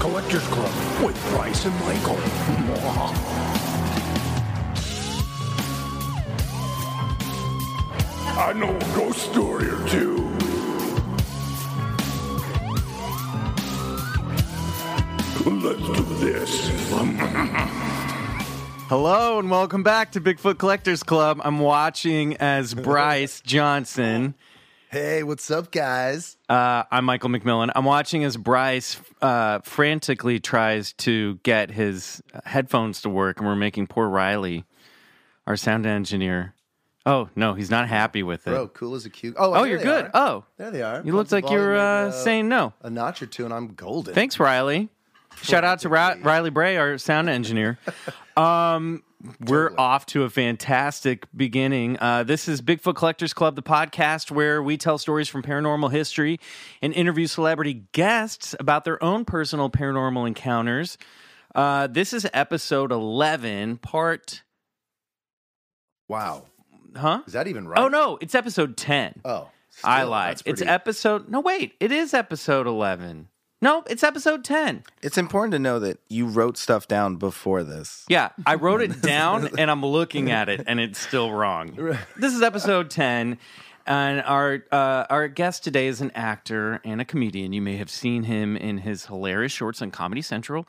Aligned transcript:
Collectors 0.00 0.46
Club 0.48 0.72
with 1.04 1.30
Bryce 1.30 1.64
and 1.64 1.74
Michael. 1.80 2.18
I 8.36 8.52
know 8.54 8.76
a 8.76 8.96
ghost 8.96 9.30
story 9.30 9.68
or 9.68 9.88
two. 9.88 10.16
Let's 15.46 15.86
do 15.86 16.04
this. 16.24 16.68
Hello 18.88 19.38
and 19.38 19.50
welcome 19.50 19.82
back 19.82 20.12
to 20.12 20.20
Bigfoot 20.20 20.58
Collectors 20.58 21.02
Club. 21.02 21.40
I'm 21.42 21.58
watching 21.58 22.36
as 22.36 22.74
Bryce 22.74 23.40
Johnson. 23.40 24.34
Hey, 24.94 25.24
what's 25.24 25.50
up, 25.50 25.72
guys? 25.72 26.36
Uh, 26.48 26.84
I'm 26.88 27.04
Michael 27.04 27.28
McMillan. 27.28 27.72
I'm 27.74 27.84
watching 27.84 28.22
as 28.22 28.36
Bryce 28.36 28.96
uh, 29.20 29.58
frantically 29.64 30.38
tries 30.38 30.92
to 30.98 31.34
get 31.42 31.72
his 31.72 32.22
headphones 32.44 33.02
to 33.02 33.08
work, 33.08 33.38
and 33.38 33.48
we're 33.48 33.56
making 33.56 33.88
poor 33.88 34.08
Riley, 34.08 34.64
our 35.48 35.56
sound 35.56 35.84
engineer. 35.84 36.54
Oh 37.04 37.28
no, 37.34 37.54
he's 37.54 37.70
not 37.70 37.88
happy 37.88 38.22
with 38.22 38.46
it. 38.46 38.50
Bro, 38.50 38.68
cool 38.68 38.94
as 38.94 39.04
a 39.04 39.10
cute. 39.10 39.34
Oh, 39.36 39.54
oh, 39.54 39.64
you're 39.64 39.82
good. 39.82 40.04
are. 40.04 40.10
Oh, 40.14 40.44
there 40.58 40.70
they 40.70 40.82
are. 40.82 40.98
you 40.98 41.06
Pump 41.06 41.14
looked 41.14 41.32
like 41.32 41.50
you're 41.50 41.76
uh, 41.76 42.10
maybe, 42.10 42.16
saying 42.16 42.48
no. 42.48 42.72
a 42.80 42.88
notch 42.88 43.20
or 43.20 43.26
two, 43.26 43.44
and 43.44 43.52
I'm 43.52 43.74
golden. 43.74 44.14
Thanks, 44.14 44.38
Riley. 44.38 44.90
Shout 45.42 45.64
out 45.64 45.80
to 45.80 45.88
Ri- 45.88 46.22
Riley 46.22 46.50
Bray, 46.50 46.76
our 46.76 46.98
sound 46.98 47.28
engineer. 47.28 47.80
Um, 48.36 49.04
we're 49.40 49.72
off 49.78 50.06
to 50.06 50.24
a 50.24 50.30
fantastic 50.30 51.26
beginning. 51.34 51.96
Uh, 52.00 52.24
this 52.24 52.48
is 52.48 52.60
Bigfoot 52.60 52.94
Collectors 52.96 53.32
Club, 53.32 53.56
the 53.56 53.62
podcast 53.62 54.30
where 54.30 54.62
we 54.62 54.76
tell 54.76 54.98
stories 54.98 55.28
from 55.28 55.42
paranormal 55.42 55.90
history 55.90 56.38
and 56.82 56.92
interview 56.92 57.26
celebrity 57.26 57.84
guests 57.92 58.54
about 58.60 58.84
their 58.84 59.02
own 59.02 59.24
personal 59.24 59.70
paranormal 59.70 60.26
encounters. 60.26 60.98
Uh, 61.54 61.86
this 61.86 62.12
is 62.12 62.26
episode 62.34 62.92
11, 62.92 63.78
part. 63.78 64.42
Wow, 66.08 66.44
Huh? 66.96 67.22
is 67.26 67.32
that 67.32 67.48
even 67.48 67.66
right? 67.66 67.78
Oh, 67.78 67.88
no, 67.88 68.18
it's 68.20 68.34
episode 68.34 68.76
10. 68.76 69.22
Oh, 69.24 69.48
I 69.82 70.02
lied. 70.04 70.30
that's 70.38 70.42
It's 70.46 70.62
episode. 70.62 71.28
No, 71.28 71.40
wait, 71.40 71.74
it 71.80 71.90
is 71.90 72.14
episode 72.14 72.66
11. 72.66 73.28
No, 73.64 73.82
it's 73.86 74.02
episode 74.02 74.44
10. 74.44 74.82
It's 75.00 75.16
important 75.16 75.52
to 75.52 75.58
know 75.58 75.78
that 75.78 75.98
you 76.10 76.26
wrote 76.26 76.58
stuff 76.58 76.86
down 76.86 77.16
before 77.16 77.64
this. 77.64 78.04
Yeah, 78.10 78.28
I 78.44 78.56
wrote 78.56 78.82
it 78.82 79.00
down 79.00 79.58
and 79.58 79.70
I'm 79.70 79.80
looking 79.80 80.30
at 80.30 80.50
it 80.50 80.64
and 80.66 80.78
it's 80.78 80.98
still 80.98 81.32
wrong. 81.32 81.96
This 82.14 82.34
is 82.34 82.42
episode 82.42 82.90
10 82.90 83.38
and 83.86 84.20
our 84.20 84.62
uh, 84.70 85.06
our 85.08 85.28
guest 85.28 85.64
today 85.64 85.86
is 85.86 86.02
an 86.02 86.10
actor 86.10 86.78
and 86.84 87.00
a 87.00 87.06
comedian. 87.06 87.54
You 87.54 87.62
may 87.62 87.78
have 87.78 87.88
seen 87.88 88.24
him 88.24 88.54
in 88.54 88.76
his 88.76 89.06
hilarious 89.06 89.52
shorts 89.52 89.80
on 89.80 89.90
Comedy 89.90 90.20
Central 90.20 90.68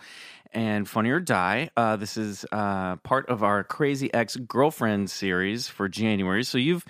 and 0.54 0.88
Funny 0.88 1.10
or 1.10 1.20
Die. 1.20 1.70
Uh, 1.76 1.98
this 1.98 2.16
is 2.16 2.46
uh, 2.54 2.96
part 2.98 3.28
of 3.28 3.44
our 3.44 3.66
Crazy 3.66 4.14
Ex 4.14 4.38
Girlfriend 4.38 5.10
series 5.10 5.68
for 5.68 5.90
January. 5.90 6.46
So 6.46 6.58
you've 6.58 6.86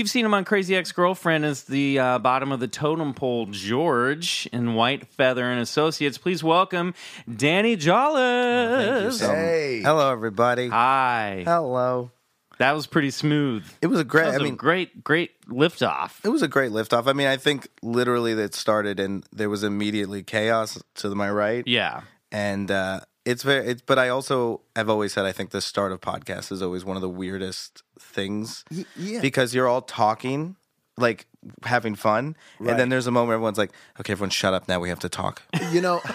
You've 0.00 0.08
seen 0.08 0.24
him 0.24 0.32
on 0.32 0.46
Crazy 0.46 0.74
Ex 0.74 0.92
Girlfriend 0.92 1.44
as 1.44 1.64
the 1.64 1.98
uh, 1.98 2.18
bottom 2.20 2.52
of 2.52 2.60
the 2.60 2.68
totem 2.68 3.12
pole, 3.12 3.44
George 3.44 4.48
in 4.50 4.68
Whitefeather 4.68 5.42
and 5.42 5.60
Associates. 5.60 6.16
Please 6.16 6.42
welcome 6.42 6.94
Danny 7.36 7.76
Jolles. 7.76 9.20
Hey, 9.20 9.82
Hello, 9.84 10.10
everybody. 10.10 10.68
Hi. 10.68 11.42
Hello. 11.44 12.10
That 12.56 12.72
was 12.72 12.86
pretty 12.86 13.10
smooth. 13.10 13.62
It 13.82 13.88
was 13.88 14.00
a 14.00 14.04
great. 14.04 14.22
That 14.22 14.28
was 14.28 14.36
I 14.36 14.40
a 14.40 14.44
mean, 14.44 14.56
great, 14.56 15.04
great 15.04 15.38
liftoff. 15.48 16.12
it 16.24 16.30
was 16.30 16.40
a 16.40 16.48
great 16.48 16.72
liftoff. 16.72 17.06
I 17.06 17.12
mean, 17.12 17.26
I 17.26 17.36
think 17.36 17.68
literally 17.82 18.32
that 18.32 18.54
started 18.54 18.98
and 19.00 19.26
there 19.34 19.50
was 19.50 19.62
immediately 19.62 20.22
chaos 20.22 20.82
to 20.94 21.14
my 21.14 21.30
right. 21.30 21.62
Yeah. 21.66 22.00
and 22.32 22.70
uh, 22.70 23.00
it's 23.26 23.42
very. 23.42 23.66
It's, 23.66 23.82
but 23.82 23.98
I 23.98 24.08
also 24.08 24.62
have 24.74 24.88
always 24.88 25.12
said 25.12 25.26
I 25.26 25.32
think 25.32 25.50
the 25.50 25.60
start 25.60 25.92
of 25.92 26.00
podcasts 26.00 26.50
is 26.50 26.62
always 26.62 26.86
one 26.86 26.96
of 26.96 27.02
the 27.02 27.08
weirdest 27.10 27.82
things 28.10 28.64
Y- 28.70 28.84
yeah. 28.96 29.20
because 29.20 29.54
you're 29.54 29.68
all 29.68 29.82
talking. 29.82 30.56
Like 30.98 31.26
having 31.62 31.94
fun, 31.94 32.36
and 32.58 32.78
then 32.78 32.90
there's 32.90 33.06
a 33.06 33.10
moment 33.10 33.28
where 33.28 33.36
everyone's 33.36 33.56
like, 33.56 33.70
"Okay, 33.98 34.12
everyone, 34.12 34.28
shut 34.28 34.52
up 34.52 34.68
now. 34.68 34.80
We 34.80 34.90
have 34.90 34.98
to 34.98 35.08
talk." 35.08 35.40
you 35.72 35.80
know, 35.80 36.00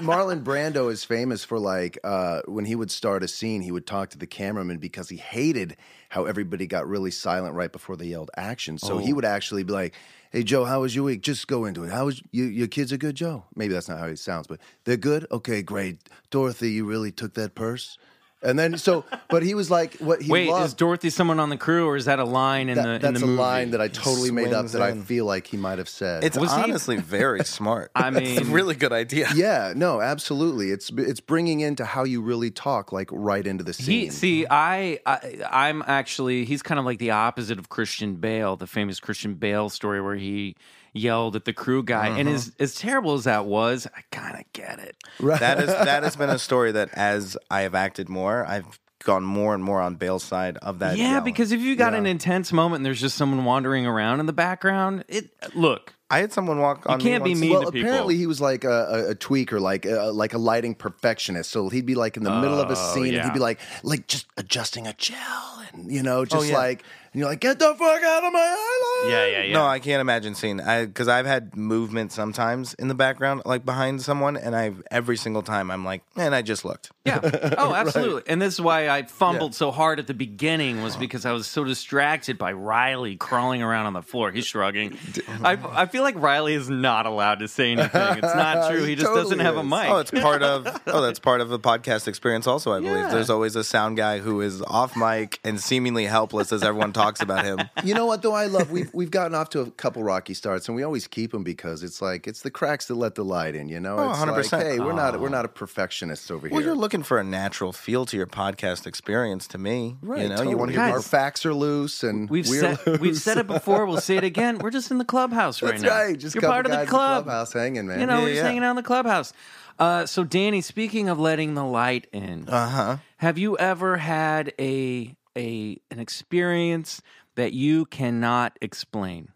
Marlon 0.00 0.42
Brando 0.42 0.90
is 0.90 1.04
famous 1.04 1.44
for 1.44 1.58
like 1.58 1.98
uh, 2.04 2.40
when 2.46 2.64
he 2.64 2.74
would 2.74 2.90
start 2.90 3.22
a 3.22 3.28
scene, 3.28 3.60
he 3.60 3.70
would 3.70 3.86
talk 3.86 4.08
to 4.10 4.18
the 4.18 4.26
cameraman 4.26 4.78
because 4.78 5.10
he 5.10 5.16
hated 5.16 5.76
how 6.08 6.24
everybody 6.24 6.66
got 6.66 6.88
really 6.88 7.10
silent 7.10 7.54
right 7.54 7.70
before 7.70 7.96
they 7.96 8.06
yelled 8.06 8.30
action. 8.36 8.78
So 8.78 8.94
Oh. 8.94 8.98
he 8.98 9.12
would 9.12 9.26
actually 9.26 9.62
be 9.62 9.74
like, 9.74 9.94
"Hey 10.30 10.42
Joe, 10.42 10.64
how 10.64 10.80
was 10.80 10.94
your 10.94 11.04
week? 11.04 11.20
Just 11.20 11.46
go 11.46 11.66
into 11.66 11.84
it. 11.84 11.90
How 11.90 12.06
was 12.06 12.22
you, 12.32 12.44
your 12.44 12.68
kids 12.68 12.94
are 12.94 12.98
good, 12.98 13.14
Joe? 13.16 13.44
Maybe 13.54 13.74
that's 13.74 13.88
not 13.90 13.98
how 13.98 14.08
he 14.08 14.16
sounds, 14.16 14.46
but 14.46 14.58
they're 14.84 14.96
good. 14.96 15.26
Okay, 15.30 15.60
great. 15.60 16.08
Dorothy, 16.30 16.70
you 16.70 16.86
really 16.86 17.12
took 17.12 17.34
that 17.34 17.54
purse." 17.54 17.98
And 18.40 18.56
then 18.56 18.78
so, 18.78 19.04
but 19.28 19.42
he 19.42 19.54
was 19.54 19.68
like, 19.68 19.94
what 19.96 20.22
he 20.22 20.30
Wait, 20.30 20.48
loved. 20.48 20.66
is 20.66 20.74
Dorothy 20.74 21.10
someone 21.10 21.40
on 21.40 21.48
the 21.50 21.56
crew, 21.56 21.88
or 21.88 21.96
is 21.96 22.04
that 22.04 22.20
a 22.20 22.24
line 22.24 22.68
in 22.68 22.76
that- 22.76 22.84
the 22.84 22.94
in 22.94 23.00
that's 23.00 23.18
the 23.18 23.24
a 23.24 23.28
movie? 23.28 23.40
line 23.42 23.70
that 23.72 23.80
I 23.80 23.88
totally 23.88 24.30
made 24.30 24.52
up 24.52 24.60
swings 24.60 24.72
that 24.74 24.82
I 24.82 24.90
in. 24.90 25.02
feel 25.02 25.24
like 25.24 25.48
he 25.48 25.56
might 25.56 25.78
have 25.78 25.88
said. 25.88 26.22
It's 26.22 26.38
Was 26.38 26.54
he- 26.54 26.62
honestly 26.62 26.96
very 26.98 27.44
smart. 27.44 27.90
I 27.96 28.08
it's 28.16 28.40
a 28.40 28.44
mean- 28.44 28.52
really 28.52 28.76
good 28.76 28.92
idea. 28.92 29.28
Yeah, 29.34 29.72
no, 29.74 30.00
absolutely. 30.00 30.70
It's 30.70 30.88
it's 30.96 31.18
bringing 31.20 31.58
into 31.60 31.84
how 31.84 32.04
you 32.04 32.22
really 32.22 32.52
talk, 32.52 32.92
like 32.92 33.08
right 33.10 33.44
into 33.44 33.64
the 33.64 33.72
scene. 33.74 34.02
He 34.04 34.10
see, 34.10 34.46
I, 34.48 35.00
I, 35.04 35.38
I'm 35.50 35.82
actually 35.88 36.44
he's 36.44 36.62
kind 36.62 36.78
of 36.78 36.84
like 36.84 37.00
the 37.00 37.10
opposite 37.10 37.58
of 37.58 37.68
Christian 37.70 38.14
Bale, 38.16 38.54
the 38.54 38.68
famous 38.68 39.00
Christian 39.00 39.34
Bale 39.34 39.68
story 39.68 40.00
where 40.00 40.14
he 40.14 40.54
yelled 40.98 41.36
at 41.36 41.44
the 41.44 41.52
crew 41.52 41.82
guy, 41.82 42.08
and 42.08 42.28
mm-hmm. 42.28 42.34
as 42.34 42.52
as 42.58 42.74
terrible 42.74 43.14
as 43.14 43.24
that 43.24 43.46
was, 43.46 43.86
I 43.96 44.02
kind 44.10 44.38
of 44.38 44.44
get 44.52 44.78
it. 44.78 44.96
that 45.20 45.60
is 45.60 45.66
that 45.68 46.02
has 46.02 46.16
been 46.16 46.30
a 46.30 46.38
story 46.48 46.72
that 46.72 46.90
as 46.92 47.36
I 47.50 47.62
have 47.62 47.74
acted 47.74 48.08
more, 48.08 48.44
I've 48.46 48.78
gone 49.04 49.24
more 49.24 49.54
and 49.54 49.62
more 49.62 49.80
on 49.80 49.94
Bale's 49.94 50.24
side 50.24 50.56
of 50.58 50.80
that. 50.80 50.96
yeah, 50.98 51.12
yell. 51.12 51.20
because 51.22 51.52
if 51.52 51.60
you 51.60 51.76
got 51.76 51.94
an 51.94 52.04
intense 52.04 52.52
moment 52.52 52.80
and 52.80 52.86
there's 52.86 53.00
just 53.00 53.16
someone 53.16 53.44
wandering 53.44 53.86
around 53.86 54.20
in 54.20 54.26
the 54.26 54.32
background, 54.32 55.04
it 55.08 55.30
look. 55.54 55.94
I 56.10 56.20
had 56.20 56.32
someone 56.32 56.58
walk 56.58 56.88
on. 56.88 57.00
can't 57.00 57.22
me 57.22 57.34
be 57.34 57.34
once- 57.34 57.40
mean 57.40 57.50
well, 57.52 57.62
to 57.64 57.72
people. 57.72 57.86
apparently 57.86 58.16
he 58.16 58.26
was 58.26 58.40
like 58.40 58.64
a, 58.64 58.70
a, 58.70 59.10
a 59.10 59.14
tweaker, 59.14 59.60
like 59.60 59.84
a, 59.84 60.10
like 60.10 60.32
a 60.32 60.38
lighting 60.38 60.74
perfectionist. 60.74 61.50
So 61.50 61.68
he'd 61.68 61.84
be 61.84 61.94
like 61.94 62.16
in 62.16 62.24
the 62.24 62.30
middle 62.30 62.58
of 62.58 62.70
a 62.70 62.76
Oh, 62.78 62.94
scene, 62.94 63.14
and 63.14 63.24
he'd 63.24 63.34
be 63.34 63.38
like, 63.38 63.60
like 63.82 64.06
just 64.06 64.26
adjusting 64.38 64.86
a 64.86 64.94
gel, 64.94 65.62
and 65.72 65.92
you 65.92 66.02
know, 66.02 66.20
oh, 66.20 66.24
just 66.24 66.48
yeah. 66.48 66.56
like, 66.56 66.82
and 67.07 67.07
you're 67.18 67.28
like, 67.28 67.40
get 67.40 67.58
the 67.58 67.74
fuck 67.74 68.02
out 68.02 68.24
of 68.24 68.32
my 68.32 68.38
eyelid. 68.38 69.12
Yeah, 69.12 69.26
yeah, 69.26 69.42
yeah. 69.44 69.52
No, 69.54 69.66
I 69.66 69.78
can't 69.78 70.00
imagine 70.00 70.34
seeing 70.34 70.60
I 70.60 70.86
because 70.86 71.08
I've 71.08 71.26
had 71.26 71.56
movement 71.56 72.12
sometimes 72.12 72.74
in 72.74 72.88
the 72.88 72.94
background, 72.94 73.42
like 73.44 73.64
behind 73.64 74.02
someone, 74.02 74.36
and 74.36 74.54
I've 74.56 74.82
every 74.90 75.16
single 75.16 75.42
time 75.42 75.70
I'm 75.70 75.84
like, 75.84 76.02
and 76.16 76.34
I 76.34 76.42
just 76.42 76.64
looked. 76.64 76.90
Yeah. 77.04 77.20
Oh, 77.58 77.74
absolutely. 77.74 78.22
And 78.26 78.40
this 78.40 78.54
is 78.54 78.60
why 78.60 78.88
I 78.88 79.02
fumbled 79.02 79.54
so 79.54 79.70
hard 79.70 79.98
at 79.98 80.06
the 80.06 80.14
beginning 80.14 80.82
was 80.82 80.96
because 80.96 81.24
I 81.26 81.32
was 81.32 81.46
so 81.46 81.64
distracted 81.64 82.38
by 82.38 82.52
Riley 82.52 83.16
crawling 83.16 83.62
around 83.62 83.86
on 83.86 83.92
the 83.94 84.02
floor. 84.02 84.30
He's 84.30 84.46
shrugging. 84.46 84.96
I, 85.42 85.58
I 85.72 85.86
feel 85.86 86.02
like 86.02 86.14
Riley 86.16 86.54
is 86.54 86.68
not 86.70 87.06
allowed 87.06 87.40
to 87.40 87.48
say 87.48 87.72
anything. 87.72 87.90
It's 88.18 88.34
not 88.34 88.70
true. 88.70 88.82
He 88.82 88.90
He 88.90 88.94
just 88.94 89.06
doesn't 89.06 89.38
totally 89.38 89.44
have 89.44 89.56
a 89.56 89.64
mic. 89.64 89.90
Oh, 89.90 89.98
it's 89.98 90.10
part 90.10 90.42
of 90.42 90.66
oh, 90.86 91.00
that's 91.02 91.18
part 91.18 91.40
of 91.40 91.48
the 91.48 91.58
podcast 91.58 92.06
experience. 92.06 92.46
Also, 92.46 92.72
I 92.72 92.80
believe 92.80 92.96
Yeah. 92.96 93.08
there's 93.08 93.30
always 93.30 93.56
a 93.56 93.64
sound 93.64 93.96
guy 93.96 94.18
who 94.18 94.40
is 94.40 94.62
off 94.62 94.96
mic 94.96 95.40
and 95.42 95.60
seemingly 95.60 96.04
helpless 96.04 96.52
as 96.52 96.62
everyone 96.62 96.92
talks 96.92 97.07
about 97.20 97.44
him. 97.44 97.58
You 97.84 97.94
know 97.94 98.06
what 98.06 98.22
though? 98.22 98.34
I 98.34 98.46
love 98.46 98.70
we've 98.70 98.92
we've 98.92 99.10
gotten 99.10 99.34
off 99.34 99.50
to 99.50 99.60
a 99.60 99.70
couple 99.70 100.02
rocky 100.02 100.34
starts, 100.34 100.68
and 100.68 100.76
we 100.76 100.82
always 100.82 101.06
keep 101.06 101.32
them 101.32 101.42
because 101.44 101.82
it's 101.82 102.02
like 102.02 102.26
it's 102.26 102.42
the 102.42 102.50
cracks 102.50 102.86
that 102.86 102.96
let 102.96 103.14
the 103.14 103.24
light 103.24 103.54
in. 103.54 103.68
You 103.68 103.80
know, 103.80 103.96
Oh, 103.98 104.10
it's 104.10 104.18
100%. 104.20 104.52
like, 104.52 104.62
hey, 104.66 104.78
we're 104.80 104.92
not 104.92 105.18
we're 105.20 105.28
not 105.28 105.44
a 105.44 105.48
perfectionist 105.48 106.30
over 106.30 106.42
Well, 106.42 106.48
here. 106.48 106.54
Well, 106.56 106.64
you're 106.64 106.74
looking 106.74 107.02
for 107.02 107.18
a 107.18 107.24
natural 107.24 107.72
feel 107.72 108.04
to 108.06 108.16
your 108.16 108.26
podcast 108.26 108.86
experience. 108.86 109.46
To 109.48 109.58
me, 109.58 109.96
right. 110.02 110.22
you 110.22 110.28
know, 110.28 110.36
totally. 110.36 110.50
you 110.50 110.58
want 110.58 110.70
to 110.72 110.76
Guys, 110.76 110.92
our 110.92 111.02
facts 111.02 111.46
are 111.46 111.54
loose, 111.54 112.02
and 112.02 112.28
We've 112.28 112.46
said 112.46 112.78
loose. 112.86 113.00
we've 113.00 113.16
said 113.16 113.38
it 113.38 113.46
before. 113.46 113.86
We'll 113.86 114.00
say 114.00 114.16
it 114.16 114.24
again. 114.24 114.58
We're 114.58 114.70
just 114.70 114.90
in 114.90 114.98
the 114.98 115.04
clubhouse 115.04 115.62
right 115.62 115.70
That's 115.72 115.82
now. 115.82 115.88
right. 115.90 116.18
Just 116.18 116.34
You're 116.34 116.42
part 116.42 116.66
of 116.66 116.72
the 116.72 116.84
club. 116.86 117.24
clubhouse 117.24 117.52
hanging, 117.52 117.86
man. 117.86 118.00
You 118.00 118.06
know, 118.06 118.18
Yeah, 118.18 118.22
we're 118.22 118.28
just 118.30 118.36
yeah. 118.38 118.46
hanging 118.48 118.64
out 118.64 118.70
in 118.70 118.76
the 118.76 118.82
clubhouse. 118.82 119.32
Uh, 119.78 120.04
so, 120.06 120.24
Danny, 120.24 120.60
speaking 120.60 121.08
of 121.08 121.20
letting 121.20 121.54
the 121.54 121.64
light 121.64 122.08
in, 122.12 122.48
Uh 122.48 122.68
huh. 122.68 122.96
have 123.18 123.38
you 123.38 123.56
ever 123.58 123.96
had 123.98 124.52
a 124.58 125.14
a 125.38 125.78
an 125.90 125.98
experience 126.00 127.00
that 127.36 127.52
you 127.52 127.86
cannot 127.86 128.58
explain? 128.60 129.28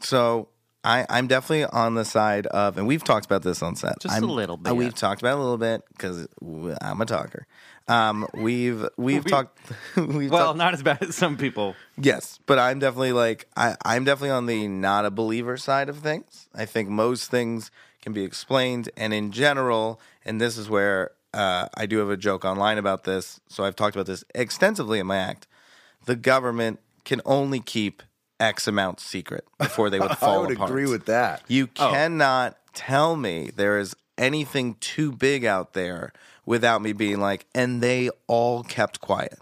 So 0.00 0.48
I, 0.84 1.06
I'm 1.08 1.26
definitely 1.26 1.64
on 1.64 1.94
the 1.94 2.04
side 2.04 2.46
of, 2.48 2.76
and 2.76 2.86
we've 2.86 3.02
talked 3.02 3.24
about 3.26 3.42
this 3.42 3.62
on 3.62 3.74
set. 3.74 4.00
Just 4.00 4.12
a 4.12 4.16
I'm- 4.16 4.28
little 4.28 4.56
bit. 4.56 4.70
uh, 4.70 4.74
We've 4.74 4.94
talked 4.94 5.22
about 5.22 5.32
it 5.32 5.38
a 5.38 5.42
little 5.42 5.56
bit 5.58 5.82
because 5.92 6.26
I'm 6.80 7.00
a 7.00 7.06
talker. 7.06 7.46
Um, 7.88 8.26
we've 8.34 8.86
we've 8.96 9.24
We- 9.24 9.30
talked. 9.30 9.58
we've 9.96 10.30
Well, 10.30 10.54
not 10.54 10.72
as 10.74 10.82
bad 10.82 11.02
as 11.02 11.14
some 11.16 11.36
people. 11.36 11.74
yes, 11.98 12.38
but 12.46 12.58
I'm 12.58 12.78
definitely 12.78 13.12
like 13.12 13.46
I, 13.56 13.76
I'm 13.84 14.04
definitely 14.04 14.30
on 14.30 14.46
the 14.46 14.68
not 14.68 15.04
a 15.04 15.10
believer 15.10 15.56
side 15.58 15.88
of 15.90 15.98
things. 15.98 16.48
I 16.54 16.64
think 16.64 16.88
most 16.88 17.30
things 17.30 17.70
can 18.00 18.12
be 18.14 18.24
explained, 18.24 18.88
and 18.96 19.12
in 19.12 19.32
general, 19.32 20.00
and 20.24 20.40
this 20.40 20.56
is 20.58 20.68
where 20.70 21.10
uh, 21.34 21.68
I 21.74 21.86
do 21.86 21.98
have 21.98 22.10
a 22.10 22.16
joke 22.16 22.44
online 22.44 22.78
about 22.78 23.04
this. 23.04 23.40
So 23.48 23.64
I've 23.64 23.76
talked 23.76 23.96
about 23.96 24.06
this 24.06 24.24
extensively 24.34 24.98
in 24.98 25.06
my 25.06 25.16
act. 25.18 25.46
The 26.06 26.16
government 26.16 26.80
can 27.04 27.20
only 27.24 27.60
keep 27.60 28.02
X 28.40 28.66
amount 28.66 29.00
secret 29.00 29.44
before 29.58 29.90
they 29.90 29.98
would 30.00 30.10
fall 30.18 30.28
apart. 30.28 30.36
I 30.36 30.46
would 30.46 30.56
apart. 30.56 30.70
agree 30.70 30.86
with 30.86 31.06
that. 31.06 31.42
You 31.48 31.66
cannot 31.66 32.56
tell 32.74 33.16
me 33.16 33.50
there 33.54 33.78
is 33.78 33.94
anything 34.16 34.76
too 34.80 35.12
big 35.12 35.44
out 35.44 35.72
there 35.72 36.12
without 36.46 36.82
me 36.82 36.92
being 36.92 37.20
like, 37.20 37.46
and 37.54 37.82
they 37.82 38.10
all 38.26 38.62
kept 38.62 39.00
quiet. 39.00 39.38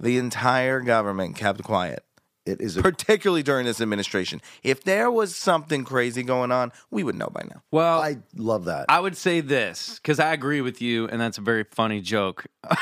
The 0.00 0.18
entire 0.18 0.80
government 0.80 1.36
kept 1.36 1.62
quiet, 1.62 2.04
It 2.46 2.60
is 2.60 2.76
a 2.76 2.82
particularly 2.82 3.42
during 3.42 3.66
this 3.66 3.80
administration. 3.80 4.40
If 4.62 4.84
there 4.84 5.10
was 5.10 5.34
something 5.34 5.84
crazy 5.84 6.22
going 6.22 6.52
on, 6.52 6.72
we 6.90 7.02
would 7.02 7.16
know 7.16 7.28
by 7.32 7.42
now. 7.42 7.62
Well, 7.70 8.00
I 8.00 8.18
love 8.36 8.66
that. 8.66 8.86
I 8.88 9.00
would 9.00 9.16
say 9.16 9.40
this 9.40 9.96
because 9.96 10.20
I 10.20 10.32
agree 10.32 10.60
with 10.60 10.80
you, 10.80 11.08
and 11.08 11.20
that's 11.20 11.38
a 11.38 11.40
very 11.40 11.64
funny 11.64 12.00
joke. 12.00 12.46
that's 12.62 12.78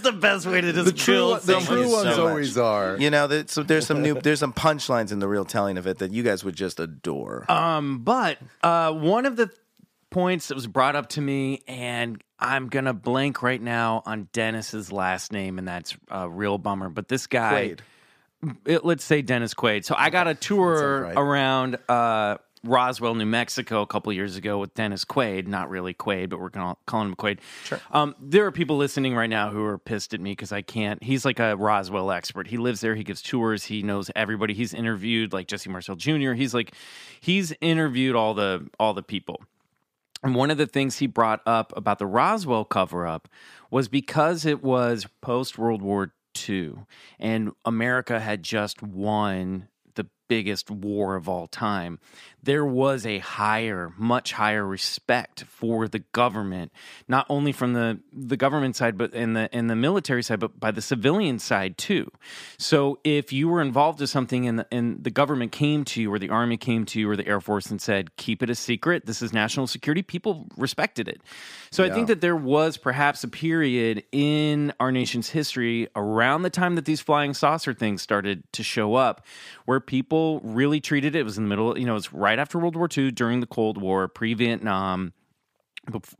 the 0.00 0.16
best 0.18 0.46
way 0.46 0.60
to 0.60 0.72
just 0.72 0.86
the 0.86 0.92
true, 0.92 1.14
build 1.14 1.42
the 1.42 1.60
true 1.60 1.90
ones 1.90 2.04
much. 2.04 2.18
always 2.18 2.56
are. 2.56 2.96
You 2.98 3.10
know, 3.10 3.26
there's 3.26 3.50
some, 3.50 3.66
there's 3.66 3.86
some 3.86 4.02
new, 4.02 4.14
there's 4.14 4.40
some 4.40 4.52
punchlines 4.52 5.12
in 5.12 5.18
the 5.18 5.28
real 5.28 5.44
telling 5.44 5.76
of 5.78 5.86
it 5.86 5.98
that 5.98 6.12
you 6.12 6.22
guys 6.22 6.44
would 6.44 6.56
just 6.56 6.78
adore. 6.80 7.50
Um, 7.50 8.00
but 8.00 8.38
uh, 8.62 8.92
one 8.92 9.26
of 9.26 9.36
the 9.36 9.50
points 10.10 10.48
that 10.48 10.54
was 10.54 10.66
brought 10.66 10.96
up 10.96 11.08
to 11.10 11.20
me, 11.20 11.62
and 11.68 12.22
I'm 12.38 12.68
gonna 12.68 12.94
blank 12.94 13.42
right 13.42 13.60
now 13.60 14.02
on 14.06 14.28
Dennis's 14.32 14.90
last 14.92 15.32
name, 15.32 15.58
and 15.58 15.66
that's 15.66 15.96
a 16.10 16.28
real 16.28 16.58
bummer. 16.58 16.88
But 16.88 17.08
this 17.08 17.26
guy, 17.26 17.76
it- 18.64 18.84
let's 18.84 19.04
say 19.04 19.22
Dennis 19.22 19.54
Quaid. 19.54 19.84
So 19.84 19.94
I 19.98 20.10
got 20.10 20.28
a 20.28 20.34
tour 20.34 21.02
right. 21.02 21.14
around 21.16 21.78
uh, 21.88 22.38
Roswell, 22.64 23.14
New 23.14 23.26
Mexico, 23.26 23.82
a 23.82 23.86
couple 23.86 24.12
years 24.12 24.36
ago 24.36 24.58
with 24.58 24.74
Dennis 24.74 25.04
Quaid. 25.04 25.46
Not 25.46 25.70
really 25.70 25.94
Quaid, 25.94 26.28
but 26.30 26.40
we're 26.40 26.48
gonna 26.48 26.76
call 26.86 27.02
him 27.02 27.14
Quaid. 27.14 27.38
Sure. 27.64 27.80
Um, 27.92 28.14
there 28.20 28.46
are 28.46 28.52
people 28.52 28.76
listening 28.76 29.14
right 29.14 29.30
now 29.30 29.50
who 29.50 29.64
are 29.64 29.78
pissed 29.78 30.14
at 30.14 30.20
me 30.20 30.32
because 30.32 30.52
I 30.52 30.62
can't. 30.62 31.02
He's 31.02 31.24
like 31.24 31.38
a 31.40 31.56
Roswell 31.56 32.10
expert. 32.10 32.46
He 32.48 32.56
lives 32.56 32.80
there. 32.80 32.94
He 32.94 33.04
gives 33.04 33.22
tours. 33.22 33.64
He 33.64 33.82
knows 33.82 34.10
everybody. 34.16 34.54
He's 34.54 34.72
interviewed 34.74 35.32
like 35.32 35.46
Jesse 35.48 35.70
Marcel 35.70 35.96
Jr. 35.96 36.32
He's 36.32 36.54
like, 36.54 36.74
he's 37.20 37.52
interviewed 37.60 38.16
all 38.16 38.34
the 38.34 38.68
all 38.80 38.94
the 38.94 39.02
people. 39.02 39.40
And 40.22 40.34
one 40.34 40.50
of 40.50 40.58
the 40.58 40.66
things 40.66 40.98
he 40.98 41.06
brought 41.06 41.40
up 41.46 41.72
about 41.76 41.98
the 41.98 42.06
Roswell 42.06 42.64
cover 42.64 43.06
up 43.06 43.28
was 43.70 43.88
because 43.88 44.44
it 44.44 44.62
was 44.62 45.06
post 45.20 45.58
World 45.58 45.82
War 45.82 46.12
II 46.48 46.74
and 47.18 47.52
America 47.64 48.20
had 48.20 48.42
just 48.42 48.82
won 48.82 49.68
biggest 50.28 50.70
war 50.70 51.16
of 51.16 51.28
all 51.28 51.46
time, 51.46 51.98
there 52.42 52.64
was 52.64 53.04
a 53.04 53.18
higher, 53.18 53.92
much 53.98 54.32
higher 54.32 54.64
respect 54.64 55.44
for 55.44 55.88
the 55.88 55.98
government, 56.12 56.72
not 57.08 57.26
only 57.28 57.52
from 57.52 57.72
the, 57.72 57.98
the 58.12 58.36
government 58.36 58.76
side, 58.76 58.96
but 58.96 59.12
in 59.12 59.32
the 59.32 59.48
in 59.56 59.66
the 59.66 59.74
military 59.76 60.22
side, 60.22 60.38
but 60.38 60.60
by 60.60 60.70
the 60.70 60.80
civilian 60.80 61.38
side 61.38 61.76
too. 61.76 62.10
So 62.56 63.00
if 63.04 63.32
you 63.32 63.48
were 63.48 63.60
involved 63.60 64.00
in 64.00 64.06
something 64.06 64.46
and 64.46 64.60
the, 64.60 64.66
and 64.70 65.02
the 65.02 65.10
government 65.10 65.52
came 65.52 65.84
to 65.86 66.00
you, 66.00 66.12
or 66.12 66.18
the 66.18 66.30
army 66.30 66.56
came 66.56 66.84
to 66.86 67.00
you, 67.00 67.10
or 67.10 67.16
the 67.16 67.26
air 67.26 67.40
force 67.40 67.70
and 67.70 67.80
said, 67.80 68.16
"Keep 68.16 68.42
it 68.42 68.50
a 68.50 68.54
secret. 68.54 69.06
This 69.06 69.20
is 69.20 69.32
national 69.32 69.66
security," 69.66 70.02
people 70.02 70.46
respected 70.56 71.08
it. 71.08 71.20
So 71.70 71.84
I 71.84 71.90
think 71.90 72.06
that 72.08 72.20
there 72.20 72.36
was 72.36 72.76
perhaps 72.76 73.24
a 73.24 73.28
period 73.28 74.04
in 74.12 74.72
our 74.80 74.92
nation's 74.92 75.30
history 75.30 75.88
around 75.96 76.42
the 76.42 76.50
time 76.50 76.76
that 76.76 76.84
these 76.84 77.00
flying 77.00 77.34
saucer 77.34 77.74
things 77.74 78.00
started 78.00 78.44
to 78.52 78.62
show 78.62 78.94
up, 78.94 79.26
where 79.66 79.80
people 79.80 80.17
really 80.42 80.80
treated 80.80 81.14
it. 81.14 81.20
It 81.20 81.24
was 81.24 81.38
in 81.38 81.44
the 81.44 81.48
middle, 81.48 81.78
you 81.78 81.86
know, 81.86 81.92
it 81.92 81.94
was 81.94 82.12
right 82.12 82.38
after 82.38 82.58
World 82.58 82.76
War 82.76 82.88
II, 82.96 83.10
during 83.10 83.40
the 83.40 83.46
Cold 83.46 83.78
War, 83.78 84.08
pre-Vietnam 84.08 85.12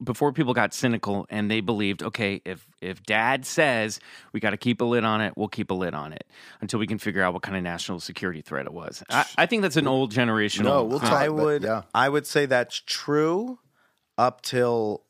before 0.02 0.32
people 0.32 0.54
got 0.54 0.72
cynical 0.72 1.26
and 1.30 1.50
they 1.50 1.60
believed, 1.60 2.02
okay, 2.02 2.40
if 2.44 2.66
if 2.80 3.02
Dad 3.02 3.44
says 3.44 4.00
we 4.32 4.40
got 4.40 4.50
to 4.50 4.56
keep 4.56 4.80
a 4.80 4.84
lid 4.84 5.04
on 5.04 5.20
it, 5.20 5.34
we'll 5.36 5.48
keep 5.48 5.70
a 5.70 5.74
lid 5.74 5.94
on 5.94 6.12
it 6.12 6.26
until 6.60 6.80
we 6.80 6.86
can 6.86 6.98
figure 6.98 7.22
out 7.22 7.34
what 7.34 7.42
kind 7.42 7.56
of 7.56 7.62
national 7.62 8.00
security 8.00 8.40
threat 8.40 8.66
it 8.66 8.72
was. 8.72 9.02
I, 9.10 9.24
I 9.36 9.46
think 9.46 9.62
that's 9.62 9.76
an 9.76 9.86
old 9.86 10.12
generational. 10.12 10.64
No, 10.64 10.84
we'll 10.84 10.98
thing. 10.98 11.10
talk- 11.10 11.20
I 11.20 11.28
would 11.28 11.62
yeah. 11.62 11.82
I 11.94 12.08
would 12.08 12.26
say 12.26 12.46
that's 12.46 12.80
true 12.80 13.58
up 14.16 14.42
till 14.42 15.04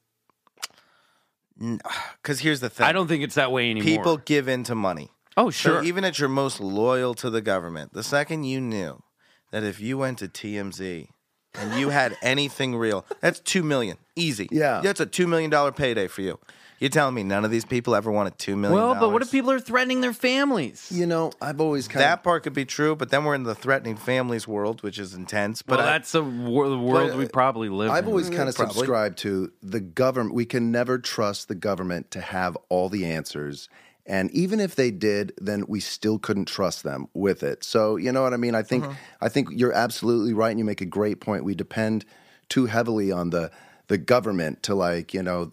because 1.58 2.40
here's 2.40 2.60
the 2.60 2.70
thing. 2.70 2.86
I 2.86 2.92
don't 2.92 3.08
think 3.08 3.22
it's 3.22 3.36
that 3.36 3.52
way 3.52 3.70
anymore. 3.70 3.84
people 3.86 4.16
give 4.18 4.48
in 4.48 4.64
to 4.64 4.74
money. 4.74 5.10
Oh 5.38 5.50
So 5.50 5.70
sure, 5.70 5.82
even 5.84 6.04
at 6.04 6.18
your 6.18 6.28
most 6.28 6.60
loyal 6.60 7.14
to 7.14 7.30
the 7.30 7.40
government, 7.40 7.92
the 7.94 8.02
second 8.02 8.44
you 8.44 8.60
knew 8.60 9.02
that 9.50 9.62
if 9.64 9.80
you 9.80 9.96
went 9.96 10.18
to 10.18 10.28
TMZ 10.28 11.08
and 11.54 11.80
you 11.80 11.88
had 11.90 12.16
anything 12.22 12.76
real, 12.76 13.06
that's 13.20 13.40
two 13.40 13.62
million. 13.62 13.96
Easy. 14.16 14.48
Yeah. 14.50 14.80
That's 14.82 15.00
a 15.00 15.06
two 15.06 15.26
million 15.26 15.50
dollar 15.50 15.72
payday 15.72 16.06
for 16.08 16.22
you. 16.22 16.38
You're 16.80 16.90
telling 16.90 17.12
me 17.14 17.24
none 17.24 17.44
of 17.44 17.50
these 17.50 17.64
people 17.64 17.96
ever 17.96 18.08
wanted 18.12 18.38
two 18.38 18.54
million 18.54 18.80
well, 18.80 18.94
but 18.94 19.08
what 19.10 19.20
if 19.20 19.32
people 19.32 19.50
are 19.50 19.58
threatening 19.58 20.00
their 20.00 20.12
families? 20.12 20.86
You 20.92 21.06
know, 21.06 21.32
I've 21.42 21.60
always 21.60 21.88
kind 21.88 22.02
that 22.04 22.18
of 22.18 22.22
part 22.22 22.44
could 22.44 22.52
be 22.52 22.64
true, 22.64 22.94
but 22.94 23.10
then 23.10 23.24
we're 23.24 23.34
in 23.34 23.42
the 23.42 23.54
threatening 23.56 23.96
families 23.96 24.46
world, 24.46 24.84
which 24.84 24.96
is 24.96 25.12
intense. 25.12 25.60
But 25.60 25.78
well, 25.78 25.88
I- 25.88 25.92
that's 25.92 26.14
a 26.14 26.22
wor- 26.22 26.68
the 26.68 26.78
world 26.78 27.08
But, 27.10 27.18
we 27.18 27.24
uh, 27.24 27.28
probably 27.32 27.68
live 27.68 27.88
in. 27.90 27.96
I've 27.96 28.04
in. 28.04 28.10
always 28.10 28.30
kind 28.30 28.48
of 28.48 28.54
Probably. 28.54 28.74
subscribed 28.74 29.18
to 29.18 29.50
the 29.60 29.80
government. 29.80 30.36
We 30.36 30.44
can 30.44 30.70
never 30.70 30.98
trust 31.00 31.48
the 31.48 31.56
government 31.56 32.12
to 32.12 32.20
have 32.20 32.56
all 32.68 32.88
the 32.88 33.06
answers. 33.06 33.68
And 34.08 34.30
even 34.30 34.58
if 34.58 34.74
they 34.74 34.90
did, 34.90 35.34
then 35.38 35.66
we 35.68 35.80
still 35.80 36.18
couldn't 36.18 36.46
trust 36.46 36.82
them 36.82 37.08
with 37.12 37.42
it. 37.42 37.62
So 37.62 37.96
you 37.96 38.10
know 38.10 38.22
what 38.22 38.32
I 38.32 38.38
mean? 38.38 38.54
I 38.54 38.62
think 38.62 38.86
I 39.20 39.28
think 39.28 39.48
you're 39.52 39.72
absolutely 39.72 40.32
right, 40.32 40.50
and 40.50 40.58
you 40.58 40.64
make 40.64 40.80
a 40.80 40.86
great 40.86 41.20
point. 41.20 41.44
We 41.44 41.54
depend 41.54 42.06
too 42.48 42.66
heavily 42.66 43.12
on 43.12 43.30
the 43.30 43.50
the 43.88 43.98
government 43.98 44.62
to 44.64 44.74
like 44.74 45.12
you 45.12 45.22
know 45.22 45.52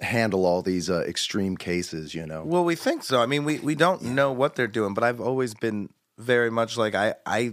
handle 0.00 0.44
all 0.44 0.62
these 0.62 0.90
uh, 0.90 1.04
extreme 1.06 1.56
cases. 1.56 2.12
You 2.12 2.26
know, 2.26 2.42
Well, 2.44 2.64
we 2.64 2.74
think 2.74 3.04
so. 3.04 3.22
I 3.22 3.26
mean, 3.26 3.44
we, 3.44 3.60
we 3.60 3.76
don't 3.76 4.02
know 4.02 4.32
what 4.32 4.56
they're 4.56 4.66
doing, 4.66 4.94
but 4.94 5.04
I've 5.04 5.20
always 5.20 5.54
been 5.54 5.90
very 6.18 6.50
much 6.50 6.76
like 6.76 6.96
I 6.96 7.14
I 7.24 7.52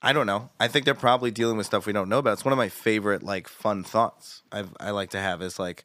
I 0.00 0.12
don't 0.12 0.26
know. 0.26 0.50
I 0.60 0.68
think 0.68 0.84
they're 0.84 0.94
probably 0.94 1.32
dealing 1.32 1.56
with 1.56 1.66
stuff 1.66 1.86
we 1.86 1.92
don't 1.92 2.08
know 2.08 2.18
about. 2.18 2.34
It's 2.34 2.44
one 2.44 2.52
of 2.52 2.58
my 2.58 2.68
favorite 2.68 3.24
like 3.24 3.48
fun 3.48 3.82
thoughts 3.82 4.42
I've 4.52 4.70
I 4.78 4.90
like 4.90 5.10
to 5.10 5.20
have 5.20 5.42
is 5.42 5.58
like 5.58 5.84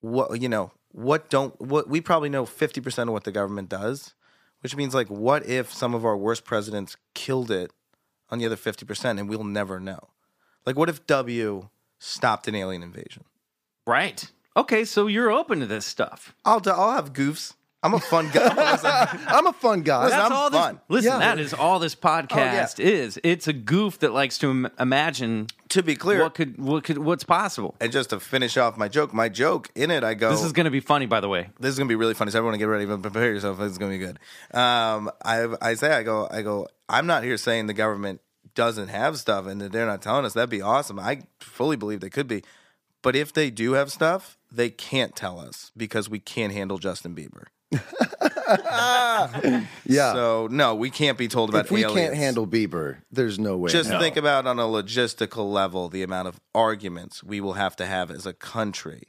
what 0.00 0.40
you 0.40 0.48
know 0.48 0.70
what 0.92 1.30
don't 1.30 1.60
what 1.60 1.88
we 1.88 2.00
probably 2.00 2.28
know 2.28 2.46
fifty 2.46 2.80
percent 2.80 3.08
of 3.08 3.12
what 3.12 3.24
the 3.24 3.32
government 3.32 3.68
does, 3.68 4.14
which 4.60 4.76
means 4.76 4.94
like 4.94 5.08
what 5.08 5.46
if 5.46 5.72
some 5.72 5.94
of 5.94 6.04
our 6.04 6.16
worst 6.16 6.44
presidents 6.44 6.96
killed 7.14 7.50
it 7.50 7.72
on 8.30 8.38
the 8.38 8.46
other 8.46 8.56
fifty 8.56 8.84
percent 8.84 9.18
and 9.18 9.28
we'll 9.28 9.44
never 9.44 9.78
know. 9.80 10.08
Like 10.66 10.76
what 10.76 10.88
if 10.88 11.06
W 11.06 11.68
stopped 11.98 12.48
an 12.48 12.54
alien 12.54 12.82
invasion? 12.82 13.24
right. 13.86 14.30
Okay, 14.56 14.84
so 14.84 15.06
you're 15.06 15.30
open 15.30 15.60
to 15.60 15.66
this 15.66 15.86
stuff. 15.86 16.34
I'll 16.44 16.58
do, 16.58 16.70
I'll 16.70 16.90
have 16.90 17.12
goofs. 17.12 17.54
I'm 17.80 17.94
a 17.94 18.00
fun 18.00 18.28
guy. 18.32 19.08
I'm 19.28 19.46
a 19.46 19.52
fun 19.52 19.82
guy. 19.82 20.04
Listen, 20.04 20.18
That's 20.18 20.30
I'm 20.30 20.36
all 20.36 20.50
this. 20.50 20.60
fun. 20.60 20.80
Listen, 20.88 21.12
Yeah. 21.12 21.18
that 21.20 21.38
is 21.38 21.54
all 21.54 21.78
this 21.78 21.94
podcast 21.94 22.80
is. 22.80 23.20
It's 23.22 23.46
a 23.46 23.52
goof 23.52 24.00
that 24.00 24.12
likes 24.12 24.36
to 24.38 24.50
Im- 24.50 24.68
imagine 24.80 25.46
to 25.68 25.82
be 25.84 25.94
clear, 25.94 26.20
what 26.22 26.34
could 26.34 26.58
what 26.60 26.82
could 26.82 26.98
what's 26.98 27.22
possible. 27.22 27.76
and 27.80 27.92
just 27.92 28.10
to 28.10 28.18
finish 28.18 28.56
off 28.56 28.76
my 28.76 28.88
joke, 28.88 29.14
my 29.14 29.28
joke 29.28 29.70
in 29.76 29.92
it, 29.92 30.02
I 30.02 30.14
go. 30.14 30.30
This 30.30 30.42
is 30.42 30.52
going 30.52 30.64
to 30.64 30.70
be 30.72 30.80
funny, 30.80 31.06
by 31.06 31.20
the 31.20 31.28
way. 31.28 31.50
this 31.60 31.70
is 31.70 31.78
gonna 31.78 31.88
be 31.88 31.94
really 31.94 32.14
funny. 32.14 32.32
So 32.32 32.38
everyone 32.38 32.58
get 32.58 32.64
ready, 32.64 32.84
but 32.84 33.00
prepare 33.00 33.32
yourself. 33.32 33.58
This 33.58 33.70
is 33.72 33.78
gonna 33.78 33.92
be 33.92 33.98
good. 33.98 34.18
Um, 34.52 35.10
I 35.24 35.46
I 35.62 35.74
say 35.74 35.92
I 35.92 36.02
go 36.02 36.26
I 36.30 36.42
go. 36.42 36.66
I'm 36.88 37.06
not 37.06 37.22
here 37.22 37.36
saying 37.36 37.66
the 37.68 37.74
government 37.74 38.20
doesn't 38.56 38.88
have 38.88 39.18
stuff 39.18 39.46
and 39.46 39.60
that 39.60 39.70
they're 39.70 39.86
not 39.86 40.02
telling 40.02 40.24
us. 40.24 40.32
That'd 40.32 40.50
be 40.50 40.62
awesome. 40.62 40.98
I 40.98 41.22
fully 41.38 41.76
believe 41.76 42.00
they 42.00 42.10
could 42.10 42.26
be, 42.26 42.42
but 43.02 43.14
if 43.14 43.32
they 43.32 43.50
do 43.50 43.74
have 43.74 43.92
stuff, 43.92 44.36
they 44.50 44.68
can't 44.70 45.14
tell 45.14 45.38
us 45.38 45.70
because 45.76 46.08
we 46.10 46.18
can't 46.18 46.52
handle 46.52 46.78
Justin 46.78 47.14
Bieber. 47.14 47.44
yeah. 49.84 50.12
So 50.12 50.48
no, 50.50 50.74
we 50.74 50.90
can't 50.90 51.18
be 51.18 51.28
told 51.28 51.50
about. 51.50 51.66
if 51.66 51.70
we 51.70 51.84
aliens. 51.84 52.00
can't 52.00 52.14
handle 52.16 52.46
Bieber, 52.46 52.98
there's 53.10 53.38
no 53.38 53.56
way. 53.56 53.70
Just 53.70 53.90
No. 53.90 53.98
think 54.00 54.16
about 54.16 54.46
on 54.46 54.58
a 54.58 54.62
logistical 54.64 55.50
level 55.52 55.88
the 55.88 56.02
amount 56.02 56.28
of 56.28 56.40
arguments 56.54 57.22
we 57.22 57.40
will 57.40 57.54
have 57.54 57.76
to 57.76 57.86
have 57.86 58.10
as 58.10 58.26
a 58.26 58.32
country. 58.32 59.02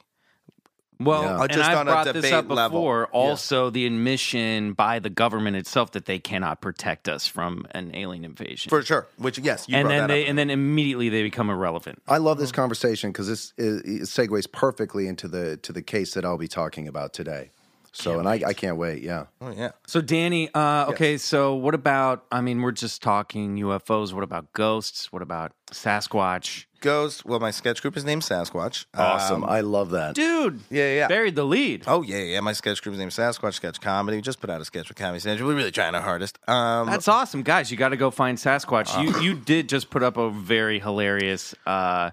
Well, 1.02 1.22
Yeah. 1.22 1.36
Uh, 1.38 1.42
and 1.44 1.52
just 1.52 1.70
I've 1.70 1.78
on 1.78 1.88
a 1.88 1.90
brought 1.92 2.04
this 2.04 2.12
debate 2.16 2.32
up 2.34 2.50
level. 2.50 2.80
before. 2.80 3.08
Yeah. 3.10 3.18
Also, 3.18 3.70
the 3.70 3.86
admission 3.86 4.74
by 4.74 4.98
the 4.98 5.08
government 5.08 5.56
itself 5.56 5.92
that 5.92 6.04
they 6.04 6.18
cannot 6.18 6.60
protect 6.60 7.08
us 7.08 7.26
from 7.26 7.66
an 7.70 7.94
alien 7.94 8.22
invasion, 8.26 8.68
For 8.68 8.82
sure. 8.82 9.06
Which 9.16 9.38
yes, 9.38 9.66
you 9.66 9.76
and 9.76 9.88
then 9.88 10.00
that 10.00 10.06
they 10.08 10.24
up. 10.24 10.28
and 10.28 10.38
then 10.38 10.50
immediately 10.50 11.08
they 11.08 11.22
become 11.22 11.48
irrelevant. 11.48 12.02
I 12.06 12.18
love 12.18 12.36
this 12.36 12.52
conversation 12.52 13.12
because 13.12 13.28
this 13.28 13.54
is, 13.56 13.80
it 13.80 14.02
segues 14.02 14.50
perfectly 14.52 15.08
into 15.08 15.26
the 15.26 15.56
to 15.58 15.72
the 15.72 15.80
case 15.80 16.12
that 16.12 16.26
I'll 16.26 16.36
be 16.36 16.48
talking 16.48 16.86
about 16.86 17.14
today. 17.14 17.50
So, 17.92 18.18
and 18.18 18.28
I, 18.28 18.40
I 18.46 18.52
can't 18.52 18.76
wait. 18.76 19.02
Yeah. 19.02 19.26
Oh 19.40 19.50
yeah. 19.50 19.72
So 19.86 20.00
Danny, 20.00 20.48
uh, 20.54 20.86
okay, 20.90 21.18
so 21.18 21.54
what 21.54 21.74
about? 21.74 22.24
I 22.30 22.40
mean, 22.40 22.62
we're 22.62 22.72
just 22.72 23.02
talking 23.02 23.56
UFOs. 23.56 24.12
What 24.12 24.22
about 24.22 24.52
ghosts? 24.52 25.12
What 25.12 25.22
about 25.22 25.52
Sasquatch? 25.72 26.66
Ghosts. 26.80 27.24
Well, 27.24 27.40
my 27.40 27.50
sketch 27.50 27.82
group 27.82 27.96
is 27.96 28.04
named 28.04 28.22
Sasquatch. 28.22 28.86
Awesome. 28.94 29.44
Um, 29.44 29.50
I 29.50 29.60
love 29.60 29.90
that. 29.90 30.14
Dude, 30.14 30.60
yeah, 30.70 30.94
yeah. 30.94 31.08
buried 31.08 31.34
the 31.34 31.44
lead. 31.44 31.84
Oh 31.86 32.02
yeah, 32.02 32.18
yeah. 32.18 32.40
My 32.40 32.52
sketch 32.52 32.80
group 32.80 32.94
is 32.94 32.98
named 33.00 33.10
Sasquatch 33.10 33.54
Sketch 33.54 33.80
Comedy. 33.80 34.20
Just 34.20 34.40
put 34.40 34.50
out 34.50 34.60
a 34.60 34.64
sketch 34.64 34.88
with 34.88 34.96
Comedy 34.96 35.20
Central. 35.20 35.48
We're 35.48 35.56
really 35.56 35.72
trying 35.72 35.94
our 35.94 36.00
hardest. 36.00 36.38
Um, 36.48 36.86
That's 36.86 37.08
awesome, 37.08 37.42
guys. 37.42 37.70
You 37.70 37.76
got 37.76 37.90
to 37.90 37.96
go 37.96 38.10
find 38.10 38.38
Sasquatch. 38.38 38.96
Uh. 38.96 39.02
You 39.02 39.20
you 39.20 39.34
did 39.34 39.68
just 39.68 39.90
put 39.90 40.02
up 40.02 40.16
a 40.16 40.30
very 40.30 40.78
hilarious 40.78 41.54
uh, 41.66 42.10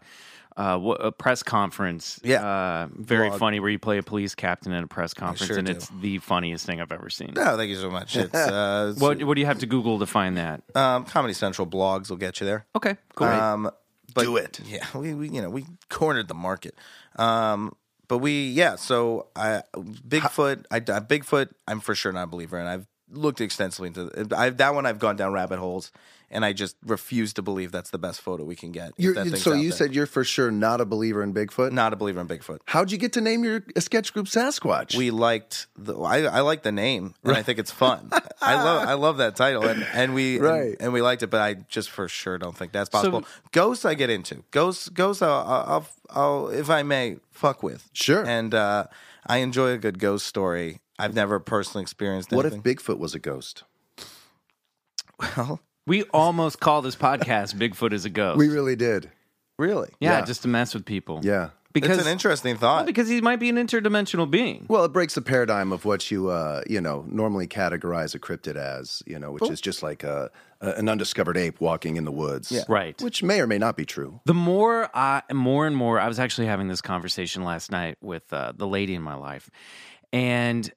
uh, 0.57 0.71
w- 0.73 0.91
a 0.93 1.11
press 1.11 1.43
conference. 1.43 2.19
Yeah. 2.23 2.45
uh, 2.45 2.87
very 2.93 3.29
Vlog. 3.29 3.39
funny 3.39 3.59
where 3.59 3.69
you 3.69 3.79
play 3.79 3.97
a 3.99 4.03
police 4.03 4.35
captain 4.35 4.73
at 4.73 4.83
a 4.83 4.87
press 4.87 5.13
conference, 5.13 5.47
sure 5.47 5.57
and 5.57 5.67
do. 5.67 5.73
it's 5.73 5.87
the 6.01 6.17
funniest 6.17 6.65
thing 6.65 6.81
I've 6.81 6.91
ever 6.91 7.09
seen. 7.09 7.33
no, 7.35 7.55
thank 7.55 7.69
you 7.69 7.75
so 7.77 7.89
much. 7.89 8.15
It's, 8.17 8.33
uh, 8.33 8.87
it's- 8.91 8.99
What 9.01 9.23
what 9.23 9.35
do 9.35 9.41
you 9.41 9.45
have 9.47 9.59
to 9.59 9.65
Google 9.67 9.99
to 9.99 10.05
find 10.07 10.35
that? 10.37 10.63
um, 10.75 11.05
Comedy 11.05 11.33
Central 11.35 11.67
blogs 11.67 12.09
will 12.09 12.17
get 12.17 12.39
you 12.41 12.45
there. 12.47 12.65
Okay, 12.75 12.97
cool. 13.15 13.27
Um, 13.27 13.69
but 14.15 14.23
Do 14.23 14.37
it. 14.37 14.59
Yeah, 14.65 14.85
we, 14.95 15.13
we 15.13 15.29
you 15.29 15.41
know 15.41 15.49
we 15.49 15.65
cornered 15.89 16.27
the 16.27 16.33
market. 16.33 16.75
Um, 17.17 17.73
but 18.07 18.17
we 18.19 18.49
yeah. 18.49 18.75
So 18.77 19.27
I 19.35 19.61
Bigfoot. 19.75 20.65
I, 20.71 20.77
I 20.77 20.79
Bigfoot. 21.01 21.49
I'm 21.67 21.79
for 21.81 21.93
sure 21.93 22.11
not 22.11 22.23
a 22.23 22.27
believer, 22.27 22.57
and 22.57 22.67
I've 22.67 22.87
looked 23.11 23.41
extensively 23.41 23.87
into 23.89 24.27
I've, 24.35 24.57
that 24.57 24.73
one. 24.73 24.85
I've 24.85 24.99
gone 24.99 25.15
down 25.17 25.33
rabbit 25.33 25.59
holes, 25.59 25.91
and 26.29 26.43
I 26.43 26.53
just 26.53 26.75
refuse 26.85 27.33
to 27.33 27.41
believe 27.41 27.71
that's 27.71 27.89
the 27.89 27.97
best 27.97 28.21
photo 28.21 28.43
we 28.43 28.55
can 28.55 28.71
get. 28.71 28.91
You're, 28.97 29.13
that 29.13 29.37
so 29.37 29.53
you 29.53 29.69
there. 29.69 29.77
said 29.77 29.95
you're 29.95 30.05
for 30.05 30.23
sure 30.23 30.51
not 30.51 30.81
a 30.81 30.85
believer 30.85 31.23
in 31.23 31.33
Bigfoot. 31.33 31.71
not 31.71 31.93
a 31.93 31.95
believer 31.95 32.19
in 32.19 32.27
Bigfoot. 32.27 32.59
How'd 32.65 32.91
you 32.91 32.97
get 32.97 33.13
to 33.13 33.21
name 33.21 33.43
your 33.43 33.63
sketch 33.77 34.13
group 34.13 34.25
Sasquatch? 34.27 34.95
We 34.97 35.11
liked 35.11 35.67
the. 35.77 35.97
I, 35.97 36.23
I 36.23 36.41
like 36.41 36.63
the 36.63 36.71
name, 36.71 37.15
and 37.23 37.35
I 37.35 37.43
think 37.43 37.59
it's 37.59 37.71
fun. 37.71 38.09
I 38.41 38.55
love 38.63 38.87
I 38.87 38.93
love 38.93 39.17
that 39.17 39.35
title, 39.35 39.63
and, 39.63 39.83
and 39.93 40.13
we 40.13 40.39
Right. 40.39 40.71
and, 40.71 40.81
and 40.81 40.93
we 40.93 41.01
liked 41.01 41.23
it. 41.23 41.27
But 41.27 41.41
I 41.41 41.53
just 41.55 41.89
for 41.89 42.07
sure 42.07 42.37
don't 42.37 42.55
think 42.57 42.71
that's 42.71 42.89
possible. 42.89 43.23
Ghosts, 43.51 43.85
I 43.85 43.93
get 43.93 44.09
into 44.09 44.43
ghosts. 44.51 44.89
Ghosts, 44.89 45.21
I'll, 45.21 45.31
I'll, 45.31 45.87
I'll 46.09 46.47
if 46.49 46.69
I 46.69 46.83
may 46.83 47.17
fuck 47.31 47.63
with. 47.63 47.89
Sure. 47.93 48.25
and 48.25 48.53
uh, 48.53 48.85
I 49.25 49.37
enjoy 49.37 49.69
a 49.71 49.77
good 49.77 49.99
ghost 49.99 50.25
story. 50.27 50.79
I've 50.99 51.13
never 51.13 51.39
personally 51.39 51.83
experienced. 51.83 52.31
what 52.31 52.45
if. 52.45 52.53
Bigfoot 52.55 52.97
was 52.97 53.13
a 53.15 53.19
ghost? 53.19 53.63
Well, 55.19 55.61
we 55.87 56.03
almost 56.13 56.59
call 56.59 56.83
this 56.83 56.95
podcast 56.95 57.55
"Bigfoot 57.55 57.93
is 57.93 58.05
a 58.05 58.09
Ghost." 58.11 58.37
We 58.37 58.49
really 58.49 58.75
did. 58.75 59.09
really? 59.57 59.89
yeah, 59.99 60.19
yeah. 60.19 60.25
just 60.25 60.43
to 60.43 60.47
mess 60.47 60.75
with 60.75 60.85
people. 60.85 61.21
Yeah. 61.23 61.49
because 61.73 61.97
it's 61.97 62.07
an 62.07 62.11
interesting 62.11 62.57
thought. 62.57 62.85
because 62.85 63.07
he 63.07 63.21
might 63.21 63.39
be 63.39 63.49
an 63.49 63.55
interdimensional 63.55 64.29
being. 64.29 64.65
Well, 64.67 64.83
it 64.85 64.93
breaks 64.93 65.13
the 65.15 65.21
paradigm 65.21 65.71
of 65.71 65.85
what 65.85 66.09
you, 66.09 66.29
uh, 66.29 66.63
you 66.67 66.81
know, 66.81 67.05
normally 67.07 67.47
categorize 67.47 68.15
a 68.15 68.19
cryptid 68.19 68.55
as, 68.55 69.03
you 69.05 69.19
know, 69.19 69.31
which 69.31 69.49
is 69.49 69.61
just 69.61 69.83
like 69.83 70.03
a, 70.03 70.31
a, 70.59 70.71
an 70.71 70.89
undiscovered 70.89 71.37
ape 71.37 71.61
walking 71.61 71.97
in 71.97 72.03
the 72.03 72.11
woods. 72.11 72.51
Yeah. 72.51 72.63
Right. 72.67 72.99
Which 73.01 73.21
may 73.21 73.41
or 73.41 73.47
may 73.47 73.59
not 73.59 73.77
be 73.77 73.85
true. 73.85 74.19
The 74.25 74.33
more 74.33 74.89
I, 74.95 75.21
more 75.31 75.67
and 75.67 75.75
more, 75.75 75.99
I 75.99 76.07
was 76.07 76.19
actually 76.19 76.47
having 76.47 76.67
this 76.67 76.81
conversation 76.81 77.43
last 77.43 77.71
night 77.71 77.97
with 78.01 78.31
uh, 78.33 78.53
the 78.55 78.67
lady 78.67 78.95
in 78.95 79.03
my 79.03 79.15
life, 79.15 79.49
and 80.11 80.71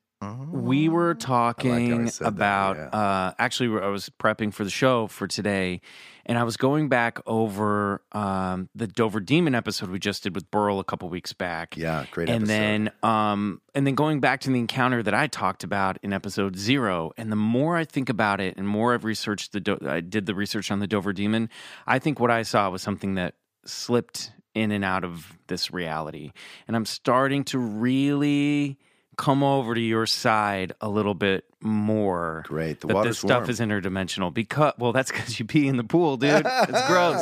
we 0.50 0.88
were 0.88 1.14
talking 1.14 2.08
said 2.08 2.24
that, 2.24 2.28
about. 2.28 2.76
yeah. 2.76 2.84
Uh, 2.88 3.32
actually, 3.38 3.80
I 3.80 3.88
was 3.88 4.10
prepping 4.20 4.52
for 4.52 4.64
the 4.64 4.70
show 4.70 5.06
for 5.06 5.26
today, 5.26 5.80
and 6.26 6.36
I 6.36 6.42
was 6.42 6.56
going 6.58 6.88
back 6.88 7.18
over 7.26 8.02
um, 8.12 8.68
the 8.74 8.86
Dover 8.86 9.20
Demon 9.20 9.54
episode 9.54 9.88
we 9.88 9.98
just 9.98 10.22
did 10.22 10.34
with 10.34 10.50
Burl 10.50 10.78
a 10.78 10.84
couple 10.84 11.08
weeks 11.08 11.32
back. 11.32 11.76
Yeah, 11.76 12.04
great 12.10 12.28
and 12.28 12.42
episode. 12.44 12.48
then 12.48 12.92
um, 13.02 13.62
and 13.74 13.86
then 13.86 13.94
going 13.94 14.20
back 14.20 14.40
to 14.40 14.50
the 14.50 14.58
encounter 14.58 15.02
that 15.02 15.14
I 15.14 15.26
talked 15.26 15.64
about 15.64 15.98
in 16.02 16.12
episode 16.12 16.56
zero, 16.56 17.12
and 17.16 17.32
the 17.32 17.36
more 17.36 17.76
I 17.76 17.84
think 17.84 18.10
about 18.10 18.40
it, 18.40 18.56
and 18.58 18.68
more 18.68 18.92
I've 18.92 19.04
researched 19.04 19.52
the, 19.52 19.60
Do- 19.60 19.78
I 19.86 20.00
did 20.00 20.26
the 20.26 20.34
research 20.34 20.70
on 20.70 20.80
the 20.80 20.86
Dover 20.86 21.14
Demon. 21.14 21.48
I 21.86 21.98
think 21.98 22.20
what 22.20 22.30
I 22.30 22.42
saw 22.42 22.68
was 22.68 22.82
something 22.82 23.14
that 23.14 23.36
slipped 23.64 24.32
in 24.54 24.70
and 24.70 24.84
out 24.84 25.04
of 25.04 25.38
this 25.46 25.72
reality, 25.72 26.32
and 26.68 26.76
I'm 26.76 26.84
starting 26.84 27.44
to 27.44 27.58
really 27.58 28.78
come 29.16 29.42
over 29.42 29.74
to 29.74 29.80
your 29.80 30.06
side 30.06 30.72
a 30.80 30.88
little 30.88 31.14
bit 31.14 31.44
more. 31.60 32.42
Great. 32.46 32.80
The 32.80 32.86
that 32.88 32.94
water's 32.94 33.16
this 33.16 33.28
stuff 33.28 33.40
warm. 33.42 33.50
is 33.50 33.60
interdimensional 33.60 34.32
because 34.32 34.72
well, 34.78 34.92
that's 34.92 35.10
because 35.10 35.38
you 35.38 35.44
pee 35.44 35.68
in 35.68 35.76
the 35.76 35.84
pool, 35.84 36.16
dude. 36.16 36.42
It's 36.46 36.86
gross. 36.86 37.20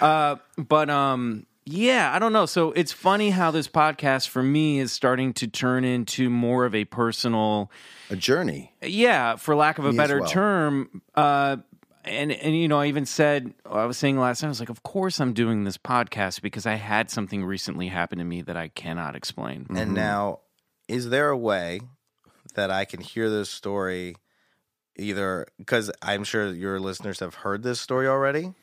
Uh, 0.00 0.36
but 0.56 0.88
um, 0.90 1.46
yeah, 1.64 2.10
I 2.14 2.18
don't 2.18 2.32
know. 2.32 2.46
So 2.46 2.72
it's 2.72 2.92
funny 2.92 3.30
how 3.30 3.50
this 3.50 3.68
podcast 3.68 4.28
for 4.28 4.42
me 4.42 4.78
is 4.78 4.90
starting 4.92 5.34
to 5.34 5.46
turn 5.46 5.84
into 5.84 6.30
more 6.30 6.64
of 6.64 6.74
a 6.74 6.86
personal, 6.86 7.70
A 8.10 8.16
journey. 8.16 8.72
yeah, 8.82 9.36
for 9.36 9.54
lack 9.54 9.78
of 9.78 9.84
a 9.84 9.92
Me 9.92 9.96
better 9.98 10.20
well. 10.20 10.28
term. 10.30 11.02
Uh, 11.14 11.58
and 12.04 12.32
and 12.32 12.56
you 12.56 12.68
know, 12.68 12.80
I 12.80 12.86
even 12.86 13.04
said 13.04 13.52
I 13.70 13.84
was 13.84 13.98
saying 13.98 14.18
last 14.18 14.42
night. 14.42 14.46
I 14.46 14.50
was 14.50 14.60
like, 14.60 14.70
of 14.70 14.82
course 14.82 15.20
I'm 15.20 15.34
doing 15.34 15.64
this 15.64 15.76
podcast 15.76 16.40
because 16.40 16.64
I 16.64 16.76
had 16.76 17.10
something 17.10 17.44
recently 17.44 17.88
happen 17.88 18.16
to 18.16 18.24
me 18.24 18.40
that 18.42 18.56
I 18.56 18.68
cannot 18.68 19.14
explain. 19.14 19.66
And 19.68 19.92
now, 19.92 20.38
is 20.88 21.10
there 21.10 21.28
a 21.30 21.36
way 21.36 21.80
that 22.54 22.70
I 22.70 22.84
can 22.84 23.00
hear 23.00 23.30
this 23.30 23.50
story 23.50 24.16
either 24.96 25.46
because 25.58 25.90
I'm 26.02 26.24
sure 26.24 26.52
your 26.52 26.80
listeners 26.80 27.20
have 27.20 27.34
heard 27.36 27.62
this 27.62 27.80
story 27.80 28.08
already? 28.08 28.54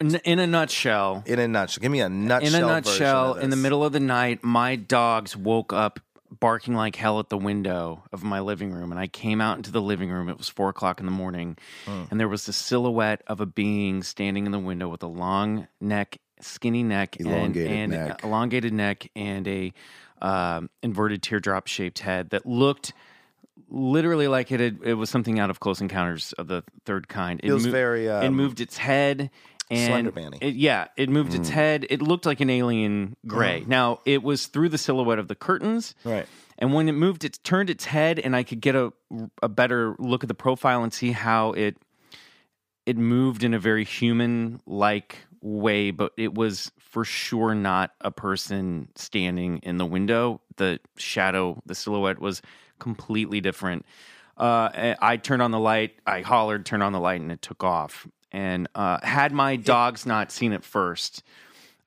In, 0.00 0.38
a 0.38 0.46
nutshell, 0.46 1.22
In 1.26 1.38
a 1.38 1.46
nutshell, 1.46 1.82
give 1.82 1.92
me 1.92 2.00
a 2.00 2.08
nutshell. 2.08 2.54
in 2.54 2.62
a 2.62 2.66
nutshell, 2.66 3.34
in 3.34 3.50
the 3.50 3.56
middle 3.56 3.84
of 3.84 3.92
the 3.92 4.00
night, 4.00 4.42
my 4.42 4.74
dogs 4.74 5.36
woke 5.36 5.74
up 5.74 6.00
barking 6.38 6.74
like 6.74 6.96
hell 6.96 7.18
at 7.20 7.28
the 7.28 7.36
window 7.36 8.02
of 8.10 8.22
my 8.22 8.40
living 8.40 8.72
room. 8.72 8.92
And 8.92 8.98
I 9.00 9.08
came 9.08 9.42
out 9.42 9.58
into 9.58 9.70
the 9.70 9.82
living 9.82 10.10
room. 10.10 10.30
It 10.30 10.38
was 10.38 10.48
four 10.48 10.70
o'clock 10.70 11.00
in 11.00 11.06
the 11.06 11.12
morning. 11.12 11.58
Hmm. 11.84 12.04
And 12.10 12.18
there 12.18 12.28
was 12.28 12.46
the 12.46 12.52
silhouette 12.54 13.22
of 13.26 13.40
a 13.42 13.46
being 13.46 14.02
standing 14.02 14.46
in 14.46 14.52
the 14.52 14.58
window 14.58 14.88
with 14.88 15.02
a 15.02 15.06
long 15.08 15.68
neck, 15.82 16.16
skinny 16.40 16.82
neck, 16.82 17.20
Elongated 17.20 17.70
and, 17.70 17.92
and 17.94 18.08
neck. 18.08 18.24
elongated 18.24 18.72
neck, 18.72 19.10
and 19.14 19.46
a 19.46 19.72
um, 20.20 20.70
inverted 20.82 21.22
teardrop 21.22 21.66
shaped 21.66 21.98
head 22.00 22.30
that 22.30 22.46
looked 22.46 22.92
literally 23.68 24.28
like 24.28 24.50
it 24.52 24.60
had, 24.60 24.78
it 24.84 24.94
was 24.94 25.10
something 25.10 25.38
out 25.38 25.50
of 25.50 25.60
Close 25.60 25.80
Encounters 25.80 26.32
of 26.34 26.48
the 26.48 26.64
Third 26.84 27.08
Kind. 27.08 27.40
It 27.42 27.46
Feels 27.48 27.66
mo- 27.66 27.72
very, 27.72 28.06
it 28.06 28.24
um, 28.24 28.34
moved 28.34 28.60
its 28.60 28.76
head. 28.76 29.30
And 29.72 29.86
Slender-Man-y. 30.10 30.38
it, 30.40 30.54
yeah, 30.56 30.88
it 30.96 31.08
moved 31.08 31.30
Mm. 31.32 31.38
its 31.40 31.48
head. 31.48 31.86
It 31.90 32.02
looked 32.02 32.26
like 32.26 32.40
an 32.40 32.50
alien 32.50 33.14
gray. 33.24 33.62
Now 33.68 34.00
it 34.04 34.20
was 34.24 34.46
through 34.48 34.70
the 34.70 34.78
silhouette 34.78 35.20
of 35.20 35.28
the 35.28 35.36
curtains, 35.36 35.94
Right. 36.04 36.26
And 36.58 36.74
when 36.74 36.88
it 36.90 36.92
moved, 36.92 37.24
it 37.24 37.38
turned 37.42 37.70
its 37.70 37.86
head, 37.86 38.18
and 38.18 38.36
I 38.36 38.42
could 38.42 38.60
get 38.60 38.74
a 38.74 38.92
a 39.42 39.48
better 39.48 39.94
look 39.98 40.22
at 40.24 40.28
the 40.28 40.34
profile 40.34 40.82
and 40.82 40.92
see 40.92 41.12
how 41.12 41.52
it 41.52 41.76
it 42.84 42.98
moved 42.98 43.44
in 43.44 43.54
a 43.54 43.58
very 43.58 43.84
human 43.84 44.60
like 44.66 45.18
way. 45.40 45.90
But 45.90 46.12
it 46.16 46.34
was 46.34 46.72
for 46.78 47.04
sure 47.04 47.54
not 47.54 47.92
a 48.00 48.10
person 48.10 48.88
standing 48.94 49.58
in 49.58 49.78
the 49.78 49.86
window. 49.86 50.40
The 50.56 50.80
shadow, 50.96 51.62
the 51.66 51.74
silhouette 51.74 52.20
was 52.20 52.42
completely 52.78 53.40
different. 53.40 53.84
Uh, 54.36 54.94
I 55.00 55.16
turned 55.18 55.42
on 55.42 55.50
the 55.50 55.58
light. 55.60 55.92
I 56.06 56.22
hollered, 56.22 56.64
"Turn 56.64 56.82
on 56.82 56.92
the 56.92 57.00
light!" 57.00 57.20
and 57.20 57.30
it 57.30 57.42
took 57.42 57.62
off. 57.62 58.06
And 58.32 58.68
uh, 58.74 58.98
had 59.02 59.32
my 59.32 59.56
dogs 59.56 60.06
not 60.06 60.30
seen 60.30 60.52
it 60.52 60.64
first, 60.64 61.22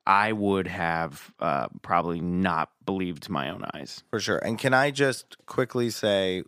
I 0.06 0.32
would 0.32 0.66
have 0.66 1.32
uh, 1.40 1.68
probably 1.82 2.20
not 2.20 2.70
believed 2.84 3.30
my 3.30 3.50
own 3.50 3.64
eyes. 3.74 4.02
For 4.10 4.20
sure. 4.20 4.38
And 4.38 4.58
can 4.58 4.74
I 4.74 4.90
just 4.90 5.36
quickly 5.46 5.88
say, 5.88 6.42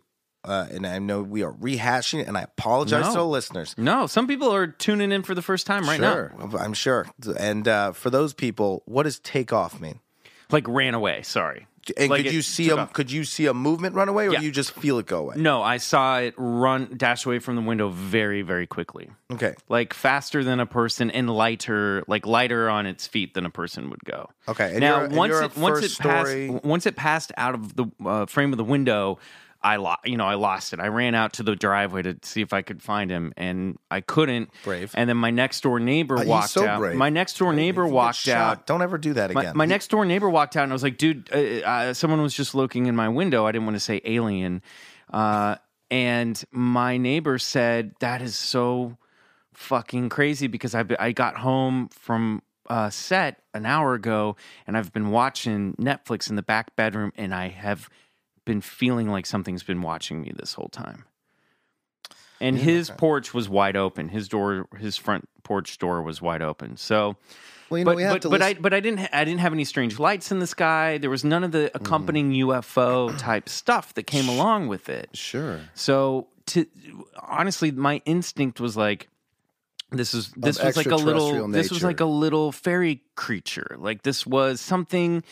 uh, 0.47 0.67
and 0.71 0.87
I 0.87 0.99
know 0.99 1.21
we 1.21 1.43
are 1.43 1.51
rehashing 1.51 2.21
it, 2.21 2.27
and 2.27 2.37
I 2.37 2.41
apologize 2.43 3.05
No. 3.05 3.11
to 3.11 3.17
the 3.19 3.25
listeners. 3.25 3.75
No, 3.77 4.07
some 4.07 4.27
people 4.27 4.53
are 4.53 4.67
tuning 4.67 5.11
in 5.11 5.23
for 5.23 5.35
the 5.35 5.41
first 5.41 5.67
time 5.67 5.83
right 5.85 5.99
Sure. 5.99 6.33
now. 6.39 6.57
I'm 6.57 6.73
sure. 6.73 7.05
And 7.37 7.67
uh, 7.67 7.91
for 7.91 8.09
those 8.09 8.33
people, 8.33 8.83
what 8.85 9.03
does 9.03 9.19
take 9.19 9.51
off 9.53 9.79
mean? 9.79 9.99
Like 10.51 10.67
ran 10.67 10.93
away. 10.93 11.23
Sorry. 11.23 11.67
And 11.95 12.09
Like 12.09 12.25
could 12.25 12.33
you 12.33 12.41
see 12.41 12.69
a 12.69 12.75
off. 12.75 12.91
could 12.91 13.09
you 13.09 13.23
see 13.23 13.45
a 13.45 13.53
movement 13.53 13.95
run 13.95 14.09
away, 14.09 14.27
or 14.27 14.33
Yeah. 14.33 14.39
do 14.39 14.45
you 14.45 14.51
just 14.51 14.71
feel 14.71 14.99
it 14.99 15.05
go 15.05 15.19
away? 15.19 15.35
No, 15.37 15.63
I 15.63 15.77
saw 15.77 16.17
it 16.19 16.33
run 16.37 16.95
dash 16.97 17.25
away 17.25 17.39
from 17.39 17.55
the 17.55 17.61
window 17.61 17.87
very, 17.87 18.41
very 18.41 18.67
quickly. 18.67 19.09
Okay. 19.31 19.55
Like 19.69 19.93
faster 19.93 20.43
than 20.43 20.59
a 20.59 20.65
person 20.65 21.09
and 21.09 21.29
lighter, 21.29 22.03
like 22.05 22.25
lighter 22.25 22.69
on 22.69 22.87
its 22.87 23.07
feet 23.07 23.35
than 23.35 23.45
a 23.45 23.49
person 23.49 23.89
would 23.89 24.03
go. 24.03 24.29
Okay, 24.49 24.71
and 24.71 24.79
now 24.81 25.07
once 25.07 25.33
it 25.35 25.55
once 25.57 25.81
it 25.81 25.89
story- 25.91 26.49
passed 26.51 26.65
once 26.65 26.85
it 26.85 26.97
passed 26.97 27.31
out 27.37 27.55
of 27.55 27.75
the 27.77 27.85
uh, 28.05 28.25
frame 28.25 28.51
of 28.51 28.57
the 28.57 28.65
window, 28.65 29.17
I 29.61 29.77
lost, 29.77 29.99
you 30.05 30.17
know 30.17 30.25
I 30.25 30.35
lost 30.35 30.73
it. 30.73 30.79
I 30.79 30.87
ran 30.87 31.15
out 31.15 31.33
to 31.33 31.43
the 31.43 31.55
driveway 31.55 32.03
to 32.03 32.17
see 32.21 32.41
if 32.41 32.53
I 32.53 32.61
could 32.61 32.81
find 32.81 33.09
him, 33.09 33.33
and 33.37 33.77
I 33.89 34.01
couldn't. 34.01 34.49
Brave. 34.63 34.91
And 34.95 35.09
then 35.09 35.17
my 35.17 35.31
next 35.31 35.61
door 35.61 35.79
neighbor 35.79 36.17
he's 36.19 36.27
walked 36.27 36.49
so 36.49 36.65
out. 36.65 36.79
brave. 36.79 36.95
My 36.95 37.09
next 37.09 37.37
door 37.37 37.53
neighbor 37.53 37.85
walked 37.87 38.27
out. 38.27 38.65
Don't 38.67 38.81
ever 38.81 38.97
do 38.97 39.13
that 39.13 39.33
My, 39.33 39.41
again. 39.41 39.57
my 39.57 39.65
next 39.65 39.89
door 39.89 40.05
neighbor 40.05 40.29
walked 40.29 40.55
out 40.55 40.63
and 40.63 40.71
I 40.71 40.75
was 40.75 40.83
like, 40.83 40.97
dude, 40.97 41.29
uh, 41.33 41.37
uh, 41.67 41.93
someone 41.93 42.21
was 42.21 42.33
just 42.33 42.53
looking 42.55 42.85
in 42.85 42.95
my 42.95 43.09
window. 43.09 43.45
I 43.45 43.51
didn't 43.51 43.65
want 43.65 43.75
to 43.75 43.81
say 43.81 44.01
alien. 44.05 44.61
Uh, 45.11 45.55
and 45.89 46.43
my 46.51 46.97
neighbor 46.97 47.37
said, 47.39 47.93
that 47.99 48.21
is 48.21 48.35
so 48.35 48.97
fucking 49.53 50.09
crazy 50.09 50.47
because 50.47 50.75
I, 50.75 50.83
I 50.99 51.11
got 51.11 51.37
home 51.37 51.89
from 51.91 52.41
uh, 52.69 52.89
set 52.89 53.41
an 53.53 53.65
hour 53.65 53.93
ago 53.93 54.35
and 54.67 54.77
I've 54.77 54.91
been 54.93 55.09
watching 55.09 55.73
Netflix 55.75 56.29
in 56.29 56.35
the 56.35 56.43
back 56.43 56.75
bedroom 56.75 57.13
and 57.15 57.33
I 57.33 57.47
have 57.47 57.89
been 58.47 58.61
feeling 58.61 59.09
like 59.11 59.27
something's 59.27 59.61
been 59.63 59.83
watching 59.83 60.21
me 60.23 60.31
this 60.35 60.53
whole 60.53 60.69
time. 60.69 61.05
And 62.39 62.57
his 62.57 62.89
porch 62.91 63.33
was 63.33 63.49
wide 63.49 63.75
open. 63.75 64.09
His 64.09 64.27
door, 64.27 64.67
his 64.79 64.95
front 64.97 65.27
porch 65.43 65.77
door 65.79 66.01
was 66.03 66.21
wide 66.21 66.41
open. 66.43 66.77
So, 66.77 67.15
Well, 67.69 67.79
you 67.79 67.83
know, 67.85 67.91
but 67.91 67.95
we 67.97 68.03
have 68.03 68.13
but, 68.13 68.21
to 68.23 68.29
but 68.29 68.41
I 68.43 68.53
but 68.53 68.73
I 68.75 68.79
didn't 68.79 68.99
ha- 68.99 69.09
I 69.11 69.23
didn't 69.23 69.39
have 69.39 69.53
any 69.53 69.63
strange 69.65 69.97
lights 69.97 70.31
in 70.31 70.37
the 70.39 70.45
sky. 70.47 70.97
There 70.99 71.09
was 71.09 71.23
none 71.23 71.43
of 71.43 71.51
Mm-hmm. 71.51 71.59
the 71.63 71.75
accompanying 71.75 72.31
UFO 72.33 73.17
type 73.27 73.49
stuff 73.49 73.93
that 73.95 74.03
came 74.03 74.29
along 74.29 74.67
with 74.67 74.87
it. 74.87 75.09
Sure. 75.13 75.61
So 75.73 76.27
to 76.47 76.65
honestly, 77.21 77.71
my 77.71 78.01
instinct 78.05 78.59
was 78.59 78.77
like, 78.77 79.07
this 79.91 80.13
is 80.13 80.29
this 80.37 80.61
was 80.61 80.77
like 80.77 80.85
a 80.85 80.95
little 80.95 81.29
extraterrestrial 81.29 81.47
this 81.49 81.71
was 81.71 81.83
like 81.83 81.99
a 82.01 82.05
little 82.05 82.51
fairy 82.51 83.01
creature. 83.15 83.77
Like 83.79 84.03
this 84.03 84.27
was 84.27 84.61
something 84.61 85.23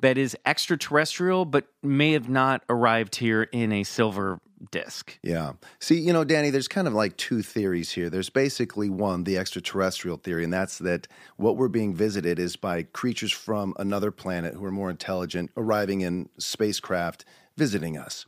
that 0.00 0.18
is 0.18 0.36
extraterrestrial, 0.46 1.44
but 1.44 1.66
may 1.82 2.12
have 2.12 2.28
not 2.28 2.62
arrived 2.68 3.16
here 3.16 3.44
in 3.44 3.72
a 3.72 3.84
silver 3.84 4.40
disc. 4.70 5.18
Yeah. 5.22 5.52
See, 5.78 5.98
you 5.98 6.12
know, 6.12 6.24
Danny, 6.24 6.50
there's 6.50 6.68
kind 6.68 6.86
of 6.86 6.92
like 6.92 7.16
two 7.16 7.42
theories 7.42 7.92
here. 7.92 8.10
There's 8.10 8.28
basically 8.28 8.90
one, 8.90 9.24
the 9.24 9.38
extraterrestrial 9.38 10.18
theory, 10.18 10.44
and 10.44 10.52
that's 10.52 10.78
that 10.78 11.08
what 11.36 11.56
we're 11.56 11.68
being 11.68 11.94
visited 11.94 12.38
is 12.38 12.56
by 12.56 12.82
creatures 12.82 13.32
from 13.32 13.74
another 13.78 14.10
planet 14.10 14.54
who 14.54 14.64
are 14.64 14.70
more 14.70 14.90
intelligent 14.90 15.50
arriving 15.56 16.02
in 16.02 16.28
spacecraft 16.38 17.24
visiting 17.56 17.96
us. 17.96 18.26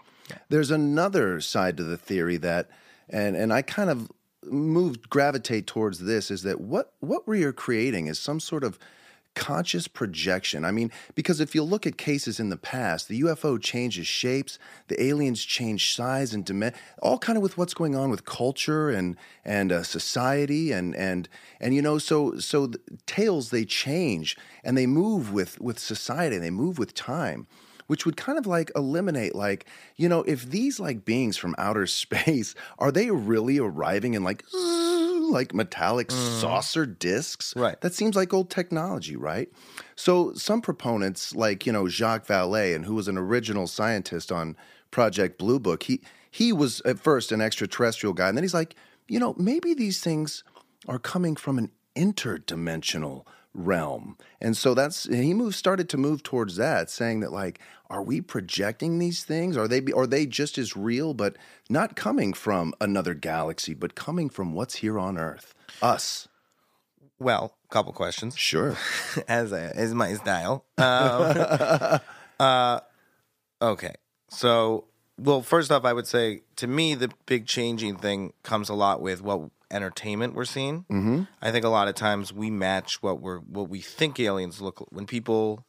There's 0.48 0.70
another 0.70 1.40
side 1.40 1.76
to 1.76 1.82
the 1.82 1.96
theory 1.96 2.36
that 2.38 2.70
and 3.08 3.36
and 3.36 3.52
I 3.52 3.62
kind 3.62 3.90
of 3.90 4.10
moved 4.44 5.08
gravitate 5.10 5.66
towards 5.66 6.00
this 6.00 6.30
is 6.30 6.42
that 6.42 6.60
what 6.60 6.94
what 7.00 7.28
we 7.28 7.44
are 7.44 7.52
creating 7.52 8.06
is 8.06 8.18
some 8.18 8.40
sort 8.40 8.64
of 8.64 8.78
conscious 9.34 9.88
projection. 9.88 10.64
I 10.64 10.70
mean, 10.70 10.90
because 11.14 11.40
if 11.40 11.54
you 11.54 11.62
look 11.62 11.86
at 11.86 11.96
cases 11.96 12.38
in 12.38 12.50
the 12.50 12.56
past, 12.56 13.08
the 13.08 13.20
UFO 13.22 13.60
changes 13.60 14.06
shapes, 14.06 14.58
the 14.88 15.02
aliens 15.02 15.44
change 15.44 15.94
size 15.94 16.34
and 16.34 16.44
dimension, 16.44 16.78
all 17.00 17.18
kind 17.18 17.36
of 17.36 17.42
with 17.42 17.56
what's 17.56 17.74
going 17.74 17.94
on 17.94 18.10
with 18.10 18.24
culture 18.24 18.90
and 18.90 19.16
and 19.44 19.72
uh, 19.72 19.82
society 19.82 20.72
and 20.72 20.94
and 20.96 21.28
and 21.60 21.74
you 21.74 21.82
know, 21.82 21.98
so 21.98 22.38
so 22.38 22.66
the 22.66 22.80
tales 23.06 23.50
they 23.50 23.64
change 23.64 24.36
and 24.64 24.76
they 24.76 24.86
move 24.86 25.32
with 25.32 25.60
with 25.60 25.78
society, 25.78 26.38
they 26.38 26.50
move 26.50 26.78
with 26.78 26.94
time 26.94 27.46
which 27.88 28.06
would 28.06 28.16
kind 28.16 28.38
of 28.38 28.46
like 28.46 28.70
eliminate 28.74 29.34
like 29.34 29.66
you 29.96 30.08
know 30.08 30.22
if 30.22 30.48
these 30.48 30.80
like 30.80 31.04
beings 31.04 31.36
from 31.36 31.54
outer 31.58 31.86
space 32.02 32.54
are 32.78 32.90
they 32.90 33.10
really 33.10 33.58
arriving 33.58 34.14
in 34.14 34.24
like 34.24 34.42
like 35.32 35.54
metallic 35.54 36.08
mm. 36.08 36.40
saucer 36.40 36.86
discs. 36.86 37.54
Right. 37.56 37.80
that 37.80 37.94
seems 37.94 38.14
like 38.16 38.32
old 38.32 38.50
technology 38.50 39.16
right? 39.16 39.50
So 39.96 40.32
some 40.34 40.60
proponents 40.60 41.34
like 41.34 41.66
you 41.66 41.72
know 41.72 41.88
jacques 41.88 42.26
vallée 42.26 42.74
and 42.74 42.84
who 42.84 42.94
was 42.94 43.08
an 43.08 43.18
original 43.18 43.66
scientist 43.66 44.30
on 44.30 44.56
project 44.90 45.38
blue 45.38 45.58
book 45.58 45.84
he 45.84 46.00
he 46.30 46.52
was 46.52 46.80
at 46.84 46.98
first 46.98 47.32
an 47.32 47.40
extraterrestrial 47.40 48.12
guy 48.12 48.28
and 48.28 48.36
then 48.36 48.44
he's 48.44 48.54
like 48.54 48.74
you 49.08 49.18
know 49.18 49.34
maybe 49.38 49.74
these 49.74 50.00
things 50.00 50.44
are 50.86 50.98
coming 50.98 51.36
from 51.36 51.58
an 51.58 51.70
interdimensional 51.96 53.24
realm. 53.54 54.16
And 54.40 54.56
so 54.56 54.74
that's 54.74 55.04
he 55.04 55.34
moved 55.34 55.56
started 55.56 55.88
to 55.90 55.96
move 55.96 56.22
towards 56.22 56.56
that, 56.56 56.90
saying 56.90 57.20
that 57.20 57.32
like, 57.32 57.60
are 57.90 58.02
we 58.02 58.20
projecting 58.20 58.98
these 58.98 59.24
things? 59.24 59.56
Are 59.56 59.68
they 59.68 59.82
are 59.94 60.06
they 60.06 60.26
just 60.26 60.58
as 60.58 60.76
real, 60.76 61.14
but 61.14 61.36
not 61.68 61.96
coming 61.96 62.32
from 62.32 62.74
another 62.80 63.14
galaxy, 63.14 63.74
but 63.74 63.94
coming 63.94 64.28
from 64.28 64.54
what's 64.54 64.76
here 64.76 64.98
on 64.98 65.18
Earth? 65.18 65.54
Us. 65.80 66.28
Well, 67.18 67.54
couple 67.70 67.92
questions. 67.92 68.36
Sure. 68.36 68.76
as 69.28 69.52
a, 69.52 69.72
as 69.74 69.94
my 69.94 70.14
style. 70.14 70.64
Um, 70.78 72.00
uh, 72.40 72.80
okay, 73.60 73.94
so 74.28 74.84
well, 75.18 75.42
first 75.42 75.70
off, 75.70 75.84
I 75.84 75.92
would 75.92 76.06
say 76.06 76.42
to 76.56 76.66
me 76.66 76.94
the 76.94 77.10
big 77.26 77.46
changing 77.46 77.96
thing 77.96 78.32
comes 78.42 78.68
a 78.68 78.74
lot 78.74 79.00
with 79.00 79.22
what 79.22 79.50
entertainment 79.72 80.34
we're 80.34 80.44
seeing. 80.44 80.84
Mm-hmm. 80.90 81.22
I 81.40 81.50
think 81.50 81.64
a 81.64 81.68
lot 81.68 81.88
of 81.88 81.94
times 81.94 82.32
we 82.32 82.50
match 82.50 83.02
what 83.02 83.20
we're 83.20 83.38
what 83.38 83.68
we 83.68 83.80
think 83.80 84.20
aliens 84.20 84.60
look 84.60 84.86
when 84.92 85.06
people 85.06 85.64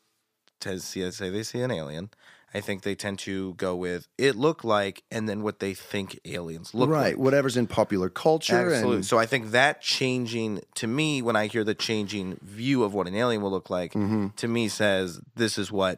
see 0.62 1.10
say 1.12 1.30
they 1.30 1.44
see 1.44 1.60
an 1.62 1.72
alien. 1.72 2.10
I 2.56 2.62
think 2.62 2.84
they 2.84 2.94
tend 2.94 3.18
to 3.20 3.56
go 3.56 3.76
with 3.76 4.08
it 4.18 4.36
look 4.36 4.64
like 4.64 5.02
and 5.10 5.28
then 5.28 5.42
what 5.42 5.60
they 5.60 5.74
think 5.74 6.20
aliens 6.24 6.74
look 6.76 6.88
like. 6.88 6.96
right. 6.96 7.06
like. 7.16 7.18
Whatever's 7.18 7.58
in 7.58 7.66
popular 7.66 8.10
culture 8.10 8.70
Absolutely. 8.70 8.96
and 8.98 9.06
So 9.06 9.18
I 9.18 9.26
think 9.26 9.52
that 9.52 9.82
changing 9.82 10.62
to 10.76 10.86
me, 10.86 11.24
when 11.24 11.36
I 11.36 11.48
hear 11.48 11.64
the 11.64 11.74
changing 11.74 12.38
view 12.44 12.84
of 12.84 12.94
what 12.94 13.08
an 13.08 13.16
alien 13.16 13.42
will 13.42 13.50
look 13.52 13.72
like, 13.72 13.94
Mm-hmm. 13.94 14.28
to 14.36 14.48
me 14.48 14.68
says 14.68 15.20
this 15.36 15.58
is 15.58 15.72
what 15.72 15.98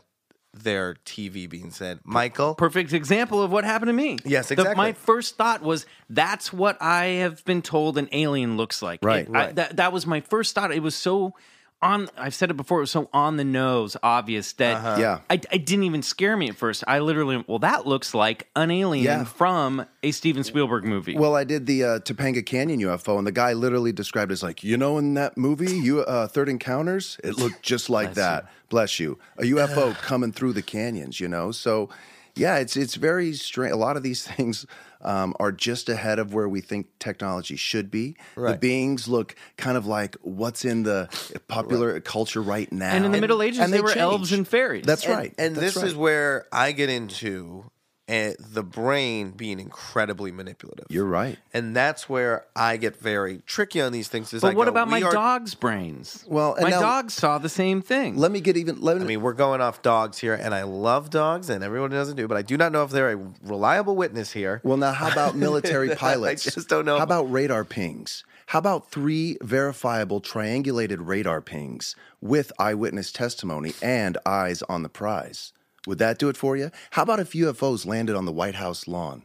their 0.63 0.95
TV 1.05 1.49
being 1.49 1.69
said. 1.71 1.99
Michael, 2.05 2.55
Perfect 2.55 2.93
example 2.93 3.41
of 3.43 3.51
what 3.51 3.63
happened 3.65 3.89
to 3.89 3.93
me. 3.93 4.17
Yes, 4.23 4.47
The- 4.47 4.53
exactly. 4.53 4.75
my 4.75 4.93
first 4.93 5.35
thought 5.37 5.61
was 5.61 5.85
that's 6.09 6.53
what 6.53 6.81
I 6.81 7.05
have 7.05 7.43
been 7.45 7.61
told 7.61 7.97
an 7.97 8.07
alien 8.11 8.55
looks 8.57 8.81
like. 8.81 8.99
Right, 9.03 9.27
It- 9.27 9.29
I- 9.29 9.45
right. 9.47 9.55
that, 9.55 9.77
that 9.77 9.91
was 9.93 10.07
my 10.07 10.21
first 10.21 10.55
thought. 10.55 10.71
It 10.73 10.81
was 10.81 10.95
so 10.95 11.33
on. 11.81 12.09
I've 12.17 12.33
said 12.33 12.49
it 12.51 12.55
before. 12.55 12.79
It 12.79 12.81
was 12.81 12.91
so 12.91 13.09
on 13.13 13.37
the 13.37 13.43
nose, 13.43 13.95
obvious 14.01 14.53
that 14.53 14.77
Uh-huh. 14.77 14.97
Yeah. 14.99 15.19
I, 15.29 15.39
I 15.51 15.57
didn't 15.57 15.83
even 15.83 16.01
scare 16.01 16.35
me 16.37 16.49
at 16.49 16.55
first. 16.55 16.83
I 16.87 16.99
literally, 16.99 17.43
well, 17.47 17.59
that 17.59 17.85
looks 17.85 18.13
like 18.13 18.47
an 18.55 18.71
alien 18.71 19.05
Yeah. 19.05 19.23
from 19.25 19.85
a 20.03 20.11
Steven 20.11 20.43
Spielberg 20.43 20.83
movie. 20.85 21.17
Well, 21.17 21.35
I 21.35 21.43
did 21.43 21.65
the 21.65 21.83
uh, 21.83 21.99
Topanga 21.99 22.45
Canyon 22.45 22.79
UFO, 22.81 23.17
and 23.17 23.27
the 23.27 23.31
guy 23.31 23.53
literally 23.53 23.91
described 23.91 24.31
it 24.31 24.33
as 24.33 24.43
like, 24.43 24.63
you 24.63 24.77
know, 24.77 24.97
in 24.97 25.13
that 25.15 25.37
movie, 25.37 25.71
you 25.77 26.01
uh, 26.01 26.27
Third 26.27 26.49
Encounters, 26.49 27.17
it 27.23 27.37
looked 27.37 27.61
just 27.61 27.89
like 27.89 28.13
that. 28.15 28.49
Bless 28.69 28.99
you, 28.99 29.19
a 29.37 29.43
UFO 29.43 29.93
coming 29.95 30.31
through 30.31 30.53
the 30.53 30.61
canyons. 30.63 31.19
You 31.19 31.27
know, 31.27 31.51
so 31.51 31.89
yeah, 32.35 32.57
it's 32.57 32.75
it's 32.75 32.95
very 32.95 33.33
strange. 33.33 33.71
A 33.71 33.77
lot 33.77 33.97
of 33.97 34.03
these 34.03 34.25
things 34.27 34.65
um, 35.01 35.35
are 35.39 35.51
just 35.51 35.89
ahead 35.89 36.19
of 36.19 36.33
where 36.33 36.49
we 36.49 36.61
think 36.61 36.87
technology 36.99 37.55
should 37.55 37.91
be. 37.91 38.15
The 38.35 38.57
beings 38.57 39.07
look 39.07 39.35
kind 39.57 39.77
of 39.77 39.85
like 39.85 40.15
what's 40.21 40.65
in 40.65 40.83
the 40.83 41.09
popular 41.47 41.99
culture 42.01 42.41
right 42.41 42.71
now. 42.71 42.93
and 42.93 43.05
in 43.05 43.11
the 43.11 43.21
Middle 43.21 43.41
Ages, 43.41 43.59
and 43.59 43.71
they, 43.71 43.77
they 43.77 43.83
were 43.83 43.97
elves 43.97 44.31
and 44.31 44.47
fairies. 44.47 44.85
That's 44.85 45.05
and, 45.05 45.13
right. 45.13 45.33
And 45.37 45.55
That's 45.55 45.75
this 45.75 45.83
right. 45.83 45.87
is 45.87 45.95
where 45.95 46.47
I 46.51 46.71
get 46.71 46.89
into 46.89 47.69
uh, 48.07 48.31
the 48.39 48.61
brain 48.63 49.31
being 49.31 49.59
incredibly 49.59 50.31
manipulative. 50.31 50.85
You're 50.89 51.05
right. 51.05 51.39
and 51.53 51.75
that's 51.75 52.07
where 52.07 52.45
I 52.55 52.77
get 52.77 52.95
very 52.99 53.39
tricky 53.47 53.81
on 53.81 53.91
these 53.91 54.07
things. 54.07 54.31
Is 54.33 54.43
I 54.43 54.49
But 54.49 54.57
what 54.57 54.65
go, 54.65 54.71
about 54.71 54.89
my 54.89 55.01
are- 55.01 55.11
dog's 55.11 55.55
brains? 55.55 56.23
Well, 56.27 56.53
and 56.53 56.63
my 56.63 56.69
now- 56.69 56.81
dog 56.81 57.09
saw 57.11 57.37
the 57.39 57.49
same 57.49 57.81
thing. 57.81 58.15
Let 58.17 58.31
me 58.31 58.41
get 58.41 58.57
even. 58.57 58.79
Let 58.81 58.97
me, 58.97 59.03
I 59.03 59.07
mean, 59.07 59.21
we're 59.21 59.33
going 59.33 59.59
off 59.61 59.81
dogs 59.81 60.19
here, 60.19 60.35
and 60.35 60.53
I 60.53 60.63
love 60.63 61.09
dogs, 61.09 61.49
and 61.49 61.63
everyone 61.63 61.89
doesn't 61.89 62.15
do, 62.15 62.27
but 62.27 62.37
I 62.37 62.43
do 62.43 62.57
not 62.57 62.71
know 62.71 62.83
if 62.83 62.91
they're 62.91 63.13
a 63.13 63.31
reliable 63.43 63.95
witness 63.95 64.31
here. 64.33 64.61
Well, 64.63 64.77
now 64.77 64.91
how 64.91 65.11
about 65.11 65.35
military 65.47 65.95
pilots? 65.95 66.47
I 66.47 66.51
just 66.51 66.69
don't 66.69 66.85
know. 66.85 66.97
How 66.97 67.03
about 67.03 67.31
radar 67.31 67.63
pings? 67.65 68.23
How 68.49 68.59
about 68.59 68.91
three 68.91 69.37
verifiable 69.41 70.21
triangulated 70.21 70.97
radar 70.99 71.41
pings 71.41 71.95
with 72.21 72.51
eyewitness 72.59 73.11
testimony 73.11 73.73
and 73.81 74.19
eyes 74.23 74.61
on 74.69 74.83
the 74.83 74.89
prize? 74.89 75.51
Would 75.87 75.99
that 75.99 76.17
do 76.17 76.29
it 76.29 76.37
for 76.37 76.55
you? 76.57 76.71
How 76.91 77.03
about 77.03 77.19
if 77.19 77.33
UFOs 77.33 77.85
landed 77.85 78.15
on 78.15 78.25
the 78.25 78.31
White 78.31 78.55
House 78.55 78.87
lawn? 78.87 79.23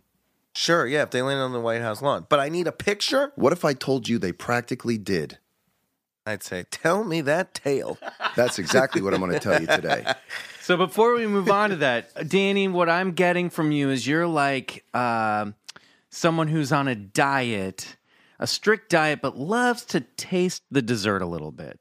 Sure, 0.55 0.87
yeah, 0.87 1.03
if 1.03 1.11
they 1.11 1.23
land 1.23 1.41
on 1.41 1.53
the 1.53 1.61
White 1.61 1.81
House 1.81 2.03
lawn. 2.03 2.27
But 2.29 2.41
I 2.41 2.49
need 2.49 2.67
a 2.67 2.73
picture. 2.73 3.33
What 3.37 3.53
if 3.53 3.65
I 3.65 3.73
told 3.73 4.09
you 4.09 4.19
they 4.19 4.33
practically 4.33 4.99
did? 4.99 5.39
I'd 6.27 6.43
say, 6.43 6.65
tell 6.71 7.05
me 7.05 7.23
that 7.23 7.55
tale. 7.55 7.99
That's 8.37 8.59
exactly 8.59 9.01
what 9.01 9.15
I'm 9.15 9.21
going 9.21 9.33
to 9.33 9.41
tell 9.41 9.61
you 9.61 9.67
today. 9.67 10.05
So 10.63 10.77
before 10.77 11.17
we 11.17 11.27
move 11.27 11.51
on 11.51 11.71
to 11.71 11.77
that, 11.77 12.29
Danny, 12.29 12.69
what 12.69 12.89
I'm 12.89 13.11
getting 13.11 13.51
from 13.51 13.73
you 13.73 13.91
is 13.91 14.07
you're 14.07 14.29
like 14.29 14.85
um 14.95 15.57
someone 16.11 16.47
who's 16.47 16.71
on 16.71 16.87
a 16.87 16.95
diet, 16.95 17.97
a 18.39 18.47
strict 18.47 18.89
diet, 18.91 19.21
but 19.21 19.37
loves 19.37 19.85
to 19.87 20.01
taste 20.01 20.63
the 20.71 20.81
dessert 20.81 21.23
a 21.23 21.27
little 21.27 21.51
bit, 21.51 21.81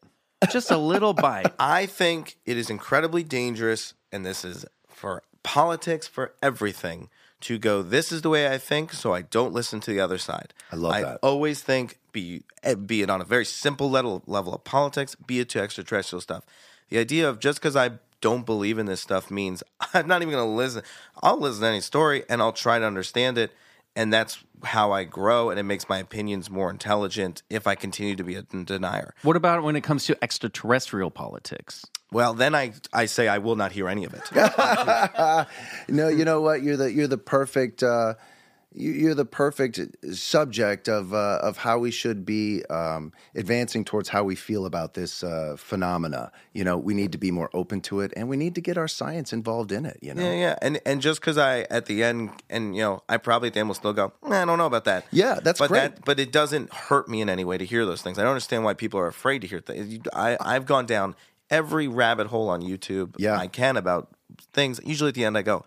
just 0.50 0.72
a 0.72 0.78
little 0.78 1.14
bite. 1.14 1.54
I 1.60 1.86
think 1.86 2.38
it 2.48 2.58
is 2.58 2.72
incredibly 2.72 3.22
dangerous, 3.22 3.94
and 4.12 4.26
this 4.26 4.44
is 4.44 4.66
for 4.88 5.24
politics, 5.44 6.08
for 6.08 6.34
everything, 6.42 7.10
to 7.42 7.58
go, 7.58 7.82
this 7.82 8.12
is 8.12 8.22
the 8.22 8.30
way 8.30 8.52
I 8.52 8.58
think, 8.58 8.92
so 8.92 9.14
I 9.14 9.22
don't 9.22 9.54
listen 9.54 9.80
to 9.82 9.92
the 9.92 10.00
other 10.00 10.18
side. 10.18 10.54
I 10.72 10.76
love 10.76 10.94
I 10.94 11.02
that. 11.02 11.20
always 11.22 11.62
think, 11.62 11.98
be, 12.12 12.44
eh, 12.64 12.76
be 12.76 13.02
it 13.02 13.10
on 13.10 13.22
a 13.22 13.26
very 13.26 13.46
simple 13.46 13.90
level, 13.90 14.24
level 14.28 14.54
of 14.54 14.64
politics, 14.64 15.16
be 15.16 15.40
it 15.40 15.50
to 15.50 15.62
extraterrestrial 15.62 16.22
stuff. 16.22 16.44
The 16.90 16.98
idea 17.00 17.30
of 17.30 17.40
just 17.40 17.60
because 17.60 17.76
I 17.76 17.92
don't 18.22 18.46
believe 18.46 18.78
in 18.78 18.86
this 18.86 19.00
stuff 19.02 19.32
means 19.32 19.64
I'm 19.94 20.08
not 20.08 20.22
even 20.22 20.34
going 20.34 20.46
to 20.46 20.52
listen. 20.52 20.84
I'll 21.24 21.40
listen 21.40 21.62
to 21.62 21.68
any 21.68 21.82
story 21.82 22.24
and 22.30 22.42
I'll 22.42 22.52
try 22.54 22.80
to 22.80 22.86
understand 22.86 23.38
it. 23.38 23.52
And 23.96 24.14
that's 24.14 24.38
how 24.64 24.92
I 24.92 25.04
grow, 25.04 25.50
and 25.50 25.60
it 25.60 25.64
makes 25.64 25.90
my 25.90 25.98
opinions 25.98 26.50
more 26.50 26.70
intelligent 26.70 27.42
if 27.50 27.66
I 27.66 27.76
continue 27.76 28.16
to 28.16 28.24
be 28.24 28.36
a 28.36 28.44
denier. 28.44 29.14
What 29.24 29.36
about 29.36 29.64
when 29.64 29.76
it 29.76 29.82
comes 29.82 30.06
to 30.06 30.18
extraterrestrial 30.24 31.10
politics? 31.10 31.86
Well, 32.12 32.34
then 32.34 32.56
I, 32.56 32.74
I 32.92 33.06
say 33.06 33.28
I 33.28 33.38
will 33.38 33.56
not 33.56 33.72
hear 33.72 33.88
any 33.88 34.06
of 34.06 34.14
it. 34.14 34.24
No, 35.90 36.08
you 36.08 36.26
know 36.26 36.42
what? 36.42 36.62
You're 36.64 36.78
the 36.78 36.92
you're 36.92 37.08
the 37.08 37.18
perfect 37.18 37.84
uh, 37.84 38.16
you- 38.74 38.92
you're 38.92 39.16
the 39.16 39.26
perfect 39.26 39.80
subject 40.14 40.88
of 40.88 41.14
uh, 41.14 41.40
of 41.42 41.58
how 41.58 41.80
we 41.80 41.90
should 41.92 42.26
be 42.26 42.64
um, 42.70 43.12
advancing 43.36 43.84
towards 43.84 44.10
how 44.10 44.24
we 44.24 44.36
feel 44.36 44.66
about 44.66 44.94
this 44.94 45.24
uh, 45.24 45.56
phenomena. 45.58 46.32
You 46.54 46.64
know, 46.64 46.78
we 46.78 46.94
need 46.94 47.12
to 47.14 47.18
be 47.18 47.32
more 47.32 47.50
open 47.54 47.82
to 47.82 48.02
it, 48.02 48.14
and 48.16 48.30
we 48.30 48.38
need 48.38 48.54
to 48.56 48.62
get 48.62 48.78
our 48.78 48.88
science 48.88 49.34
involved 49.34 49.72
in 49.72 49.86
it. 49.86 49.98
You 50.02 50.14
know, 50.14 50.22
Yeah, 50.24 50.34
yeah, 50.34 50.56
and 50.62 50.80
and 50.86 51.02
just 51.02 51.20
because 51.20 51.38
I 51.40 51.62
at 51.72 51.86
the 51.88 52.04
end, 52.04 52.30
and 52.50 52.76
you 52.76 52.82
know, 52.84 53.02
I 53.10 53.18
probably 53.18 53.48
at 53.48 53.54
the 53.56 53.60
end 53.60 53.70
will 53.70 53.76
still 53.76 53.94
go. 53.94 54.14
"Eh, 54.26 54.42
I 54.42 54.46
don't 54.46 54.58
know 54.60 54.68
about 54.68 54.86
that. 54.86 55.06
Yeah, 55.12 55.40
that's 55.42 55.60
but 55.60 55.68
great. 55.70 55.96
That, 55.96 56.06
but 56.06 56.20
it 56.20 56.32
doesn't 56.32 56.72
hurt 56.74 57.08
me 57.10 57.22
in 57.22 57.30
any 57.30 57.46
way 57.46 57.58
to 57.58 57.66
hear 57.66 57.86
those 57.86 58.02
things. 58.04 58.20
I 58.20 58.22
don't 58.22 58.32
understand 58.32 58.64
why 58.64 58.74
people 58.76 59.00
are 59.00 59.08
afraid 59.08 59.42
to 59.42 59.48
hear 59.48 59.60
things. 59.62 60.00
I 60.14 60.38
I've 60.40 60.66
gone 60.68 60.86
down 60.86 61.16
every 61.50 61.88
rabbit 61.88 62.28
hole 62.28 62.50
on 62.50 62.62
YouTube 62.62 63.16
Yeah. 63.18 63.38
I 63.38 63.48
can 63.48 63.78
about 63.78 64.10
things. 64.54 64.80
Usually 64.84 65.10
at 65.10 65.16
the 65.16 65.26
end, 65.26 65.38
I 65.38 65.42
go. 65.42 65.66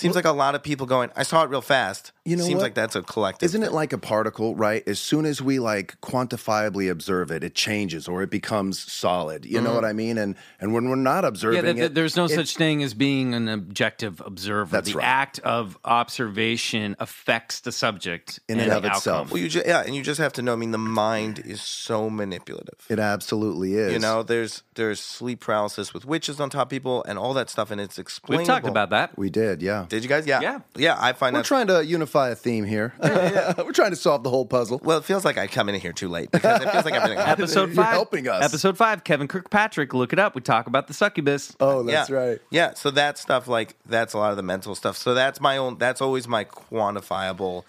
Seems 0.00 0.16
like 0.16 0.24
a 0.24 0.32
lot 0.32 0.54
of 0.54 0.62
people 0.62 0.86
going. 0.86 1.10
I 1.16 1.22
saw 1.22 1.42
it 1.44 1.50
real 1.50 1.60
fast. 1.60 2.12
You 2.24 2.36
know 2.36 2.44
Seems 2.44 2.56
what? 2.56 2.62
like 2.64 2.74
that's 2.74 2.94
a 2.96 3.02
collective. 3.02 3.46
Isn't 3.46 3.62
it 3.62 3.72
like 3.72 3.92
a 3.92 3.98
particle, 3.98 4.54
right? 4.54 4.86
As 4.86 4.98
soon 5.00 5.24
as 5.26 5.40
we 5.42 5.58
like 5.58 6.00
quantifiably 6.00 6.90
observe 6.90 7.30
it, 7.30 7.42
it 7.42 7.54
changes 7.54 8.06
or 8.08 8.22
it 8.22 8.30
becomes 8.30 8.78
solid. 8.92 9.44
You 9.44 9.56
Mm-hmm. 9.56 9.64
know 9.64 9.74
what 9.74 9.84
I 9.84 9.92
mean? 9.92 10.18
And 10.18 10.36
and 10.60 10.72
when 10.74 10.88
we're 10.88 10.96
not 10.96 11.24
observing 11.24 11.56
Yeah, 11.56 11.62
th- 11.62 11.76
th- 11.76 11.86
it, 11.86 11.94
there's 11.94 12.16
no 12.16 12.24
it- 12.26 12.30
such 12.30 12.56
thing 12.56 12.82
as 12.82 12.94
being 12.94 13.34
an 13.34 13.48
objective 13.48 14.20
observer. 14.24 14.70
That's 14.70 14.90
the 14.92 14.98
right. 14.98 15.06
act 15.06 15.38
of 15.40 15.76
observation 15.84 16.96
affects 16.98 17.60
the 17.60 17.72
subject 17.72 18.40
In 18.48 18.54
and 18.60 18.62
and 18.62 18.72
the 18.72 18.76
of 18.76 18.84
itself. 18.96 19.20
outcome. 19.22 19.30
Well, 19.32 19.42
you 19.42 19.48
just 19.48 19.66
yeah, 19.66 19.82
and 19.84 19.94
you 19.94 20.02
just 20.02 20.20
have 20.20 20.32
to 20.34 20.42
know. 20.42 20.52
I 20.52 20.56
mean, 20.56 20.70
the 20.72 20.78
mind 20.78 21.38
is 21.40 21.60
so 21.62 22.10
manipulative. 22.10 22.84
It 22.88 22.98
absolutely 22.98 23.74
is. 23.74 23.92
You 23.92 23.98
know, 23.98 24.22
there's 24.22 24.62
there's 24.74 25.00
sleep 25.00 25.40
paralysis 25.40 25.94
with 25.94 26.04
witches 26.04 26.40
on 26.40 26.50
top 26.50 26.66
of 26.66 26.68
people 26.70 27.02
and 27.04 27.18
all 27.18 27.34
that 27.34 27.48
stuff, 27.50 27.70
and 27.70 27.80
it's 27.80 27.98
explainable. 27.98 28.40
We've 28.42 28.46
talked 28.46 28.66
about 28.66 28.90
that. 28.90 29.16
we 29.18 29.30
did, 29.30 29.62
yeah. 29.62 29.86
Did 29.90 30.02
you 30.02 30.08
guys? 30.08 30.26
Yeah, 30.26 30.40
Yeah. 30.40 30.58
yeah. 30.76 30.96
I 30.98 31.12
find 31.12 31.34
We're 31.34 31.40
that. 31.40 31.46
trying 31.46 31.66
to 31.66 31.84
unify 31.84 32.30
a 32.30 32.34
theme 32.34 32.64
here. 32.64 32.94
we're 33.02 33.72
trying 33.72 33.90
to 33.90 33.96
solve 33.96 34.22
the 34.22 34.30
whole 34.30 34.46
puzzle. 34.46 34.80
well, 34.82 34.96
it 34.98 35.04
feels 35.04 35.24
like 35.24 35.36
I 35.36 35.46
come 35.46 35.68
in 35.68 35.74
here 35.78 35.92
too 35.92 36.08
late 36.08 36.30
because 36.30 36.62
it 36.62 36.70
feels 36.70 36.84
like 36.86 36.94
everything. 36.94 37.18
Episode 37.26 37.66
You're 37.70 37.76
five. 37.84 37.92
helping 37.92 38.28
us. 38.28 38.42
Episode 38.42 38.78
five. 38.78 39.04
Kevin 39.04 39.28
Kirkpatrick. 39.28 39.92
Look 39.92 40.12
it 40.14 40.18
up. 40.18 40.34
We 40.34 40.40
talk 40.40 40.66
about 40.68 40.86
the 40.86 40.94
succubus. 40.94 41.54
Oh, 41.60 41.82
that's 41.82 42.08
yeah. 42.08 42.16
right. 42.16 42.38
Yeah, 42.50 42.74
so 42.74 42.90
that 42.92 43.18
stuff 43.18 43.48
like 43.48 43.76
that's 43.84 44.14
a 44.14 44.18
lot 44.18 44.30
of 44.30 44.36
the 44.36 44.42
mental 44.42 44.74
stuff. 44.74 44.96
So 44.96 45.12
that's 45.12 45.40
my 45.40 45.56
own. 45.58 45.76
That's 45.76 46.00
always 46.00 46.26
my 46.26 46.44
quantifiable. 46.44 47.64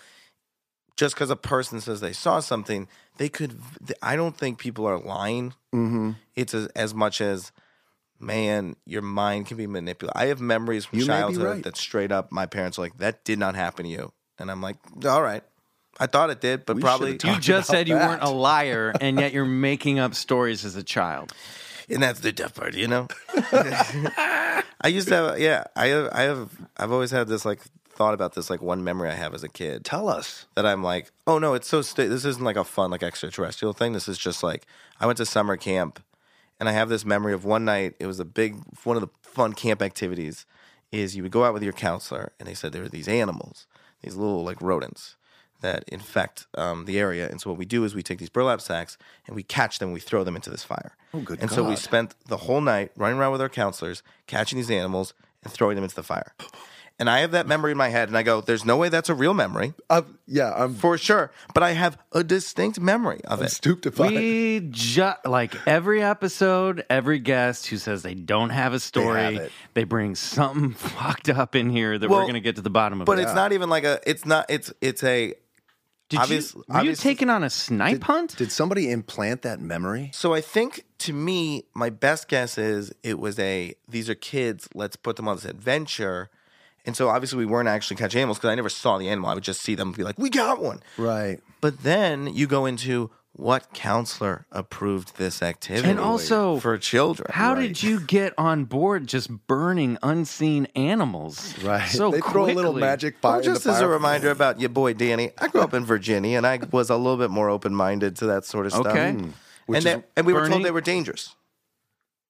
Just 0.98 1.16
because 1.16 1.30
a 1.32 1.36
person 1.36 1.82
says 1.82 2.00
they 2.02 2.14
saw 2.14 2.40
something, 2.40 2.88
they 3.18 3.30
could. 3.30 3.60
I 4.04 4.16
don't 4.16 4.38
think 4.38 4.60
people 4.60 4.86
are 4.86 5.00
lying. 5.00 5.56
Mm-hmm. 5.74 6.12
It's 6.36 6.54
as, 6.54 6.68
as 6.68 6.94
much 6.94 7.22
as, 7.22 7.52
man, 8.22 8.76
your 8.86 9.02
mind 9.02 9.48
can 9.48 9.58
be 9.58 9.68
manipulated. 9.68 10.16
I 10.16 10.28
have 10.28 10.40
memories 10.42 10.86
from 10.86 11.00
You 11.00 11.06
childhood 11.06 11.44
right. 11.46 11.64
that 11.64 11.78
straight 11.78 12.12
up, 12.12 12.32
my 12.32 12.46
parents 12.46 12.78
are 12.78 12.84
like, 12.84 12.98
that 12.98 13.24
did 13.26 13.40
not 13.40 13.56
happen 13.56 13.86
to 13.86 13.92
you, 13.92 14.12
and 14.40 14.50
I'm 14.52 14.62
like, 14.62 14.78
all 15.06 15.22
right, 15.22 15.44
I 16.00 16.08
thought 16.08 16.30
it 16.30 16.42
did, 16.42 16.66
but 16.66 16.76
We 16.78 16.82
probably. 16.82 17.12
You 17.12 17.18
just 17.18 17.48
about 17.50 17.66
said 17.66 17.88
you 17.88 17.96
that. 17.96 18.08
weren't 18.08 18.24
a 18.24 18.30
liar, 18.30 18.94
and 19.02 19.20
yet 19.20 19.34
you're 19.34 19.46
making 19.70 20.00
up 20.00 20.16
stories 20.16 20.64
as 20.66 20.76
a 20.76 20.84
child. 20.84 21.34
and 21.90 22.02
that's 22.02 22.20
the 22.22 22.32
tough 22.32 22.56
part, 22.56 22.74
you 22.76 22.88
know. 22.88 23.08
I 23.36 24.88
used 24.88 25.08
to 25.10 25.16
have, 25.16 25.40
yeah. 25.40 25.66
I 25.76 25.88
have, 25.88 26.10
I 26.12 26.22
have, 26.24 26.50
I've 26.78 26.92
always 26.92 27.12
had 27.12 27.28
this 27.28 27.46
like 27.46 27.60
thought 27.90 28.14
about 28.14 28.34
this 28.34 28.50
like 28.50 28.62
one 28.62 28.84
memory 28.84 29.10
I 29.10 29.14
have 29.14 29.34
as 29.36 29.44
a 29.44 29.50
kid 29.50 29.84
Tell 29.86 30.08
us. 30.10 30.46
that 30.56 30.66
I'm 30.66 30.82
like, 30.82 31.12
oh 31.28 31.38
no, 31.38 31.54
it's 31.54 31.68
so 31.68 31.82
sta- 31.82 32.08
this 32.08 32.26
isn't 32.26 32.44
like 32.44 32.56
a 32.56 32.64
fun 32.64 32.90
like 32.90 33.04
extraterrestrial 33.04 33.74
thing. 33.74 33.94
This 33.94 34.08
is 34.08 34.18
just 34.18 34.42
like 34.44 34.66
I 35.00 35.06
went 35.06 35.18
to 35.18 35.26
summer 35.26 35.58
camp, 35.58 36.00
and 36.62 36.70
I 36.70 36.74
have 36.74 36.90
this 36.90 37.04
memory 37.04 37.34
of 37.34 37.44
one 37.44 37.66
night. 37.66 37.96
It 38.00 38.06
was 38.06 38.20
a 38.20 38.26
big 38.26 38.56
one 38.84 38.96
of 38.96 39.02
the 39.02 39.10
fun 39.24 39.54
camp 39.54 39.82
activities. 39.82 40.46
Is 40.92 41.16
you 41.16 41.24
would 41.24 41.32
go 41.32 41.44
out 41.44 41.54
with 41.54 41.64
your 41.64 41.74
counselor, 41.74 42.34
and 42.40 42.48
they 42.48 42.54
said 42.54 42.72
there 42.72 42.84
were 42.84 42.90
these 42.90 43.08
animals, 43.08 43.66
these 44.04 44.16
little 44.16 44.44
like 44.44 44.62
rodents 44.62 45.16
that 45.62 45.84
infect 45.88 46.46
um, 46.56 46.86
the 46.86 47.00
area. 47.00 47.28
And 47.30 47.42
so 47.42 47.50
what 47.50 47.58
we 47.58 47.66
do 47.66 47.84
is 47.84 47.96
we 47.96 48.04
take 48.04 48.20
these 48.20 48.30
burlap 48.30 48.62
sacks 48.62 48.98
and 49.26 49.36
we 49.36 49.42
catch 49.44 49.80
them. 49.80 49.92
We 49.92 50.00
throw 50.00 50.24
them 50.24 50.36
into 50.36 50.50
this 50.50 50.64
fire. 50.64 50.96
Oh, 51.14 51.20
good 51.22 51.40
And 51.40 51.50
so 51.50 51.64
we 51.64 51.72
God. 51.72 51.80
spent 51.80 52.16
the 52.28 52.38
whole 52.38 52.62
night 52.62 52.92
running 52.96 53.18
around 53.18 53.32
with 53.32 53.42
our 53.42 53.50
counselors, 53.50 54.04
catching 54.28 54.58
these 54.58 54.72
animals 54.72 55.14
and 55.44 55.52
throwing 55.54 55.76
them 55.76 55.84
into 55.84 55.96
the 55.96 56.04
fire. 56.04 56.34
And 57.02 57.10
I 57.10 57.22
have 57.22 57.32
that 57.32 57.48
memory 57.48 57.72
in 57.72 57.78
my 57.78 57.90
head, 57.90 58.10
and 58.10 58.16
I 58.16 58.22
go, 58.22 58.42
"There's 58.42 58.64
no 58.64 58.78
way 58.78 58.90
that's 58.90 59.10
a 59.10 59.16
real 59.16 59.34
memory." 59.34 59.74
Uh, 59.90 60.04
yeah, 60.28 60.54
I'm 60.56 60.76
for 60.76 61.00
sure. 61.00 61.32
But 61.52 61.64
I 61.64 61.72
have 61.72 61.98
a 62.12 62.24
distinct 62.24 62.80
memory 62.80 63.22
of 63.26 63.42
it. 63.42 63.50
stooped 63.50 63.82
to 63.86 63.92
find. 63.92 64.14
We 64.14 64.68
just 64.70 65.26
like 65.26 65.56
every 65.68 66.04
episode, 66.04 66.86
every 66.92 67.18
guest 67.18 67.66
who 67.66 67.78
says 67.78 68.04
they 68.04 68.14
don't 68.14 68.52
have 68.52 68.74
a 68.74 68.80
story, 68.80 69.34
have 69.34 69.52
they, 69.74 69.84
bring 69.84 70.14
something 70.14 70.74
fucked 70.78 71.28
up 71.28 71.56
in 71.56 71.72
here 71.72 71.98
that 71.98 72.08
Well, 72.08 72.20
we're 72.20 72.26
going 72.26 72.36
to 72.36 72.40
get 72.40 72.58
to 72.58 72.62
the 72.62 72.70
bottom 72.70 73.02
of. 73.02 73.08
But 73.08 73.18
it. 73.18 73.24
it's 73.24 73.34
not 73.34 73.52
even 73.52 73.68
like 73.68 73.84
a. 73.84 74.00
It's 74.06 74.24
not. 74.24 74.46
It's 74.48 74.72
it's 74.80 75.04
a. 75.04 75.34
Did 76.10 76.20
obvious- 76.20 76.54
you, 76.54 76.60
were 76.60 76.76
you 76.76 76.80
obvious- 76.82 77.00
taking 77.02 77.32
on 77.32 77.44
a 77.44 77.50
snipe 77.50 78.04
hunt? 78.04 78.38
Did 78.38 78.52
somebody 78.52 78.92
implant 78.92 79.42
that 79.42 79.60
memory? 79.60 80.12
So 80.14 80.36
I 80.36 80.42
think 80.42 80.86
to 81.00 81.14
me, 81.14 81.64
my 81.74 81.90
best 81.90 82.28
guess 82.28 82.60
is 82.60 82.94
it 83.02 83.18
was 83.18 83.40
a. 83.40 83.74
These 83.90 84.08
are 84.08 84.14
kids. 84.14 84.70
Let's 84.76 84.98
put 84.98 85.16
them 85.16 85.28
on 85.28 85.38
this 85.38 85.46
adventure. 85.46 86.30
And 86.86 86.96
so 86.98 87.10
obviously 87.10 87.38
we 87.40 87.46
weren't 87.46 87.70
actually 87.70 87.98
catching 87.98 88.20
animals 88.22 88.38
because 88.38 88.50
I 88.50 88.56
never 88.56 88.70
saw 88.70 88.98
the 88.98 89.10
animal. 89.10 89.30
I 89.30 89.34
would 89.36 89.44
just 89.44 89.62
see 89.62 89.76
them 89.76 89.90
and 89.90 89.98
be 89.98 90.04
like, 90.04 90.18
"We 90.18 90.30
got 90.30 90.62
one." 90.62 90.82
Right. 90.98 91.40
But 91.62 91.84
then 91.84 92.28
you 92.34 92.48
go 92.48 92.66
into 92.66 93.12
what 93.34 93.74
counselor 93.74 94.46
approved 94.52 95.16
this 95.18 95.42
activity 95.42 95.90
And 95.90 96.00
also, 96.00 96.60
for 96.60 96.78
children. 96.78 97.28
How 97.32 97.56
did 97.56 97.82
you 97.82 98.00
get 98.02 98.34
on 98.38 98.66
board 98.66 99.08
just 99.08 99.30
burning 99.48 99.98
unseen 100.04 100.68
animals? 100.76 101.56
Right. 101.64 101.88
So 101.88 102.12
they 102.12 102.20
throw 102.22 102.46
a 102.46 102.54
little 102.54 102.74
magic 102.74 103.18
fire. 103.20 103.34
Well, 103.36 103.42
just 103.42 103.66
as 103.66 103.78
a 103.78 103.82
fire. 103.82 103.90
reminder 103.90 104.32
about 104.32 104.60
your 104.60 104.70
boy 104.70 104.94
Danny, 104.94 105.32
I 105.40 105.48
grew 105.48 105.62
up 105.62 105.74
in 105.74 105.86
Virginia, 105.86 106.38
and 106.38 106.46
I 106.46 106.60
was 106.72 106.90
a 106.90 106.98
little 106.98 107.18
bit 107.18 107.30
more 107.30 107.50
open 107.50 107.74
minded 107.74 108.16
to 108.18 108.26
that 108.28 108.44
sort 108.46 108.66
of 108.66 108.74
stuff. 108.74 108.88
Okay. 108.88 109.12
Hmm. 109.12 109.18
and 109.20 109.34
Which 109.68 109.84
they- 109.86 110.04
and 110.18 110.26
we 110.26 110.34
were 110.34 110.48
told 110.50 110.66
they 110.66 110.72
were 110.72 110.82
dangerous. 110.82 111.36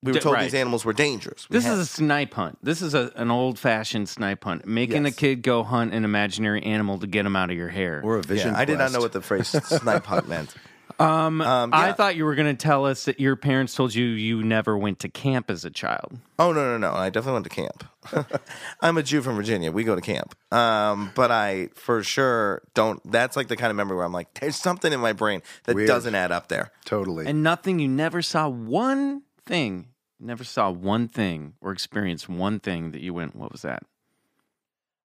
We 0.03 0.11
were 0.13 0.19
told 0.19 0.33
right. 0.35 0.43
these 0.43 0.55
animals 0.55 0.83
were 0.83 0.93
dangerous. 0.93 1.47
We 1.49 1.55
This 1.55 1.65
had- 1.65 1.73
is 1.73 1.79
a 1.79 1.85
snipe 1.85 2.33
hunt. 2.33 2.57
This 2.63 2.81
is 2.81 2.93
a, 2.95 3.11
an 3.15 3.29
old 3.29 3.59
fashioned 3.59 4.09
snipe 4.09 4.43
hunt. 4.43 4.65
Making 4.65 5.05
Yes. 5.05 5.13
a 5.13 5.15
kid 5.15 5.41
go 5.43 5.63
hunt 5.63 5.93
an 5.93 6.03
imaginary 6.05 6.63
animal 6.63 6.97
to 6.99 7.07
get 7.07 7.25
him 7.25 7.35
out 7.35 7.51
of 7.51 7.55
your 7.57 7.69
hair. 7.69 8.01
or 8.03 8.17
a 8.17 8.21
vision. 8.23 8.53
yeah, 8.53 8.59
I 8.59 8.65
did 8.65 8.77
not 8.79 8.91
know 8.91 8.99
what 8.99 9.11
the 9.11 9.21
phrase 9.21 9.47
snipe 9.65 10.05
hunt 10.05 10.27
meant. 10.27 10.55
um, 10.99 11.41
Um, 11.41 11.69
I 11.73 11.93
thought 11.93 12.15
you 12.15 12.25
were 12.25 12.35
going 12.35 12.55
to 12.55 12.59
tell 12.61 12.85
us 12.85 13.05
that 13.05 13.19
your 13.19 13.35
parents 13.35 13.73
told 13.75 13.93
you 13.93 14.05
you 14.05 14.43
never 14.43 14.77
went 14.77 14.99
to 14.99 15.09
camp 15.09 15.49
as 15.51 15.65
a 15.65 15.69
child. 15.69 16.17
Oh 16.39 16.51
no, 16.51 16.63
no, 16.63 16.77
no! 16.77 16.93
I 16.95 17.09
definitely 17.11 17.33
went 17.33 17.45
to 17.45 17.49
camp. 17.49 18.31
I'm 18.81 18.97
a 18.97 19.03
Jew 19.03 19.21
from 19.21 19.35
Virginia. 19.35 19.71
We 19.71 19.83
go 19.83 19.95
to 19.95 20.01
camp, 20.01 20.35
um, 20.51 21.11
but 21.15 21.29
I 21.31 21.69
for 21.75 22.01
sure 22.03 22.61
don't. 22.73 22.99
That's 23.09 23.35
like 23.37 23.47
the 23.47 23.55
kind 23.55 23.69
of 23.69 23.77
memory 23.77 23.95
where 23.97 24.05
I'm 24.05 24.11
like, 24.11 24.33
there's 24.39 24.55
something 24.55 24.91
in 24.91 24.99
my 24.99 25.13
brain 25.13 25.41
that 25.65 25.75
Weird. 25.75 25.87
doesn't 25.87 26.15
add 26.15 26.31
up 26.31 26.47
there. 26.49 26.71
totally. 26.85 27.27
And 27.27 27.43
nothing, 27.43 27.79
you 27.79 27.87
never 27.87 28.21
saw 28.23 28.49
one 28.49 29.21
thing, 29.45 29.87
never 30.21 30.43
saw 30.43 30.69
one 30.71 31.07
thing 31.07 31.53
or 31.62 31.71
experienced 31.71 32.29
one 32.29 32.60
thing 32.60 32.91
that 32.91 33.01
you 33.01 33.13
went, 33.13 33.36
what 33.36 33.51
was 33.51 33.62
that? 33.63 33.84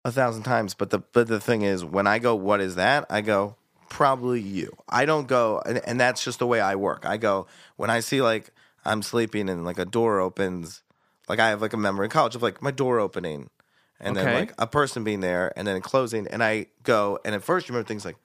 a 0.06 0.12
thousand 0.12 0.44
times. 0.44 0.74
But 0.74 0.90
the 0.90 1.00
but 1.00 1.28
the 1.28 1.40
thing 1.40 1.62
is, 1.62 1.84
when 1.86 2.08
I 2.08 2.20
go, 2.20 2.36
what 2.36 2.60
is 2.62 2.76
that? 2.76 3.06
I 3.10 3.22
go, 3.22 3.56
probably 3.90 4.42
you. 4.42 4.76
I 4.90 5.06
don't 5.06 5.28
go, 5.28 5.62
and, 5.66 5.82
and 5.88 6.00
that's 6.00 6.24
just 6.24 6.40
the 6.40 6.48
way 6.48 6.60
I 6.60 6.76
work. 6.76 7.06
I 7.06 7.18
go 7.18 7.48
when 7.78 7.90
I 7.90 8.02
see 8.02 8.22
like 8.22 8.52
I'm 8.84 9.02
sleeping 9.02 9.50
and 9.50 9.64
like 9.64 9.80
a 9.80 9.86
door 9.86 10.20
opens. 10.20 10.84
Like 11.30 11.40
I 11.40 11.50
have 11.50 11.62
like 11.62 11.74
a 11.74 11.78
memory 11.78 12.08
in 12.08 12.12
college 12.12 12.36
of 12.36 12.44
like 12.44 12.62
my 12.62 12.72
door 12.72 13.00
opening, 13.00 13.50
and 14.00 14.16
then 14.18 14.26
Okay. 14.26 14.34
like 14.34 14.54
a 14.58 14.68
person 14.68 15.06
being 15.06 15.22
there, 15.22 15.54
and 15.56 15.66
then 15.66 15.80
closing, 15.82 16.28
and 16.28 16.44
I 16.44 16.68
go, 16.84 17.20
and 17.24 17.34
at 17.34 17.44
first 17.44 17.70
you 17.70 17.74
remember 17.74 17.88
things 17.88 18.04
like, 18.04 18.18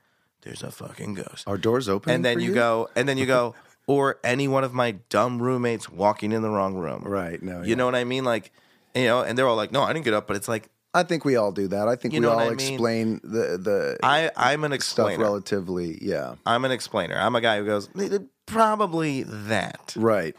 "There's 0.42 0.64
a 0.64 0.72
fucking 0.72 1.14
ghost," 1.14 1.46
Are 1.46 1.57
doors 1.57 1.88
open? 1.88 2.12
and 2.12 2.24
then 2.24 2.38
for 2.38 2.40
you 2.40 2.51
go, 2.53 2.88
and 2.96 3.09
then 3.09 3.18
you 3.18 3.27
go, 3.27 3.55
or 3.88 4.18
any 4.22 4.46
one 4.46 4.62
of 4.62 4.72
my 4.72 4.92
dumb 5.09 5.42
roommates 5.42 5.88
walking 5.90 6.31
in 6.31 6.42
the 6.42 6.51
wrong 6.51 6.74
room. 6.77 7.03
Right. 7.05 7.42
No. 7.42 7.62
You 7.62 7.70
yeah. 7.70 7.74
know 7.74 7.87
what 7.87 7.96
I 7.96 8.05
mean? 8.05 8.22
Like, 8.24 8.53
you 8.94 9.05
know, 9.07 9.22
and 9.22 9.37
they're 9.37 9.48
all 9.48 9.57
like, 9.57 9.72
"No, 9.72 9.83
I 9.83 9.92
didn't 9.92 10.05
get 10.05 10.14
up," 10.14 10.29
but 10.29 10.37
it's 10.37 10.46
like. 10.48 10.68
I 10.94 11.03
think 11.03 11.24
we 11.24 11.37
all 11.37 11.53
do 11.53 11.68
that. 11.68 11.87
I 11.87 11.96
think 11.96 12.14
You 12.14 12.20
we 12.20 12.27
know 12.27 12.31
all 12.31 12.37
what 12.37 12.46
I 12.46 12.55
mean? 12.55 12.72
explain 12.72 13.20
the 13.22 13.59
the 13.59 13.98
I 14.03 14.31
I'm 14.37 14.64
an 14.64 14.70
stuff 14.70 14.77
explainer. 14.77 15.22
relatively. 15.22 15.98
Yeah. 16.01 16.37
I'm 16.46 16.64
an 16.64 16.70
explainer. 16.72 17.14
I'm 17.16 17.37
a 17.37 17.40
guy 17.42 17.59
who 17.59 17.66
goes 17.66 17.88
"Eh, 17.98 18.18
probably 18.46 19.22
that. 19.24 19.92
Right. 19.96 20.35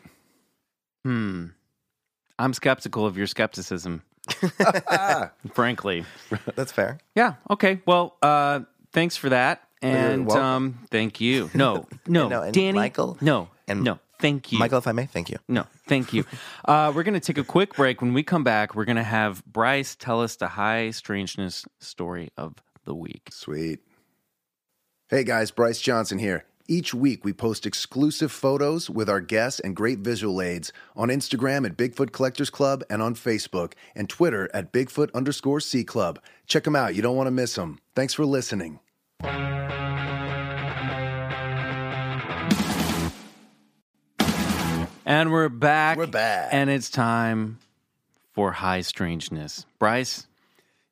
Hmm. 1.06 1.48
I'm 2.40 2.54
skeptical 2.54 3.06
of 3.06 3.16
your 3.18 3.28
skepticism, 3.28 4.02
frankly. 5.54 6.06
That's 6.56 6.72
fair. 6.72 7.00
Yeah. 7.16 7.36
Okay. 7.50 7.82
Well, 7.86 8.18
uh, 8.22 8.62
thanks 8.92 9.16
for 9.18 9.30
that. 9.30 9.64
And 9.82 10.26
welcome. 10.26 10.44
um, 10.44 10.80
thank 10.92 11.22
you. 11.22 11.50
No, 11.54 11.88
no, 12.08 12.28
no, 12.28 12.42
and 12.44 12.54
Danny. 12.54 12.74
Michael, 12.74 13.18
No, 13.22 13.50
and 13.68 13.84
no. 13.84 14.00
Thank 14.20 14.52
you. 14.52 14.60
Michael, 14.60 14.80
if 14.80 14.88
I 14.88 14.92
may, 14.92 15.06
thank 15.06 15.30
you. 15.30 15.38
No, 15.48 15.66
thank 15.88 16.12
you. 16.14 16.26
Uh, 16.66 16.92
we're 16.94 17.04
going 17.04 17.14
to 17.16 17.20
take 17.22 17.38
a 17.40 17.44
quick 17.44 17.74
break. 17.76 18.00
When 18.02 18.14
we 18.14 18.22
come 18.22 18.44
back, 18.44 18.76
we're 18.76 18.86
going 18.86 18.98
to 18.98 19.02
have 19.04 19.44
Bryce 19.46 19.96
tell 19.96 20.22
us 20.22 20.36
the 20.36 20.50
high 20.50 20.92
strangeness 20.92 21.66
story 21.80 22.30
of 22.38 22.54
the 22.86 22.94
week. 22.94 23.30
Sweet. 23.32 23.80
Hey 25.08 25.24
guys, 25.24 25.50
Bryce 25.50 25.80
Johnson 25.82 26.20
here. 26.20 26.46
Each 26.68 26.94
week, 26.94 27.26
we 27.26 27.34
post 27.34 27.66
exclusive 27.66 28.32
photos 28.32 28.88
with 28.92 29.10
our 29.10 29.22
guests 29.22 29.60
and 29.60 29.76
great 29.76 30.00
visual 30.00 30.40
aids 30.42 30.72
on 30.96 31.08
Instagram 31.10 31.66
at 31.66 31.76
Bigfoot 31.78 32.12
Collectors 32.12 32.52
Club 32.52 32.84
and 32.92 33.02
on 33.02 33.16
Facebook 33.16 33.74
and 33.96 34.08
Twitter 34.08 34.48
at 34.54 34.72
Bigfoot 34.72 35.12
underscore 35.16 35.62
C 35.62 35.84
Club. 35.84 36.20
Check 36.46 36.66
them 36.66 36.76
out. 36.76 36.94
You 36.94 37.02
don't 37.02 37.16
want 37.16 37.26
to 37.28 37.32
miss 37.32 37.56
them. 37.56 37.80
Thanks 37.96 38.14
for 38.14 38.26
listening. 38.26 38.80
And 45.10 45.32
we're 45.32 45.50
back. 45.50 45.98
We're 45.98 46.06
back. 46.06 46.50
And 46.52 46.70
it's 46.70 46.92
time 46.92 47.58
for 48.34 48.52
high 48.52 48.82
strangeness. 48.82 49.66
Bryce, 49.80 50.28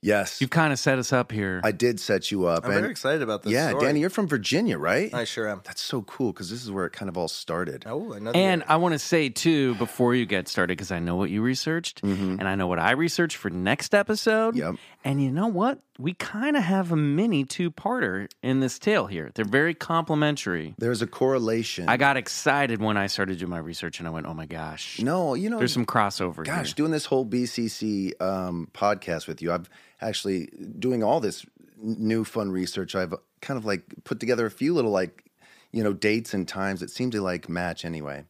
Yes, 0.01 0.41
you've 0.41 0.49
kind 0.51 0.71
of 0.71 0.80
set 0.80 0.97
us 0.99 1.12
up 1.13 1.32
here. 1.32 1.60
I 1.63 1.71
did 1.71 1.99
set 1.99 2.32
you 2.32 2.45
up. 2.45 2.65
I'm 2.65 2.71
and- 2.71 2.80
very 2.82 2.91
excited 2.91 3.21
about 3.21 3.43
this. 3.43 3.53
Yeah, 3.53 3.69
story. 3.69 3.86
Danny, 3.86 3.99
you're 3.99 4.10
from 4.10 4.27
Virginia, 4.27 4.77
right? 4.77 5.13
I 5.13 5.23
sure 5.23 5.47
am. 5.47 5.62
That's 5.65 5.82
so 5.82 6.01
cool 6.03 6.32
because 6.34 6.49
this 6.49 6.63
is 6.63 6.71
where 6.71 6.86
it 6.86 6.93
kind 6.93 7.10
of 7.10 7.17
all 7.17 7.27
started. 7.27 7.84
Oh, 7.88 8.13
I 8.13 8.19
know. 8.19 8.32
the- 8.32 8.38
and 8.38 8.63
I 8.67 8.77
want 8.77 8.93
to 8.93 8.99
say 8.99 9.30
too, 9.30 9.75
before 9.75 10.15
you 10.15 10.25
get 10.25 10.47
started, 10.47 10.77
because 10.77 10.91
I 10.91 10.99
know 10.99 11.15
what 11.15 11.30
you 11.30 11.41
researched, 11.43 12.01
and 12.03 12.47
I 12.47 12.56
know 12.56 12.67
what 12.67 12.80
I 12.80 12.91
researched 12.91 13.38
for 13.38 13.51
next 13.51 13.93
episode. 13.93 14.56
Mm-hmm. 14.56 14.71
Yep. 14.71 14.75
And 15.03 15.21
you 15.21 15.32
know 15.32 15.47
what? 15.47 15.80
We 16.00 16.14
kind 16.14 16.56
of 16.56 16.64
have 16.64 16.92
a 16.92 16.96
mini 16.96 17.44
two-parter 17.44 18.30
in 18.44 18.60
this 18.60 18.78
tale 18.78 19.08
here. 19.08 19.32
They're 19.34 19.46
very 19.46 19.74
complementary. 19.74 20.76
There's 20.78 21.02
a 21.02 21.08
correlation. 21.08 21.90
I 21.90 21.98
got 21.98 22.18
excited 22.18 22.82
when 22.82 22.98
I 22.98 23.08
started 23.08 23.40
doing 23.40 23.50
my 23.50 23.58
research, 23.58 24.00
and 24.00 24.08
I 24.08 24.12
went, 24.12 24.28
"Oh 24.28 24.34
my 24.34 24.46
gosh, 24.46 25.00
no, 25.00 25.34
you 25.34 25.50
know, 25.50 25.58
there's 25.58 25.74
some 25.74 25.86
crossover 25.86 26.46
Gosh, 26.46 26.68
here." 26.68 26.76
doing 26.76 26.92
this 26.92 27.06
whole 27.06 27.26
BCC 27.26 28.20
um, 28.22 28.70
podcast 28.74 29.28
with 29.28 29.42
you, 29.42 29.52
I've 29.52 29.70
actually 30.02 30.50
doing 30.78 31.04
all 31.04 31.20
this 31.20 31.46
new 31.82 32.24
fun 32.24 32.52
research. 32.52 32.96
I've 32.96 33.14
kind 33.42 33.58
of 33.58 33.66
like 33.66 33.84
put 34.04 34.20
together 34.20 34.46
a 34.46 34.52
few 34.52 34.74
little 34.74 34.92
like 34.92 35.24
you 35.72 35.84
know 35.84 35.94
dates 35.94 36.34
and 36.34 36.48
times 36.48 36.80
that 36.80 36.90
seem 36.90 37.12
to 37.12 37.22
like 37.22 37.50
match 37.50 37.86
anyway. 37.86 38.26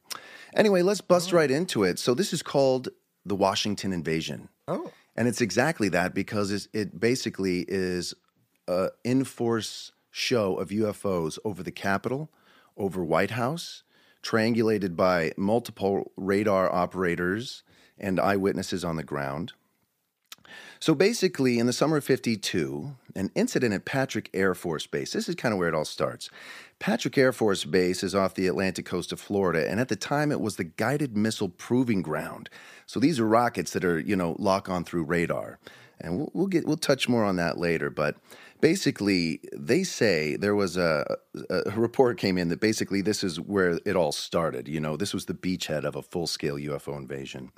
Anyway, 0.55 0.81
let's 0.81 1.01
bust 1.01 1.33
right 1.33 1.51
into 1.51 1.83
it. 1.83 1.99
So 1.99 2.13
this 2.13 2.33
is 2.33 2.41
called 2.41 2.89
the 3.25 3.35
Washington 3.35 3.93
Invasion. 3.93 4.49
Oh. 4.67 4.91
And 5.17 5.27
it's 5.27 5.41
exactly 5.41 5.89
that 5.89 6.13
because 6.13 6.69
it 6.73 6.99
basically 6.99 7.65
is 7.67 8.13
a 8.67 8.89
in-force 9.03 9.91
show 10.11 10.55
of 10.57 10.69
UFOs 10.69 11.39
over 11.43 11.63
the 11.63 11.71
Capitol, 11.71 12.29
over 12.77 13.03
White 13.03 13.31
House, 13.31 13.83
triangulated 14.21 14.95
by 14.95 15.31
multiple 15.35 16.11
radar 16.15 16.71
operators 16.71 17.63
and 17.97 18.19
eyewitnesses 18.19 18.83
on 18.83 18.95
the 18.95 19.03
ground. 19.03 19.53
So 20.79 20.93
basically, 20.93 21.57
in 21.59 21.65
the 21.65 21.73
summer 21.73 21.97
of 21.97 22.03
52, 22.03 22.95
an 23.15 23.31
incident 23.35 23.73
at 23.73 23.85
Patrick 23.85 24.29
Air 24.33 24.53
Force 24.53 24.85
Base, 24.85 25.13
this 25.13 25.27
is 25.27 25.35
kind 25.35 25.51
of 25.51 25.57
where 25.57 25.67
it 25.67 25.73
all 25.73 25.85
starts. 25.85 26.29
Patrick 26.79 27.17
Air 27.17 27.33
Force 27.33 27.63
Base 27.65 28.03
is 28.03 28.13
off 28.13 28.35
the 28.35 28.47
Atlantic 28.47 28.85
coast 28.85 29.11
of 29.11 29.19
Florida, 29.19 29.69
and 29.69 29.79
at 29.79 29.87
the 29.87 29.95
time 29.95 30.31
it 30.31 30.39
was 30.39 30.55
the 30.55 30.63
guided 30.63 31.17
missile 31.17 31.49
proving 31.49 32.03
ground. 32.03 32.49
So 32.87 32.99
these 32.99 33.19
are 33.19 33.27
rockets 33.27 33.71
that 33.73 33.85
are, 33.85 33.99
you 33.99 34.15
know, 34.15 34.35
lock 34.39 34.69
on 34.69 34.83
through 34.83 35.03
radar. 35.03 35.59
And 36.01 36.17
we'll, 36.17 36.31
we'll 36.33 36.47
get 36.47 36.65
we'll 36.65 36.77
touch 36.77 37.07
more 37.07 37.23
on 37.23 37.35
that 37.37 37.57
later, 37.57 37.89
but 37.89 38.15
basically 38.61 39.39
they 39.55 39.83
say 39.83 40.35
there 40.35 40.55
was 40.55 40.77
a, 40.77 41.17
a 41.49 41.71
report 41.71 42.17
came 42.17 42.37
in 42.37 42.49
that 42.49 42.59
basically 42.59 43.01
this 43.01 43.23
is 43.23 43.39
where 43.39 43.79
it 43.85 43.95
all 43.95 44.11
started. 44.11 44.67
You 44.67 44.79
know, 44.79 44.95
this 44.97 45.13
was 45.13 45.25
the 45.25 45.33
beachhead 45.33 45.85
of 45.85 45.95
a 45.95 46.01
full-scale 46.01 46.55
UFO 46.55 46.97
invasion 46.97 47.51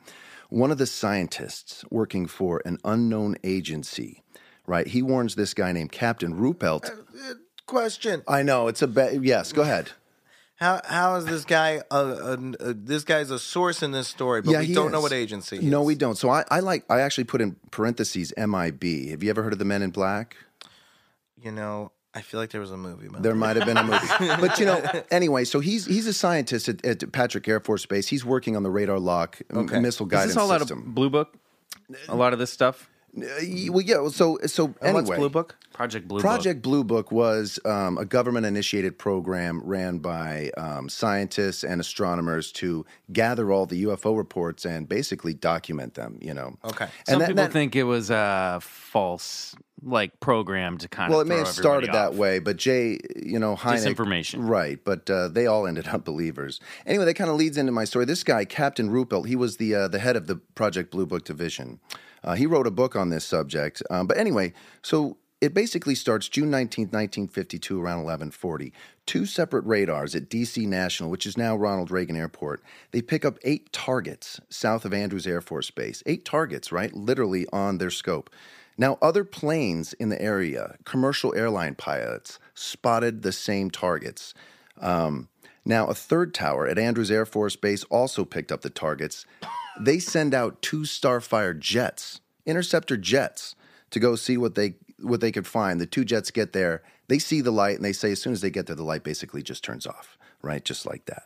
one 0.49 0.71
of 0.71 0.77
the 0.77 0.85
scientists 0.87 1.85
working 1.89 2.25
for 2.25 2.61
an 2.65 2.79
unknown 2.83 3.35
agency, 3.43 4.23
right? 4.65 4.87
He 4.87 5.01
warns 5.01 5.35
this 5.35 5.53
guy 5.53 5.71
named 5.71 5.91
Captain 5.91 6.33
Ruppelt. 6.33 6.89
Uh, 6.89 7.31
uh, 7.31 7.33
question: 7.65 8.23
I 8.27 8.43
know 8.43 8.67
it's 8.67 8.81
a 8.81 8.87
be- 8.87 9.19
yes. 9.21 9.53
Go 9.53 9.61
ahead. 9.61 9.91
How 10.60 10.82
how 10.84 11.15
is 11.15 11.26
this 11.26 11.45
guy? 11.45 11.82
A, 11.89 11.95
a, 11.98 12.34
a, 12.60 12.74
this 12.74 13.04
guy's 13.06 13.32
a 13.32 13.39
source 13.39 13.82
in 13.82 13.91
this 13.91 14.08
story, 14.10 14.41
but 14.41 14.58
we 14.58 14.74
don't 14.74 14.91
know 14.91 15.00
what 15.02 15.13
agency. 15.13 15.58
He 15.60 15.65
No, 15.69 15.82
is. 15.82 15.88
we 15.88 15.95
don't. 15.95 16.17
So 16.17 16.30
I, 16.30 16.43
I 16.52 16.60
like. 16.60 16.84
I 16.89 17.00
actually 17.00 17.24
put 17.26 17.39
in 17.41 17.56
parentheses 17.72 18.34
MIB. 18.38 18.84
Have 19.12 19.24
you 19.24 19.30
ever 19.30 19.41
heard 19.41 19.54
of 19.54 19.60
the 19.60 19.65
Men 19.65 19.82
in 19.82 19.91
Black? 19.91 20.36
You 21.41 21.54
know, 21.54 21.93
I 22.13 22.22
feel 22.22 22.41
like 22.41 22.50
there 22.50 22.60
was 22.60 22.72
a 22.72 22.78
movie. 22.78 23.08
About 23.08 23.22
There 23.24 23.32
that. 23.32 23.38
might 23.38 23.56
have 23.56 23.65
been 23.65 23.78
a 23.78 23.84
movie, 23.84 24.08
but 24.41 24.60
you 24.60 24.65
know. 24.65 24.82
Anyway, 25.12 25.45
so 25.45 25.62
he's 25.62 25.86
he's 25.86 26.08
a 26.08 26.13
scientist 26.13 26.67
at, 26.67 26.84
at 26.86 27.10
Patrick 27.13 27.48
Air 27.48 27.62
Force 27.62 27.86
Base. 27.86 28.10
He's 28.10 28.26
working 28.26 28.58
on 28.58 28.63
the 28.63 28.69
radar 28.69 29.00
lock 29.00 29.39
m- 29.50 29.60
Okay. 29.60 29.80
missile 29.80 30.08
Is 30.08 30.12
guidance 30.12 30.34
this 30.34 30.38
all 30.43 30.52
out 30.52 30.60
system. 30.60 30.80
of 30.80 30.93
Blue 30.93 31.10
Book? 31.10 31.34
A 32.10 32.15
lot 32.15 32.34
of 32.34 32.39
this 32.39 32.52
stuff, 32.52 32.89
well, 33.13 33.82
yeah. 33.82 34.08
So 34.10 34.38
so 34.45 34.74
anyway, 34.82 35.02
what's 35.02 35.10
Blue 35.17 35.30
Book? 35.30 35.56
Project 35.74 36.08
Blue 36.08 36.22
Book. 36.22 36.62
Blue 36.62 36.84
Book 36.84 37.12
was 37.12 37.60
um, 37.63 37.98
a 37.98 38.06
government 38.06 38.45
initiated 38.45 38.98
program 39.00 39.62
ran 39.63 40.00
by 40.00 40.52
um, 40.58 40.89
scientists 40.89 41.63
and 41.63 41.80
astronomers 41.80 42.52
to 42.54 42.86
gather 43.13 43.52
all 43.52 43.65
the 43.65 43.84
UFO 43.86 44.17
reports 44.17 44.65
and 44.65 44.89
basically 44.89 45.34
document 45.34 45.93
them, 45.93 46.17
you 46.22 46.34
know. 46.34 46.58
Okay. 46.65 46.88
Some 47.06 47.13
And 47.13 47.22
that- 47.22 47.28
people 47.30 47.43
that- 47.43 47.52
think 47.54 47.76
it 47.78 47.84
was 47.84 48.10
a 48.10 48.60
false, 48.62 49.56
like 49.82 50.19
program 50.19 50.78
to 50.80 50.89
kind 50.89 51.10
Well, 51.12 51.22
of. 51.22 51.28
Well, 51.30 51.38
it 51.38 51.39
may 51.39 51.45
have 51.45 51.54
started 51.54 51.89
everybody 51.89 52.13
that 52.15 52.19
way, 52.19 52.39
but 52.39 52.58
Jay, 52.58 53.00
you 53.15 53.39
know, 53.39 53.56
Hynek, 53.56 53.95
Disinformation. 53.95 54.50
right? 54.50 54.80
But 54.84 55.10
uh, 55.10 55.30
they 55.30 55.48
all 55.48 55.65
ended 55.65 55.88
up 55.88 56.04
believers. 56.04 56.60
Anyway, 56.86 57.06
that 57.06 57.13
kind 57.13 57.30
of 57.30 57.38
leads 57.38 57.56
into 57.58 57.72
my 57.72 57.86
story. 57.86 58.04
This 58.04 58.24
guy, 58.26 58.43
Captain 58.43 58.89
Ruppelt, 58.89 59.28
he 59.28 59.38
was 59.38 59.56
the 59.58 59.74
uh, 59.76 59.88
the 59.88 60.00
head 60.00 60.17
of 60.17 60.28
the 60.28 60.36
Project 60.56 60.91
Blue 60.91 61.06
Book 61.06 61.24
division. 61.24 61.80
Uh, 62.23 62.36
he 62.36 62.45
wrote 62.45 62.67
a 62.67 62.71
book 62.71 62.95
on 62.95 63.10
this 63.10 63.25
subject. 63.25 63.82
Um, 63.89 64.08
but 64.08 64.17
anyway, 64.17 64.53
so 64.82 65.17
it 65.41 65.53
basically 65.53 65.95
starts 65.95 66.27
June 66.27 66.49
nineteenth, 66.49 66.91
nineteen 66.91 67.27
fifty 67.27 67.58
two, 67.58 67.82
around 67.82 67.99
eleven 67.99 68.32
forty. 68.32 68.73
Two 69.05 69.25
separate 69.25 69.65
radars 69.65 70.13
at 70.13 70.29
DC 70.29 70.67
National, 70.67 71.10
which 71.10 71.25
is 71.25 71.38
now 71.38 71.55
Ronald 71.55 71.91
Reagan 71.91 72.15
Airport. 72.15 72.62
They 72.91 73.01
pick 73.01 73.25
up 73.25 73.39
eight 73.43 73.71
targets 73.71 74.39
south 74.49 74.86
of 74.86 74.93
Andrews 74.93 75.25
Air 75.25 75.41
Force 75.41 75.71
Base. 75.71 76.03
Eight 76.05 76.25
targets, 76.25 76.71
right? 76.71 76.93
Literally 76.93 77.47
on 77.51 77.77
their 77.77 77.89
scope. 77.89 78.29
Now, 78.77 78.97
other 79.01 79.25
planes 79.25 79.91
in 79.93 80.08
the 80.08 80.21
area, 80.21 80.77
commercial 80.86 81.36
airline 81.36 81.75
pilots, 81.75 82.39
spotted 82.53 83.23
the 83.23 83.34
same 83.34 83.69
targets. 83.69 84.34
Um, 84.79 85.27
now, 85.65 85.88
a 85.88 85.93
third 85.93 86.34
tower 86.34 86.65
at 86.65 86.79
Andrews 86.79 87.12
Air 87.12 87.25
Force 87.25 87.58
Base 87.58 87.84
also 87.86 88.23
picked 88.23 88.51
up 88.51 88.62
the 88.62 88.69
targets. 88.69 89.25
They 89.79 89.99
send 89.99 90.33
out 90.33 90.61
two 90.61 90.81
Starfire 90.81 91.57
jets, 91.57 92.21
interceptor 92.45 92.97
jets, 92.97 93.55
to 93.91 93.99
go 93.99 94.15
see 94.15 94.37
what 94.37 94.55
they 94.55 94.75
what 95.01 95.21
they 95.21 95.31
could 95.31 95.47
find. 95.47 95.79
The 95.79 95.85
two 95.85 96.03
jets 96.03 96.31
get 96.31 96.53
there, 96.53 96.83
they 97.07 97.19
see 97.19 97.41
the 97.41 97.51
light, 97.51 97.77
and 97.77 97.85
they 97.85 97.93
say 97.93 98.11
as 98.11 98.21
soon 98.21 98.33
as 98.33 98.41
they 98.41 98.49
get 98.49 98.67
there, 98.67 98.75
the 98.75 98.83
light 98.83 99.03
basically 99.03 99.41
just 99.41 99.63
turns 99.63 99.87
off, 99.87 100.17
right, 100.41 100.63
just 100.63 100.85
like 100.85 101.05
that. 101.05 101.23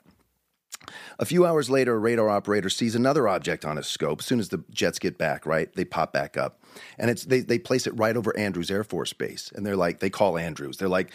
A 1.17 1.25
few 1.25 1.45
hours 1.45 1.69
later, 1.69 1.95
a 1.95 1.99
radar 1.99 2.29
operator 2.29 2.69
sees 2.69 2.93
another 2.93 3.27
object 3.27 3.65
on 3.65 3.77
his 3.77 3.87
scope. 3.87 4.19
As 4.19 4.25
soon 4.25 4.39
as 4.39 4.49
the 4.49 4.63
jets 4.69 4.99
get 4.99 5.17
back, 5.17 5.45
right, 5.45 5.73
they 5.75 5.85
pop 5.85 6.13
back 6.13 6.37
up, 6.37 6.61
and 6.97 7.09
it's 7.09 7.25
they 7.25 7.39
they 7.39 7.59
place 7.59 7.87
it 7.87 7.97
right 7.97 8.15
over 8.15 8.35
Andrews 8.37 8.69
Air 8.69 8.83
Force 8.83 9.13
Base, 9.13 9.51
and 9.55 9.65
they're 9.65 9.75
like, 9.75 9.99
they 9.99 10.09
call 10.09 10.37
Andrews. 10.37 10.77
They're 10.77 10.89
like, 10.89 11.11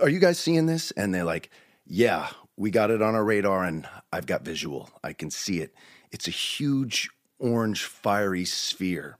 "Are 0.00 0.08
you 0.08 0.20
guys 0.20 0.38
seeing 0.38 0.66
this?" 0.66 0.90
And 0.92 1.14
they're 1.14 1.24
like, 1.24 1.50
"Yeah, 1.86 2.28
we 2.56 2.70
got 2.70 2.90
it 2.90 3.02
on 3.02 3.14
our 3.14 3.24
radar, 3.24 3.64
and 3.64 3.88
I've 4.12 4.26
got 4.26 4.44
visual. 4.44 4.90
I 5.02 5.12
can 5.12 5.30
see 5.30 5.60
it. 5.60 5.74
It's 6.12 6.28
a 6.28 6.32
huge 6.32 7.10
orange 7.38 7.84
fiery 7.84 8.44
sphere." 8.44 9.18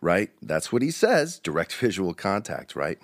Right? 0.00 0.30
That's 0.40 0.72
what 0.72 0.82
he 0.82 0.90
says. 0.90 1.38
Direct 1.38 1.72
visual 1.80 2.14
contact. 2.14 2.76
Right? 2.76 2.98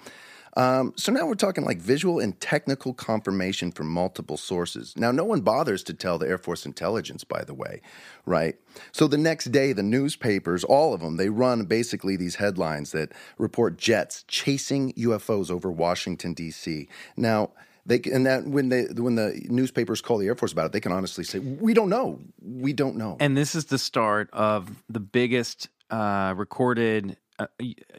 Um, 0.57 0.92
so 0.97 1.11
now 1.11 1.27
we're 1.27 1.35
talking 1.35 1.64
like 1.64 1.79
visual 1.79 2.20
and 2.20 2.38
technical 2.40 2.94
confirmation 2.94 3.73
from 3.73 3.88
multiple 3.88 4.37
sources. 4.37 4.97
Now, 4.97 5.11
no 5.11 5.25
one 5.25 5.40
bothers 5.40 5.83
to 5.85 5.94
tell 5.94 6.18
the 6.18 6.29
Air 6.29 6.38
Force 6.38 6.64
intelligence, 6.64 7.25
by 7.25 7.42
the 7.44 7.55
way, 7.55 7.81
right? 8.25 8.57
So 8.92 9.09
the 9.09 9.18
next 9.18 9.47
day, 9.47 9.73
the 9.73 9.83
newspapers, 9.83 10.62
all 10.62 10.94
of 10.94 11.01
them, 11.01 11.16
they 11.16 11.29
run 11.29 11.64
basically 11.64 12.16
these 12.16 12.37
headlines 12.37 12.92
that 12.92 13.12
report 13.37 13.79
jets 13.79 14.25
chasing 14.29 14.92
UFOs 14.92 15.51
over 15.51 15.70
Washington 15.70 16.35
D.C. 16.35 16.88
Now. 17.16 17.51
They 17.87 18.01
and 18.12 18.25
that 18.27 18.44
when 18.47 18.70
they 18.70 18.85
when 18.85 19.14
the 19.14 19.40
newspapers 19.49 20.01
call 20.01 20.18
the 20.18 20.27
Air 20.27 20.35
Force 20.35 20.53
about 20.53 20.66
it, 20.66 20.73
they 20.73 20.81
can 20.81 20.92
honestly 20.92 21.25
say, 21.25 21.38
"We 21.38 21.75
don't 21.75 21.90
know. 21.90 22.20
We 22.42 22.73
don't 22.73 22.97
know." 22.97 23.16
And 23.20 23.37
this 23.37 23.55
is 23.55 23.66
the 23.66 23.79
start 23.79 24.31
of 24.33 24.83
the 24.88 25.01
biggest 25.01 25.68
uh, 25.90 26.35
recorded 26.37 27.18
uh, 27.38 27.47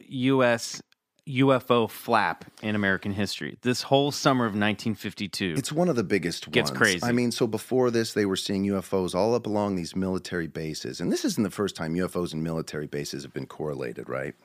U.S. 0.08 0.82
UFO 1.28 1.89
flap 1.89 2.45
in 2.62 2.76
American 2.76 3.12
history. 3.12 3.58
This 3.62 3.82
whole 3.82 4.12
summer 4.12 4.45
of 4.45 4.52
1952. 4.52 5.56
It's 5.58 5.71
one 5.71 5.89
of 5.89 5.95
the 5.95 6.04
biggest 6.04 6.52
Gets 6.52 6.69
ones. 6.69 6.78
crazy. 6.78 7.04
I 7.04 7.12
mean, 7.12 7.32
so 7.32 7.48
before 7.48 7.89
this, 7.89 8.13
they 8.13 8.28
were 8.28 8.36
seeing 8.36 8.63
UFOs 8.65 9.15
all 9.15 9.34
up 9.34 9.48
along 9.48 9.76
these 9.76 9.95
military 9.95 10.48
bases. 10.48 11.02
And 11.02 11.12
this 11.12 11.26
isn't 11.26 11.41
the 11.41 11.50
first 11.50 11.76
time 11.76 11.95
UFOs 11.95 12.34
and 12.34 12.43
military 12.43 12.86
bases 12.86 13.24
have 13.24 13.34
been 13.34 13.48
correlated, 13.48 14.08
right? 14.08 14.36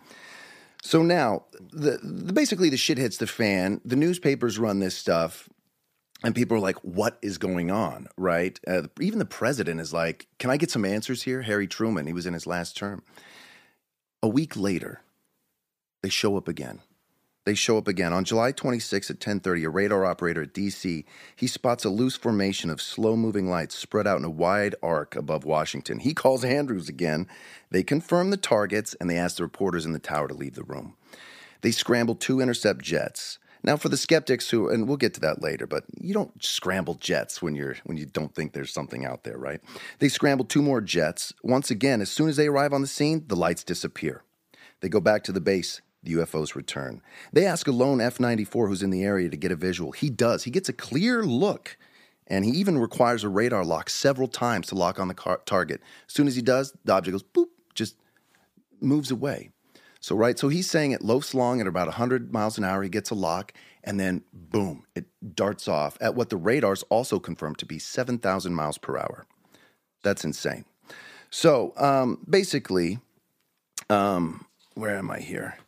So 0.82 1.02
now, 1.02 1.44
the, 1.58 1.98
the 2.02 2.32
basically 2.32 2.70
the 2.70 2.76
shit 2.76 2.98
hits 2.98 3.18
the 3.18 3.26
fan. 3.26 3.80
The 3.84 3.96
newspapers 3.96 4.58
run 4.58 4.78
this 4.80 4.96
stuff, 4.96 5.48
and 6.22 6.34
people 6.34 6.56
are 6.56 6.60
like, 6.60 6.76
"What 6.82 7.18
is 7.22 7.38
going 7.38 7.70
on?" 7.70 8.08
Right? 8.16 8.58
Uh, 8.66 8.82
even 9.00 9.18
the 9.18 9.24
president 9.24 9.80
is 9.80 9.92
like, 9.92 10.26
"Can 10.38 10.50
I 10.50 10.56
get 10.56 10.70
some 10.70 10.84
answers 10.84 11.22
here?" 11.22 11.42
Harry 11.42 11.66
Truman, 11.66 12.06
he 12.06 12.12
was 12.12 12.26
in 12.26 12.34
his 12.34 12.46
last 12.46 12.76
term. 12.76 13.02
A 14.22 14.28
week 14.28 14.56
later, 14.56 15.02
they 16.02 16.08
show 16.08 16.36
up 16.36 16.48
again. 16.48 16.80
They 17.50 17.54
show 17.56 17.76
up 17.76 17.88
again 17.88 18.12
on 18.12 18.22
July 18.22 18.52
26 18.52 19.10
at 19.10 19.18
10:30. 19.18 19.64
A 19.64 19.70
radar 19.70 20.04
operator 20.04 20.42
at 20.42 20.54
DC 20.54 21.04
he 21.34 21.46
spots 21.48 21.84
a 21.84 21.90
loose 21.90 22.14
formation 22.14 22.70
of 22.70 22.80
slow-moving 22.80 23.50
lights 23.50 23.74
spread 23.74 24.06
out 24.06 24.20
in 24.20 24.24
a 24.24 24.30
wide 24.30 24.76
arc 24.84 25.16
above 25.16 25.44
Washington. 25.44 25.98
He 25.98 26.14
calls 26.14 26.44
Andrews 26.44 26.88
again. 26.88 27.26
They 27.68 27.82
confirm 27.82 28.30
the 28.30 28.36
targets 28.36 28.94
and 29.00 29.10
they 29.10 29.18
ask 29.18 29.36
the 29.36 29.42
reporters 29.42 29.84
in 29.84 29.90
the 29.90 29.98
tower 29.98 30.28
to 30.28 30.34
leave 30.34 30.54
the 30.54 30.62
room. 30.62 30.94
They 31.62 31.72
scramble 31.72 32.14
two 32.14 32.40
intercept 32.40 32.82
jets. 32.82 33.40
Now, 33.64 33.76
for 33.76 33.88
the 33.88 33.96
skeptics 33.96 34.50
who, 34.50 34.68
and 34.68 34.86
we'll 34.86 34.96
get 34.96 35.14
to 35.14 35.20
that 35.22 35.42
later, 35.42 35.66
but 35.66 35.82
you 36.00 36.14
don't 36.14 36.40
scramble 36.40 36.94
jets 36.94 37.42
when 37.42 37.56
you're 37.56 37.78
when 37.82 37.96
you 37.96 38.06
don't 38.06 38.32
think 38.32 38.52
there's 38.52 38.72
something 38.72 39.04
out 39.04 39.24
there, 39.24 39.38
right? 39.38 39.60
They 39.98 40.08
scramble 40.08 40.44
two 40.44 40.62
more 40.62 40.80
jets. 40.80 41.32
Once 41.42 41.68
again, 41.68 42.00
as 42.00 42.12
soon 42.12 42.28
as 42.28 42.36
they 42.36 42.46
arrive 42.46 42.72
on 42.72 42.80
the 42.80 42.86
scene, 42.86 43.24
the 43.26 43.34
lights 43.34 43.64
disappear. 43.64 44.22
They 44.82 44.88
go 44.88 45.00
back 45.00 45.24
to 45.24 45.32
the 45.32 45.40
base. 45.40 45.80
The 46.02 46.14
UFOs 46.14 46.54
return. 46.54 47.02
They 47.32 47.44
ask 47.44 47.68
a 47.68 47.72
lone 47.72 48.00
F 48.00 48.18
94 48.18 48.68
who's 48.68 48.82
in 48.82 48.90
the 48.90 49.04
area 49.04 49.28
to 49.28 49.36
get 49.36 49.52
a 49.52 49.56
visual. 49.56 49.92
He 49.92 50.08
does. 50.08 50.44
He 50.44 50.50
gets 50.50 50.68
a 50.68 50.72
clear 50.72 51.24
look, 51.24 51.76
and 52.26 52.44
he 52.44 52.52
even 52.52 52.78
requires 52.78 53.22
a 53.22 53.28
radar 53.28 53.64
lock 53.64 53.90
several 53.90 54.28
times 54.28 54.68
to 54.68 54.74
lock 54.74 54.98
on 54.98 55.08
the 55.08 55.14
car- 55.14 55.42
target. 55.44 55.82
As 56.06 56.14
soon 56.14 56.26
as 56.26 56.36
he 56.36 56.42
does, 56.42 56.74
the 56.84 56.92
object 56.92 57.12
goes 57.12 57.22
boop, 57.22 57.50
just 57.74 57.96
moves 58.80 59.10
away. 59.10 59.50
So, 60.00 60.16
right, 60.16 60.38
so 60.38 60.48
he's 60.48 60.70
saying 60.70 60.92
it 60.92 61.02
loafs 61.02 61.34
along 61.34 61.60
at 61.60 61.66
about 61.66 61.86
100 61.86 62.32
miles 62.32 62.56
an 62.56 62.64
hour. 62.64 62.82
He 62.82 62.88
gets 62.88 63.10
a 63.10 63.14
lock, 63.14 63.52
and 63.84 64.00
then 64.00 64.24
boom, 64.32 64.86
it 64.94 65.04
darts 65.34 65.68
off 65.68 65.98
at 66.00 66.14
what 66.14 66.30
the 66.30 66.38
radars 66.38 66.82
also 66.84 67.18
confirm 67.18 67.54
to 67.56 67.66
be 67.66 67.78
7,000 67.78 68.54
miles 68.54 68.78
per 68.78 68.96
hour. 68.96 69.26
That's 70.02 70.24
insane. 70.24 70.64
So, 71.28 71.74
um, 71.76 72.24
basically, 72.28 72.98
um, 73.90 74.46
where 74.74 74.96
am 74.96 75.10
I 75.10 75.18
here? 75.20 75.58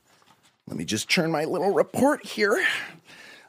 Let 0.69 0.77
me 0.77 0.85
just 0.85 1.11
turn 1.11 1.31
my 1.31 1.45
little 1.45 1.71
report 1.73 2.25
here. 2.25 2.65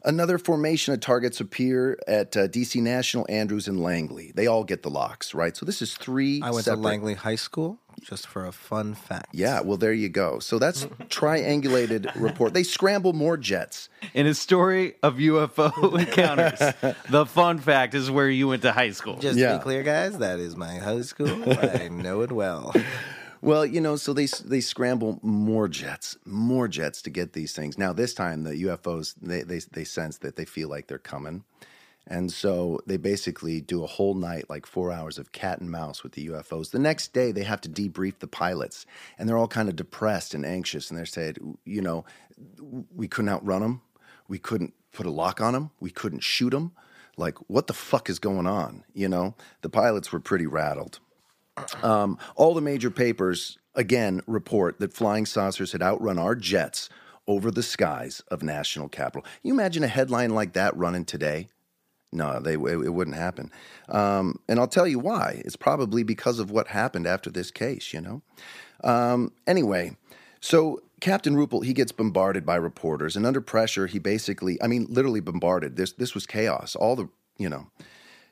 Another 0.06 0.38
formation 0.38 0.94
of 0.94 1.00
targets 1.00 1.40
appear 1.40 1.98
at 2.08 2.36
uh, 2.36 2.48
DC 2.50 2.82
National, 2.82 3.26
Andrews, 3.30 3.70
and 3.70 3.82
Langley. 3.82 4.34
They 4.36 4.48
all 4.48 4.66
get 4.66 4.84
the 4.84 4.90
locks, 4.90 5.34
right? 5.34 5.56
So 5.56 5.66
this 5.66 5.82
is 5.82 5.96
three. 5.96 6.42
I 6.42 6.50
went 6.52 6.66
separate- 6.66 6.82
to 6.82 6.88
Langley 6.88 7.14
High 7.14 7.36
School 7.36 7.80
just 8.02 8.28
for 8.28 8.46
a 8.46 8.52
fun 8.52 8.96
fact. 8.96 9.28
Yeah, 9.32 9.62
well, 9.62 9.78
there 9.78 9.94
you 9.94 10.10
go. 10.10 10.40
So 10.40 10.60
that's 10.60 10.84
triangulated 11.08 12.12
report. 12.16 12.54
They 12.54 12.64
scramble 12.64 13.14
more 13.14 13.38
jets. 13.38 13.88
In 14.14 14.28
a 14.28 14.34
story 14.34 14.96
of 15.04 15.16
UFO 15.18 15.98
encounters, 16.00 16.60
the 17.10 17.26
fun 17.26 17.60
fact 17.60 17.94
is 17.94 18.12
where 18.12 18.30
you 18.30 18.50
went 18.50 18.64
to 18.64 18.74
high 18.74 18.92
school. 18.92 19.20
Just 19.20 19.38
Yeah. 19.38 19.54
to 19.54 19.58
be 19.60 19.64
clear, 19.64 19.84
guys, 19.84 20.18
that 20.18 20.40
is 20.40 20.58
my 20.58 20.80
high 20.80 21.02
school. 21.02 21.30
I 21.50 21.88
know 21.88 22.22
it 22.22 22.32
well. 22.34 22.74
Well, 23.44 23.66
you 23.66 23.82
know, 23.82 23.98
so 23.98 24.14
they 24.14 24.28
they 24.46 24.62
scramble 24.62 25.20
more 25.22 25.68
jets, 25.68 26.18
more 26.24 26.70
jets 26.70 27.02
to 27.02 27.10
get 27.10 27.34
these 27.34 27.52
things. 27.52 27.78
Now 27.78 27.92
this 27.92 28.14
time 28.14 28.44
the 28.44 28.64
UFOs 28.64 29.16
they 29.22 29.42
they 29.42 29.60
they 29.70 29.84
sense 29.84 30.18
that 30.20 30.38
they 30.38 30.46
feel 30.46 30.70
like 30.70 30.88
they're 30.88 30.98
coming. 30.98 31.44
And 32.08 32.32
so 32.32 32.80
they 32.88 32.96
basically 32.96 33.60
do 33.60 33.84
a 33.84 33.88
whole 33.88 34.14
night, 34.14 34.50
like 34.50 34.66
four 34.66 34.94
hours 34.94 35.18
of 35.18 35.34
cat 35.34 35.60
and 35.60 35.70
mouse 35.70 36.04
with 36.04 36.14
the 36.14 36.30
UFOs. 36.30 36.72
The 36.72 36.80
next 36.80 37.12
day, 37.12 37.34
they 37.34 37.44
have 37.44 37.60
to 37.62 37.70
debrief 37.70 38.20
the 38.20 38.28
pilots, 38.28 38.86
and 39.18 39.28
they're 39.28 39.38
all 39.38 39.48
kind 39.48 39.68
of 39.68 39.76
depressed 39.76 40.34
and 40.34 40.46
anxious. 40.46 40.90
And 40.90 40.98
they're 40.98 41.06
saying, 41.06 41.58
you 41.66 41.82
know, 41.82 42.06
we 42.96 43.10
couldn't 43.10 43.30
outrun 43.30 43.62
them, 43.62 43.82
we 44.30 44.40
couldn't 44.40 44.74
put 44.94 45.06
a 45.06 45.12
lock 45.12 45.42
on 45.42 45.52
them, 45.52 45.72
we 45.82 45.92
couldn't 45.92 46.24
shoot 46.24 46.52
them. 46.52 46.72
Like, 47.18 47.38
what 47.50 47.68
the 47.68 47.74
fuck 47.74 48.10
is 48.10 48.20
going 48.20 48.48
on? 48.48 48.86
You 48.94 49.10
know, 49.10 49.36
the 49.62 49.70
pilots 49.70 50.14
were 50.14 50.22
pretty 50.22 50.48
rattled. 50.48 51.00
Um, 51.82 52.18
all 52.36 52.54
the 52.54 52.62
major 52.62 52.90
papers 52.90 53.58
again 53.76 54.22
report 54.28 54.80
that 54.80 54.94
flying 54.94 55.26
saucers 55.26 55.72
had 55.72 55.82
outrun 55.82 56.18
our 56.18 56.36
jets 56.36 56.90
over 57.28 57.52
the 57.52 57.64
skies 57.64 58.22
of 58.30 58.44
national 58.44 58.90
capital. 58.90 59.26
You 59.44 59.54
imagine 59.54 59.84
a 59.84 59.88
headline 59.88 60.32
like 60.32 60.54
that 60.54 60.76
running 60.76 61.06
today? 61.06 61.48
No, 62.12 62.40
they 62.40 62.54
it, 62.54 62.86
it 62.86 62.94
wouldn't 62.94 63.18
happen. 63.18 63.52
Um, 63.90 64.40
and 64.48 64.60
I'll 64.60 64.68
tell 64.68 64.88
you 64.88 65.00
why. 65.00 65.42
It's 65.46 65.56
probably 65.56 66.04
because 66.04 66.40
of 66.40 66.52
what 66.52 66.68
happened 66.68 67.08
after 67.08 67.30
this 67.30 67.50
case. 67.50 67.94
You 67.94 68.02
know. 68.02 68.22
Um, 68.84 69.32
anyway, 69.48 69.98
so 70.40 70.82
Captain 71.00 71.36
Ruppelt 71.36 71.66
he 71.66 71.74
gets 71.74 71.92
bombarded 71.92 72.46
by 72.46 72.56
reporters, 72.56 73.16
and 73.16 73.26
under 73.26 73.42
pressure, 73.42 73.88
he 73.88 73.98
basically, 73.98 74.62
I 74.62 74.68
mean, 74.68 74.86
literally 74.90 75.22
bombarded. 75.22 75.76
This 75.76 75.94
this 75.94 76.14
was 76.14 76.28
chaos. 76.28 76.76
All 76.76 76.96
the 76.96 77.10
you 77.38 77.50
know, 77.50 77.68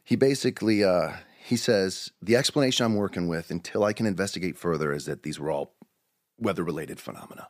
he 0.03 0.15
basically 0.15 0.84
uh, 0.84 1.13
he 1.43 1.58
says 1.58 2.12
the 2.21 2.36
explanation 2.36 2.86
I'm 2.86 2.95
working 2.95 3.27
with 3.27 3.49
until 3.49 3.84
I 3.84 3.93
can 3.93 4.06
investigate 4.06 4.58
further 4.58 4.93
is 4.93 5.06
that 5.06 5.23
these 5.23 5.39
were 5.39 5.49
all 5.49 5.73
weather 6.38 6.63
related 6.63 6.99
phenomena. 6.99 7.49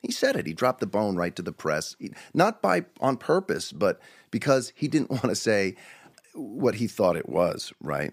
He 0.00 0.12
said 0.12 0.36
it. 0.36 0.46
He 0.46 0.52
dropped 0.52 0.80
the 0.80 0.86
bone 0.86 1.16
right 1.16 1.34
to 1.36 1.42
the 1.42 1.52
press, 1.52 1.96
not 2.34 2.60
by 2.60 2.84
on 3.00 3.16
purpose, 3.16 3.72
but 3.72 4.00
because 4.30 4.72
he 4.74 4.88
didn't 4.88 5.10
want 5.10 5.24
to 5.24 5.36
say 5.36 5.76
what 6.34 6.76
he 6.76 6.86
thought 6.86 7.16
it 7.16 7.28
was. 7.28 7.72
Right. 7.80 8.12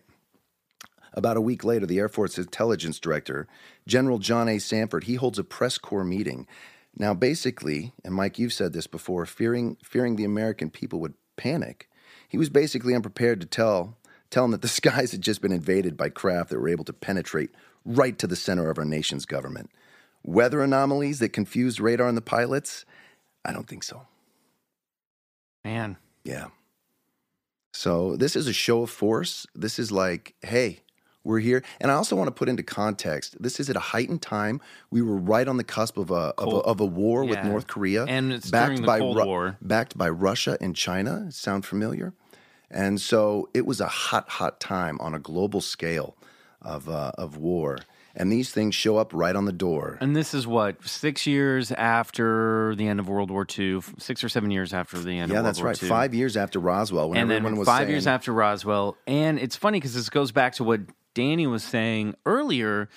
About 1.13 1.37
a 1.37 1.41
week 1.41 1.63
later, 1.63 1.85
the 1.85 1.97
Air 1.97 2.09
Force 2.09 2.37
Intelligence 2.37 2.99
Director, 2.99 3.47
General 3.87 4.19
John 4.19 4.47
A. 4.47 4.57
Samford, 4.57 5.05
he 5.05 5.15
holds 5.15 5.39
a 5.39 5.43
press 5.43 5.77
corps 5.77 6.03
meeting. 6.03 6.47
Now, 6.95 7.13
basically, 7.13 7.93
and 8.05 8.13
Mike, 8.13 8.37
you've 8.37 8.53
said 8.53 8.73
this 8.73 8.87
before, 8.87 9.25
fearing 9.25 9.77
fearing 9.83 10.15
the 10.15 10.25
American 10.25 10.69
people 10.69 10.99
would 10.99 11.15
panic, 11.35 11.89
he 12.27 12.37
was 12.37 12.49
basically 12.49 12.93
unprepared 12.93 13.41
to 13.41 13.47
tell 13.47 13.97
tell 14.29 14.43
them 14.43 14.51
that 14.51 14.61
the 14.61 14.67
skies 14.79 15.11
had 15.11 15.21
just 15.21 15.41
been 15.41 15.51
invaded 15.51 15.97
by 15.97 16.09
craft 16.09 16.49
that 16.49 16.59
were 16.59 16.69
able 16.69 16.85
to 16.85 16.93
penetrate 16.93 17.51
right 17.85 18.17
to 18.19 18.27
the 18.27 18.35
center 18.35 18.69
of 18.69 18.77
our 18.77 18.85
nation's 18.85 19.25
government. 19.25 19.69
Weather 20.23 20.61
anomalies 20.61 21.19
that 21.19 21.29
confused 21.29 21.79
radar 21.79 22.07
and 22.07 22.17
the 22.17 22.21
pilots? 22.21 22.85
I 23.45 23.53
don't 23.53 23.67
think 23.67 23.83
so. 23.83 24.05
Man, 25.63 25.97
Yeah. 26.23 26.47
So 27.71 28.15
this 28.15 28.35
is 28.35 28.47
a 28.47 28.53
show 28.53 28.81
of 28.81 28.89
force. 28.89 29.45
This 29.55 29.79
is 29.79 29.91
like, 29.91 30.33
hey, 30.41 30.79
we're 31.23 31.39
here. 31.39 31.63
And 31.79 31.91
I 31.91 31.95
also 31.95 32.15
want 32.15 32.27
to 32.27 32.31
put 32.31 32.49
into 32.49 32.63
context. 32.63 33.41
This 33.41 33.59
is 33.59 33.69
at 33.69 33.75
a 33.75 33.79
heightened 33.79 34.21
time. 34.21 34.59
We 34.89 35.01
were 35.01 35.15
right 35.15 35.47
on 35.47 35.57
the 35.57 35.63
cusp 35.63 35.97
of 35.97 36.11
a 36.11 36.33
of 36.37 36.51
a, 36.51 36.57
of 36.57 36.79
a 36.79 36.85
war 36.85 37.23
with. 37.23 37.43
North 37.43 37.67
Korea, 37.67 38.05
And 38.05 38.31
the 38.31 38.97
Cold 38.99 39.17
War. 39.17 39.57
backed 39.61 39.97
by 39.97 40.09
Russia 40.09 40.57
and 40.59 40.75
China. 40.75 41.31
Sound 41.31 41.65
familiar? 41.65 42.13
And 42.71 43.01
so 43.01 43.49
it 43.53 43.65
was 43.65 43.81
a 43.81 43.87
hot, 43.87 44.29
hot 44.29 44.59
time 44.59 44.99
on 44.99 45.13
a 45.13 45.19
global 45.19 45.61
scale 45.61 46.15
of 46.61 46.89
uh, 46.89 47.11
of 47.17 47.37
war. 47.37 47.79
And 48.15 48.31
these 48.31 48.51
things 48.51 48.75
show 48.75 48.97
up 48.97 49.13
right 49.13 49.35
on 49.35 49.45
the 49.45 49.53
door. 49.53 49.97
and 50.01 50.15
this 50.15 50.33
is 50.33 50.45
what 50.45 50.85
six 50.85 51.25
years 51.25 51.71
after 51.71 52.75
the 52.75 52.87
end 52.87 52.99
of 52.99 53.07
World 53.07 53.31
War 53.31 53.45
II, 53.57 53.81
six 53.97 54.23
or 54.23 54.29
seven 54.29 54.51
years 54.51 54.73
after 54.73 54.97
the 54.97 55.11
end 55.19 55.31
yeah, 55.31 55.39
of 55.39 55.45
World 55.45 55.57
War. 55.57 55.65
Yeah, 55.67 55.71
that's 55.71 55.83
right. 55.83 55.89
Five 55.89 56.13
years 56.13 56.35
after 56.35 56.59
Roswell, 56.59 57.09
when 57.11 57.19
and 57.19 57.31
everyone 57.31 57.53
then 57.53 57.59
was 57.59 57.67
five 57.67 57.81
saying, 57.81 57.91
years 57.91 58.07
after 58.07 58.33
Roswell. 58.33 58.97
And 59.07 59.39
it's 59.39 59.55
funny 59.55 59.79
because 59.79 59.93
this 59.93 60.09
goes 60.09 60.31
back 60.31 60.53
to 60.55 60.63
what 60.63 60.81
Danny 61.13 61.47
was 61.47 61.63
saying 61.63 62.15
earlier. 62.25 62.89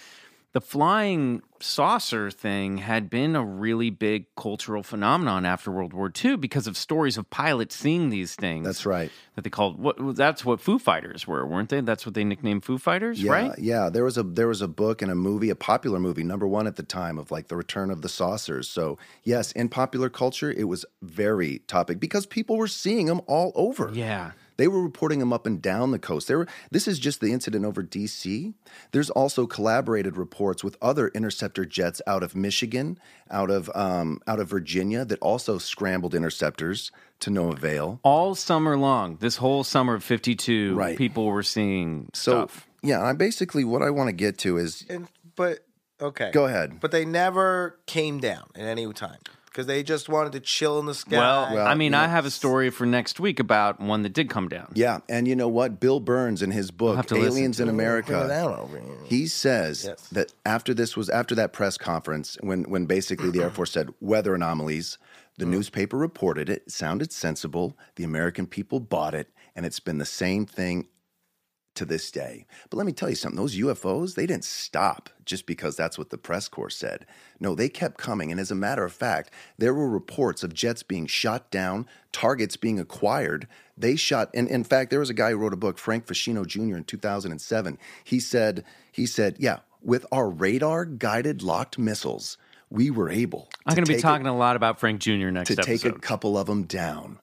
The 0.52 0.60
flying 0.60 1.40
saucer 1.60 2.30
thing 2.30 2.76
had 2.76 3.08
been 3.08 3.34
a 3.36 3.42
really 3.42 3.88
big 3.88 4.26
cultural 4.36 4.82
phenomenon 4.82 5.46
after 5.46 5.70
World 5.70 5.94
War 5.94 6.12
II 6.22 6.36
because 6.36 6.66
of 6.66 6.76
stories 6.76 7.16
of 7.16 7.30
pilots 7.30 7.74
seeing 7.74 8.10
these 8.10 8.34
things. 8.34 8.66
That's 8.66 8.84
right. 8.84 9.10
That 9.34 9.44
they 9.44 9.50
called 9.50 9.78
what? 9.78 9.96
That's 10.14 10.44
what 10.44 10.60
Foo 10.60 10.78
Fighters 10.78 11.26
were, 11.26 11.46
weren't 11.46 11.70
they? 11.70 11.80
That's 11.80 12.04
what 12.04 12.14
they 12.14 12.24
nicknamed 12.24 12.66
Foo 12.66 12.76
Fighters, 12.76 13.22
Yeah, 13.22 13.32
right? 13.32 13.58
yeah. 13.58 13.88
There 13.88 14.04
was 14.04 14.18
a 14.18 14.22
there 14.22 14.48
was 14.48 14.60
a 14.60 14.68
book 14.68 15.00
and 15.00 15.10
a 15.10 15.14
movie, 15.14 15.48
a 15.48 15.56
popular 15.56 15.98
movie, 15.98 16.22
number 16.22 16.46
one 16.46 16.66
at 16.66 16.76
the 16.76 16.82
time 16.82 17.16
of 17.18 17.30
like 17.30 17.48
the 17.48 17.56
return 17.56 17.90
of 17.90 18.02
the 18.02 18.10
saucers. 18.10 18.68
So 18.68 18.98
yes, 19.22 19.52
in 19.52 19.70
popular 19.70 20.10
culture, 20.10 20.50
it 20.52 20.64
was 20.64 20.84
very 21.00 21.60
topic 21.60 21.98
because 21.98 22.26
people 22.26 22.58
were 22.58 22.68
seeing 22.68 23.06
them 23.06 23.22
all 23.26 23.52
over. 23.54 23.90
Yeah. 23.94 24.32
They 24.56 24.68
were 24.68 24.82
reporting 24.82 25.18
them 25.18 25.32
up 25.32 25.46
and 25.46 25.60
down 25.62 25.90
the 25.90 25.98
coast. 25.98 26.28
There 26.28 26.38
were, 26.38 26.48
this 26.70 26.86
is 26.88 26.98
just 26.98 27.20
the 27.20 27.32
incident 27.32 27.64
over 27.64 27.82
DC. 27.82 28.54
There's 28.92 29.10
also 29.10 29.46
collaborated 29.46 30.16
reports 30.16 30.62
with 30.62 30.76
other 30.82 31.08
interceptor 31.08 31.64
jets 31.64 32.00
out 32.06 32.22
of 32.22 32.34
Michigan, 32.36 32.98
out 33.30 33.50
of 33.50 33.70
um, 33.74 34.20
out 34.26 34.40
of 34.40 34.48
Virginia 34.48 35.04
that 35.04 35.18
also 35.20 35.58
scrambled 35.58 36.14
interceptors 36.14 36.90
to 37.20 37.30
no 37.30 37.50
avail. 37.52 38.00
All 38.02 38.34
summer 38.34 38.76
long, 38.76 39.16
this 39.20 39.36
whole 39.36 39.64
summer 39.64 39.94
of 39.94 40.04
'52, 40.04 40.74
Right. 40.74 40.98
people 40.98 41.26
were 41.26 41.42
seeing 41.42 42.08
So 42.14 42.32
stuff. 42.46 42.68
yeah, 42.82 43.02
I 43.02 43.12
basically 43.12 43.64
what 43.64 43.82
I 43.82 43.90
want 43.90 44.08
to 44.08 44.12
get 44.12 44.38
to 44.38 44.56
is 44.58 44.84
And 44.88 45.08
but 45.36 45.60
okay, 46.00 46.30
go 46.32 46.46
ahead. 46.46 46.80
But 46.80 46.90
they 46.90 47.04
never 47.04 47.78
came 47.86 48.18
down 48.20 48.50
at 48.54 48.62
any 48.62 48.92
time 48.92 49.18
because 49.52 49.66
they 49.66 49.82
just 49.82 50.08
wanted 50.08 50.32
to 50.32 50.40
chill 50.40 50.78
in 50.78 50.86
the 50.86 50.94
sky. 50.94 51.18
Well, 51.18 51.54
Well, 51.54 51.66
I 51.66 51.74
mean, 51.74 51.86
you 51.86 51.90
know- 51.90 52.00
I 52.00 52.06
have 52.06 52.24
a 52.24 52.30
story 52.30 52.70
for 52.70 52.86
next 52.86 53.20
week 53.20 53.38
about 53.38 53.80
one 53.80 54.02
that 54.02 54.14
did 54.14 54.30
come 54.30 54.48
down. 54.48 54.72
Yeah, 54.74 55.00
and 55.10 55.28
you 55.28 55.36
know 55.36 55.48
what? 55.48 55.78
Bill 55.78 56.00
Birnes 56.00 56.42
in 56.42 56.50
his 56.50 56.70
book 56.70 56.96
have 56.96 57.06
to 57.08 57.16
Aliens 57.16 57.60
in 57.60 57.68
it. 57.68 57.72
Put 57.72 57.74
it 57.74 57.82
America, 57.82 58.28
down 58.28 58.58
over 58.58 58.78
here. 58.78 58.96
he 59.04 59.26
says 59.26 59.84
Yes. 59.84 60.08
that 60.08 60.32
after 60.46 60.72
this 60.72 60.96
was 60.96 61.10
after 61.10 61.34
that 61.34 61.52
press 61.52 61.76
conference 61.76 62.38
when 62.40 62.64
when 62.64 62.86
basically 62.86 63.30
the 63.30 63.42
Air 63.42 63.50
Force 63.50 63.72
said 63.72 63.90
weather 64.00 64.34
anomalies, 64.34 64.96
the 65.36 65.44
mm-hmm. 65.44 65.52
newspaper 65.52 65.98
reported 65.98 66.48
it, 66.48 66.62
it 66.66 66.72
sounded 66.72 67.12
sensible, 67.12 67.76
the 67.96 68.04
American 68.04 68.46
people 68.46 68.80
bought 68.80 69.14
it, 69.14 69.28
and 69.54 69.66
it's 69.66 69.80
been 69.80 69.98
the 69.98 70.06
same 70.06 70.46
thing 70.46 70.88
to 71.74 71.84
this 71.84 72.10
day. 72.10 72.46
But 72.70 72.76
let 72.76 72.86
me 72.86 72.92
tell 72.92 73.08
you 73.08 73.14
something 73.14 73.36
those 73.36 73.56
UFOs, 73.56 74.14
they 74.14 74.26
didn't 74.26 74.44
stop 74.44 75.10
just 75.24 75.46
because 75.46 75.76
that's 75.76 75.98
what 75.98 76.10
the 76.10 76.18
press 76.18 76.48
corps 76.48 76.70
said. 76.70 77.06
No, 77.40 77.54
they 77.54 77.68
kept 77.68 77.98
coming. 77.98 78.30
And 78.30 78.40
as 78.40 78.50
a 78.50 78.56
matter 78.56 78.84
of 78.84 78.92
fact, 78.92 79.30
there 79.58 79.74
were 79.74 79.88
reports 79.88 80.42
of 80.42 80.54
jets 80.54 80.82
being 80.82 81.06
shot 81.06 81.50
down, 81.50 81.86
targets 82.12 82.56
being 82.56 82.78
acquired. 82.78 83.46
They 83.76 83.96
shot, 83.96 84.30
and 84.34 84.48
in 84.48 84.64
fact, 84.64 84.90
there 84.90 85.00
was 85.00 85.10
a 85.10 85.14
guy 85.14 85.30
who 85.30 85.36
wrote 85.36 85.52
a 85.52 85.56
book, 85.56 85.78
Frank 85.78 86.06
Feschino 86.06 86.46
Jr., 86.46 86.76
in 86.76 86.84
2007. 86.84 87.78
He 88.04 88.20
said, 88.20 88.64
he 88.90 89.06
said, 89.06 89.36
yeah, 89.38 89.60
with 89.82 90.06
our 90.12 90.28
radar 90.28 90.84
guided 90.84 91.42
locked 91.42 91.78
missiles, 91.78 92.36
we 92.70 92.90
were 92.90 93.10
able. 93.10 93.48
I'm 93.66 93.74
going 93.74 93.84
to 93.84 93.92
be 93.92 94.00
talking 94.00 94.26
a 94.26 94.36
lot 94.36 94.56
about 94.56 94.80
Frank 94.80 95.00
Jr. 95.00 95.30
next 95.30 95.48
to 95.48 95.56
take 95.56 95.84
a 95.84 95.92
couple 95.92 96.38
of 96.38 96.46
them 96.46 96.64
down. 96.64 97.18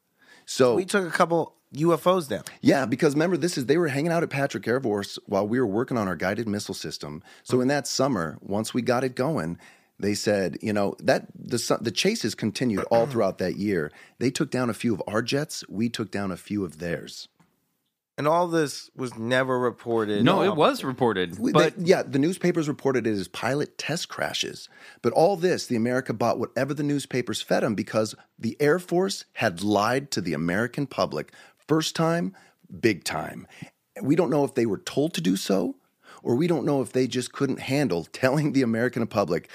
So 0.50 0.74
We 0.74 0.86
took 0.86 1.08
a 1.08 1.12
couple 1.12 1.54
UFOs 1.76 2.28
down. 2.28 2.42
yeah, 2.62 2.88
because 2.88 3.14
remember, 3.14 3.38
this 3.38 3.56
is 3.56 3.68
they 3.68 3.78
were 3.78 3.88
hanging 3.88 4.12
out 4.12 4.24
at 4.24 4.32
Patrick 4.32 4.68
Air 4.68 4.82
Force 4.82 5.20
while 5.28 5.48
we 5.48 5.60
were 5.60 5.68
working 5.68 5.96
on 5.96 6.08
our 6.08 6.16
guided 6.16 6.48
missile 6.48 6.74
system. 6.74 7.22
So 7.44 7.54
mm-hmm. 7.54 7.62
in 7.62 7.68
that 7.68 7.86
summer, 7.86 8.40
once 8.42 8.74
we 8.74 8.82
got 8.82 9.04
it 9.04 9.16
going, 9.16 9.60
they 10.00 10.16
said, 10.16 10.58
you 10.62 10.74
know, 10.74 10.96
that 11.00 11.28
the 11.36 11.78
the 11.80 11.92
chases 11.92 12.34
continued 12.34 12.84
all 12.90 13.06
throughout 13.06 13.38
that 13.38 13.58
year. 13.58 13.92
They 14.18 14.32
took 14.32 14.50
down 14.50 14.72
a 14.72 14.74
few 14.74 14.92
of 14.92 15.04
our 15.08 15.22
jets. 15.22 15.64
We 15.70 15.88
took 15.88 16.10
down 16.10 16.32
a 16.32 16.38
few 16.38 16.66
of 16.66 16.80
theirs. 16.80 17.28
And 18.20 18.28
all 18.28 18.48
this 18.50 18.90
was 18.98 19.18
never 19.18 19.58
reported. 19.58 20.26
no, 20.26 20.42
it 20.44 20.54
was 20.58 20.84
reported, 20.84 21.38
but 21.54 21.78
they- 21.78 21.86
yeah, 21.86 22.04
the 22.04 22.20
newspapers 22.20 22.68
reported 22.68 23.08
it 23.08 23.12
as 23.12 23.30
pilot 23.30 23.78
test 23.78 24.10
crashes. 24.10 24.68
But 25.02 25.14
all 25.14 25.38
this, 25.38 25.66
the 25.66 25.78
America 25.78 26.12
bought 26.14 26.38
whatever 26.38 26.74
the 26.74 26.84
newspapers 26.84 27.42
fed 27.42 27.64
them 27.64 27.76
because 27.76 28.16
the 28.38 28.58
Air 28.60 28.78
Force 28.78 29.24
had 29.36 29.64
lied 29.64 30.12
to 30.12 30.20
the 30.20 30.34
American 30.34 30.86
public. 30.86 31.32
First 31.66 31.96
time, 31.96 32.36
big 32.82 33.06
time. 33.06 33.48
We 34.02 34.18
don't 34.18 34.30
know 34.30 34.44
if 34.44 34.54
they 34.54 34.66
were 34.66 34.80
told 34.80 35.14
to 35.14 35.22
do 35.22 35.38
so, 35.38 35.78
or 36.22 36.36
we 36.36 36.46
don't 36.48 36.66
know 36.66 36.82
if 36.82 36.92
they 36.92 37.08
just 37.08 37.32
couldn't 37.32 37.62
handle 37.62 38.04
telling 38.12 38.52
the 38.52 38.64
American 38.64 39.08
public, 39.08 39.50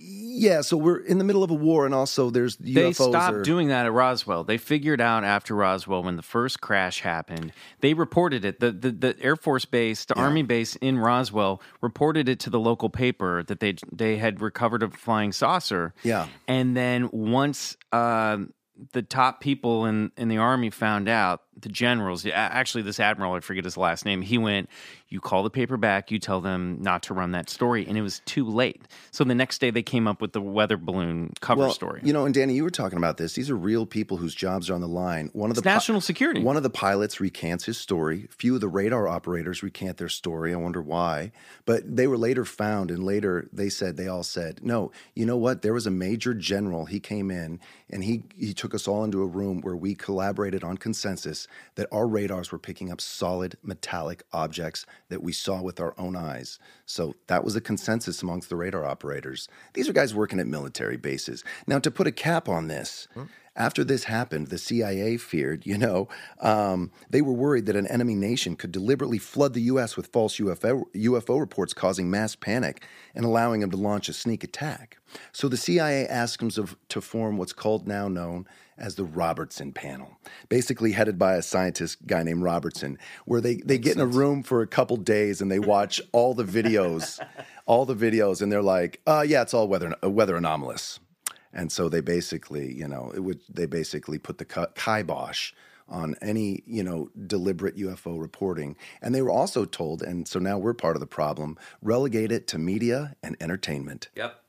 yeah, 0.00 0.62
so 0.62 0.76
we're 0.76 0.98
in 0.98 1.18
the 1.18 1.24
middle 1.24 1.44
of 1.44 1.50
a 1.50 1.54
war, 1.54 1.86
and 1.86 1.94
also 1.94 2.28
there's 2.28 2.56
UFOs. 2.56 2.74
they 2.74 2.92
stopped 2.92 3.44
doing 3.44 3.68
that 3.68 3.86
at 3.86 3.92
Roswell. 3.92 4.42
They 4.44 4.58
figured 4.58 5.00
out 5.00 5.22
after 5.22 5.54
Roswell 5.54 6.02
when 6.02 6.16
the 6.16 6.22
first 6.22 6.60
crash 6.60 7.00
happened. 7.00 7.52
They 7.80 7.94
reported 7.94 8.44
it. 8.44 8.60
The 8.60 8.72
the, 8.72 8.90
the 8.90 9.16
Air 9.20 9.36
Force 9.36 9.64
base, 9.64 10.04
the 10.04 10.14
Army 10.14 10.42
base 10.42 10.76
in 10.76 10.98
Roswell, 10.98 11.62
reported 11.80 12.28
it 12.28 12.40
to 12.40 12.50
the 12.50 12.60
local 12.60 12.90
paper 12.90 13.42
that 13.44 13.60
they 13.60 13.76
they 13.92 14.16
had 14.16 14.40
recovered 14.40 14.82
a 14.82 14.90
flying 14.90 15.32
saucer. 15.32 15.94
Yeah. 16.02 16.26
and 16.48 16.76
then 16.76 17.10
once. 17.12 17.76
Um, 17.92 18.52
the 18.92 19.02
top 19.02 19.40
people 19.40 19.86
in, 19.86 20.10
in 20.16 20.28
the 20.28 20.36
army 20.36 20.68
found 20.68 21.08
out 21.08 21.42
the 21.60 21.68
generals 21.68 22.26
actually 22.26 22.82
this 22.82 22.98
admiral 22.98 23.34
i 23.34 23.40
forget 23.40 23.64
his 23.64 23.76
last 23.76 24.04
name 24.04 24.20
he 24.20 24.36
went 24.36 24.68
you 25.14 25.20
call 25.20 25.42
the 25.42 25.50
paper 25.50 25.76
back 25.76 26.10
you 26.10 26.18
tell 26.18 26.40
them 26.40 26.76
not 26.80 27.02
to 27.02 27.14
run 27.14 27.30
that 27.30 27.48
story 27.48 27.86
and 27.86 27.96
it 27.96 28.02
was 28.02 28.20
too 28.26 28.44
late 28.44 28.82
so 29.10 29.24
the 29.24 29.34
next 29.34 29.60
day 29.60 29.70
they 29.70 29.82
came 29.82 30.06
up 30.06 30.20
with 30.20 30.32
the 30.32 30.40
weather 30.40 30.76
balloon 30.76 31.32
cover 31.40 31.62
well, 31.62 31.72
story 31.72 32.00
You 32.02 32.12
know, 32.12 32.26
and 32.26 32.34
Danny, 32.34 32.54
you 32.54 32.64
were 32.64 32.70
talking 32.70 32.98
about 32.98 33.16
this. 33.16 33.34
These 33.34 33.50
are 33.50 33.56
real 33.56 33.86
people 33.86 34.16
whose 34.16 34.34
jobs 34.34 34.68
are 34.68 34.74
on 34.74 34.80
the 34.80 34.88
line. 34.88 35.30
One 35.32 35.50
of 35.50 35.56
the 35.56 35.60
It's 35.60 35.64
national 35.66 36.00
security. 36.00 36.42
One 36.42 36.56
of 36.56 36.62
the 36.62 36.70
pilots 36.70 37.20
recants 37.20 37.64
his 37.64 37.78
story. 37.78 38.28
Few 38.30 38.54
of 38.54 38.60
the 38.60 38.68
radar 38.68 39.08
operators 39.08 39.62
recant 39.62 39.96
their 39.96 40.08
story. 40.08 40.52
I 40.52 40.56
wonder 40.56 40.82
why. 40.82 41.32
But 41.64 41.96
they 41.96 42.06
were 42.06 42.18
later 42.18 42.44
found, 42.44 42.90
and 42.90 43.04
later 43.04 43.48
they 43.52 43.68
said 43.68 43.96
they 43.96 44.08
all 44.08 44.22
said, 44.22 44.60
"No, 44.62 44.92
you 45.14 45.24
know 45.24 45.36
what? 45.36 45.62
There 45.62 45.72
was 45.72 45.86
a 45.86 45.90
major 45.90 46.34
general. 46.34 46.86
He 46.86 47.00
came 47.00 47.30
in 47.30 47.60
and 47.90 48.04
he 48.04 48.24
he 48.36 48.52
took 48.52 48.74
us 48.74 48.88
all 48.88 49.04
into 49.04 49.22
a 49.22 49.26
room 49.26 49.60
where 49.60 49.76
we 49.76 49.94
collaborated 49.94 50.64
on 50.64 50.76
consensus 50.76 51.46
that 51.76 51.88
our 51.92 52.06
radars 52.06 52.50
were 52.50 52.58
picking 52.58 52.90
up 52.90 53.00
solid 53.00 53.56
metallic 53.62 54.24
objects 54.32 54.84
that 55.08 55.22
we 55.22 55.32
saw 55.32 55.60
with 55.60 55.80
our 55.80 55.94
own 55.98 56.16
eyes. 56.16 56.58
So 56.86 57.14
that 57.26 57.44
was 57.44 57.56
a 57.56 57.60
consensus 57.60 58.22
amongst 58.22 58.48
the 58.48 58.56
radar 58.56 58.84
operators. 58.84 59.48
These 59.74 59.88
are 59.88 59.92
guys 59.92 60.14
working 60.14 60.40
at 60.40 60.46
military 60.46 60.96
bases. 60.96 61.44
Now, 61.66 61.78
to 61.78 61.90
put 61.90 62.06
a 62.06 62.12
cap 62.12 62.48
on 62.48 62.68
this, 62.68 63.08
after 63.56 63.84
this 63.84 64.04
happened, 64.04 64.48
the 64.48 64.58
CIA 64.58 65.16
feared, 65.16 65.64
you 65.64 65.78
know, 65.78 66.08
um, 66.40 66.90
they 67.08 67.22
were 67.22 67.32
worried 67.32 67.66
that 67.66 67.76
an 67.76 67.86
enemy 67.86 68.16
nation 68.16 68.56
could 68.56 68.72
deliberately 68.72 69.18
flood 69.18 69.54
the 69.54 69.62
U.S. 69.62 69.96
with 69.96 70.08
false 70.08 70.38
UFO, 70.38 70.84
UFO 70.92 71.38
reports, 71.38 71.72
causing 71.72 72.10
mass 72.10 72.34
panic 72.34 72.84
and 73.14 73.24
allowing 73.24 73.60
them 73.60 73.70
to 73.70 73.76
launch 73.76 74.08
a 74.08 74.12
sneak 74.12 74.42
attack. 74.42 74.98
So 75.32 75.48
the 75.48 75.56
CIA 75.56 76.06
asked 76.08 76.40
them 76.40 76.50
to 76.88 77.00
form 77.00 77.36
what's 77.36 77.52
called 77.52 77.86
now 77.86 78.08
known 78.08 78.46
as 78.78 78.94
the 78.96 79.04
Robertson 79.04 79.72
Panel, 79.72 80.18
basically 80.48 80.92
headed 80.92 81.18
by 81.18 81.34
a 81.34 81.42
scientist 81.42 82.06
guy 82.06 82.22
named 82.22 82.42
Robertson, 82.42 82.98
where 83.24 83.40
they, 83.40 83.56
they 83.56 83.78
get 83.78 83.94
in 83.96 84.00
a 84.00 84.06
room 84.06 84.42
for 84.42 84.62
a 84.62 84.66
couple 84.66 84.96
days 84.96 85.40
and 85.40 85.50
they 85.50 85.58
watch 85.58 86.00
all 86.12 86.34
the 86.34 86.44
videos, 86.44 87.24
all 87.66 87.84
the 87.84 87.94
videos, 87.94 88.42
and 88.42 88.50
they're 88.50 88.62
like, 88.62 89.00
uh, 89.06 89.24
yeah, 89.26 89.42
it's 89.42 89.54
all 89.54 89.68
weather, 89.68 89.94
uh, 90.02 90.10
weather 90.10 90.36
anomalous. 90.36 91.00
And 91.52 91.70
so 91.70 91.88
they 91.88 92.00
basically, 92.00 92.74
you 92.74 92.88
know, 92.88 93.12
it 93.14 93.20
would 93.20 93.40
they 93.48 93.66
basically 93.66 94.18
put 94.18 94.38
the 94.38 94.44
ki- 94.44 94.72
kibosh 94.74 95.52
on 95.88 96.14
any, 96.20 96.62
you 96.66 96.82
know, 96.82 97.10
deliberate 97.26 97.76
UFO 97.76 98.20
reporting. 98.20 98.76
And 99.02 99.14
they 99.14 99.22
were 99.22 99.30
also 99.30 99.64
told, 99.64 100.02
and 100.02 100.26
so 100.26 100.38
now 100.38 100.58
we're 100.58 100.74
part 100.74 100.96
of 100.96 101.00
the 101.00 101.06
problem, 101.06 101.58
relegate 101.82 102.32
it 102.32 102.46
to 102.48 102.58
media 102.58 103.14
and 103.22 103.36
entertainment. 103.40 104.08
Yep. 104.16 104.40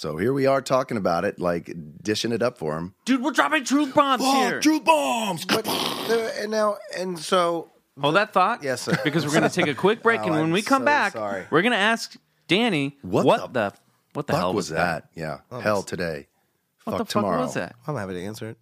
So 0.00 0.16
here 0.16 0.32
we 0.32 0.46
are 0.46 0.62
talking 0.62 0.96
about 0.96 1.26
it, 1.26 1.38
like 1.38 1.70
dishing 2.02 2.32
it 2.32 2.40
up 2.40 2.56
for 2.56 2.74
them. 2.74 2.94
Dude, 3.04 3.22
we're 3.22 3.32
dropping 3.32 3.64
truth 3.64 3.94
bombs 3.94 4.22
oh, 4.24 4.48
here. 4.48 4.58
truth 4.58 4.82
bombs! 4.82 5.44
But 5.44 5.68
uh, 5.68 6.30
and 6.38 6.50
now 6.50 6.78
and 6.96 7.18
so 7.18 7.70
Hold 8.00 8.16
that 8.16 8.32
thought. 8.32 8.62
Yes, 8.62 8.80
sir. 8.80 8.98
Because 9.04 9.26
we're 9.26 9.32
going 9.32 9.42
to 9.42 9.50
take 9.50 9.66
a 9.66 9.74
quick 9.74 10.02
break, 10.02 10.20
Oh, 10.22 10.24
and 10.24 10.32
when 10.32 10.44
I'm 10.44 10.50
we 10.52 10.62
come 10.62 10.80
so 10.80 10.86
back, 10.86 11.12
sorry. 11.12 11.44
we're 11.50 11.60
going 11.60 11.72
to 11.72 11.78
ask 11.78 12.16
Danny 12.48 12.96
What 13.02 13.26
what, 13.26 13.52
the 13.52 13.68
the, 13.68 13.74
what 14.14 14.26
the 14.26 14.32
Fuck 14.32 14.40
hell 14.40 14.54
was 14.54 14.70
that? 14.70 15.10
Yeah, 15.14 15.40
hell 15.50 15.82
today. 15.82 16.28
What 16.84 16.92
fuck 16.92 16.98
the 17.00 17.04
fuck 17.04 17.22
tomorrow. 17.22 17.42
was 17.42 17.52
that? 17.52 17.76
I'm 17.86 17.94
happy 17.94 18.14
to 18.14 18.24
answer 18.24 18.48
it. 18.48 18.56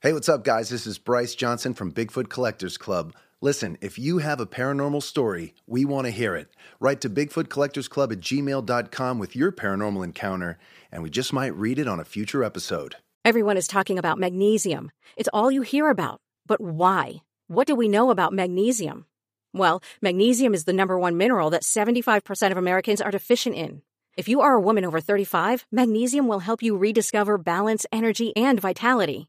Hey, 0.00 0.12
what's 0.12 0.28
up, 0.28 0.42
guys? 0.42 0.70
This 0.70 0.88
is 0.88 0.98
Bryce 0.98 1.36
Johnson 1.36 1.72
from 1.72 1.92
Bigfoot 1.92 2.28
Collectors 2.28 2.76
Club. 2.76 3.14
Listen, 3.44 3.76
if 3.82 3.98
you 3.98 4.20
have 4.20 4.40
a 4.40 4.46
paranormal 4.46 5.02
story, 5.02 5.52
we 5.66 5.84
want 5.84 6.06
to 6.06 6.10
hear 6.10 6.34
it. 6.34 6.48
Write 6.80 7.02
to 7.02 7.10
Bigfoot 7.10 7.50
Collectors 7.50 7.88
Club 7.88 8.10
at 8.10 8.20
gmail.com 8.20 9.18
with 9.18 9.36
your 9.36 9.52
paranormal 9.52 10.02
encounter, 10.02 10.56
and 10.90 11.02
we 11.02 11.10
just 11.10 11.30
might 11.30 11.54
read 11.54 11.78
it 11.78 11.86
on 11.86 12.00
a 12.00 12.06
future 12.06 12.42
episode. 12.42 12.96
Everyone 13.22 13.58
is 13.58 13.68
talking 13.68 13.98
about 13.98 14.18
magnesium. 14.18 14.90
It's 15.18 15.28
all 15.30 15.50
you 15.50 15.60
hear 15.60 15.90
about. 15.90 16.22
But 16.46 16.58
why? 16.58 17.16
What 17.48 17.66
do 17.66 17.74
we 17.74 17.86
know 17.86 18.08
about 18.08 18.32
magnesium? 18.32 19.04
Well, 19.52 19.82
magnesium 20.00 20.54
is 20.54 20.64
the 20.64 20.72
number 20.72 20.98
one 20.98 21.18
mineral 21.18 21.50
that 21.50 21.64
75% 21.64 22.50
of 22.50 22.56
Americans 22.56 23.02
are 23.02 23.10
deficient 23.10 23.56
in. 23.56 23.82
If 24.16 24.26
you 24.26 24.40
are 24.40 24.54
a 24.54 24.60
woman 24.62 24.86
over 24.86 25.02
35, 25.02 25.66
magnesium 25.70 26.28
will 26.28 26.38
help 26.38 26.62
you 26.62 26.78
rediscover 26.78 27.36
balance, 27.36 27.84
energy, 27.92 28.34
and 28.36 28.58
vitality. 28.58 29.28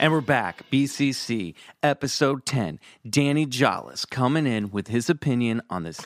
And 0.00 0.14
we're 0.14 0.22
back. 0.22 0.62
BCC, 0.72 1.52
episode 1.82 2.46
10. 2.46 2.80
Danny 3.06 3.44
Jolles 3.44 4.06
coming 4.06 4.46
in 4.46 4.70
with 4.70 4.88
his 4.88 5.10
opinion 5.10 5.60
on 5.68 5.82
this 5.82 6.00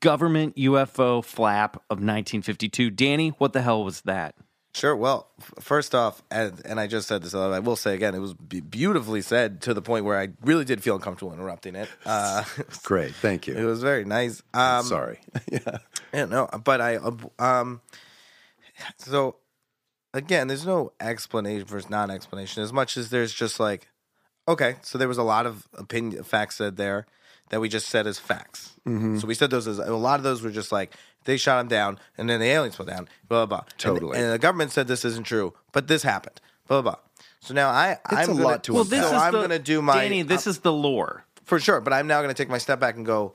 government 0.00 0.56
UFO 0.56 1.22
flap 1.22 1.76
of 1.90 1.98
1952. 1.98 2.88
Danny, 2.88 3.28
what 3.36 3.52
the 3.52 3.60
hell 3.60 3.84
was 3.84 4.00
that? 4.02 4.36
Sure. 4.74 4.96
Well, 4.96 5.28
first 5.60 5.94
off, 5.94 6.22
and, 6.30 6.62
and 6.64 6.80
I 6.80 6.86
just 6.86 7.08
said 7.08 7.22
this, 7.22 7.34
I 7.34 7.58
will 7.58 7.76
say 7.76 7.94
again, 7.94 8.14
it 8.14 8.20
was 8.20 8.32
beautifully 8.32 9.20
said 9.20 9.60
to 9.62 9.74
the 9.74 9.82
point 9.82 10.06
where 10.06 10.18
I 10.18 10.28
really 10.42 10.64
did 10.64 10.82
feel 10.82 10.94
uncomfortable 10.94 11.34
interrupting 11.34 11.76
it. 11.76 11.90
Uh, 12.06 12.44
Great, 12.84 13.14
thank 13.16 13.46
you. 13.46 13.54
it 13.54 13.64
was 13.64 13.82
very 13.82 14.06
nice. 14.06 14.42
Um, 14.54 14.86
Sorry. 14.86 15.20
yeah. 15.52 15.76
Yeah, 16.14 16.24
no, 16.24 16.48
but 16.64 16.80
I, 16.80 16.96
uh, 16.96 17.12
um, 17.38 17.82
so 18.96 19.36
again, 20.14 20.48
there's 20.48 20.66
no 20.66 20.92
explanation 21.00 21.66
versus 21.66 21.90
non-explanation 21.90 22.62
as 22.62 22.72
much 22.72 22.96
as 22.96 23.10
there's 23.10 23.32
just 23.32 23.60
like, 23.60 23.88
okay, 24.48 24.76
so 24.82 24.98
there 24.98 25.08
was 25.08 25.18
a 25.18 25.22
lot 25.22 25.46
of 25.46 25.68
opinion 25.74 26.22
facts 26.22 26.56
said 26.56 26.76
there 26.76 27.06
that 27.50 27.60
we 27.60 27.68
just 27.68 27.88
said 27.88 28.06
as 28.06 28.18
facts. 28.18 28.74
Mm-hmm. 28.86 29.18
So 29.18 29.26
we 29.26 29.34
said 29.34 29.50
those 29.50 29.66
as 29.66 29.78
a 29.78 29.94
lot 29.94 30.20
of 30.20 30.24
those 30.24 30.42
were 30.42 30.50
just 30.50 30.72
like 30.72 30.94
they 31.24 31.36
shot 31.36 31.60
him 31.60 31.68
down 31.68 31.98
and 32.16 32.28
then 32.30 32.40
the 32.40 32.46
aliens 32.46 32.76
fell 32.76 32.86
down, 32.86 33.08
blah 33.28 33.46
blah 33.46 33.58
blah. 33.60 33.68
Totally. 33.78 34.18
And, 34.18 34.32
the 34.32 34.38
government 34.38 34.72
said 34.72 34.88
this 34.88 35.04
isn't 35.04 35.24
true, 35.26 35.54
but 35.72 35.88
this 35.88 36.02
happened, 36.02 36.40
blah 36.66 36.82
blah. 36.82 36.92
blah. 36.92 37.00
So 37.40 37.54
now 37.54 37.70
I, 37.70 37.92
It's 37.92 38.00
I'm 38.12 38.30
a 38.30 38.32
gonna, 38.34 38.44
lot 38.44 38.64
to 38.64 38.74
Well, 38.74 38.84
this 38.84 39.02
so 39.02 39.14
is 39.16 39.22
I'm 39.22 39.32
gonna 39.32 39.58
do 39.58 39.80
my 39.82 40.02
Danny. 40.02 40.22
This 40.22 40.46
is 40.46 40.58
the 40.60 40.72
lore. 40.72 41.24
for 41.44 41.58
sure. 41.58 41.80
But 41.80 41.92
I'm 41.92 42.06
now 42.06 42.20
going 42.22 42.32
to 42.32 42.40
take 42.40 42.48
my 42.50 42.58
step 42.58 42.78
back 42.80 42.96
and 42.96 43.04
go, 43.06 43.34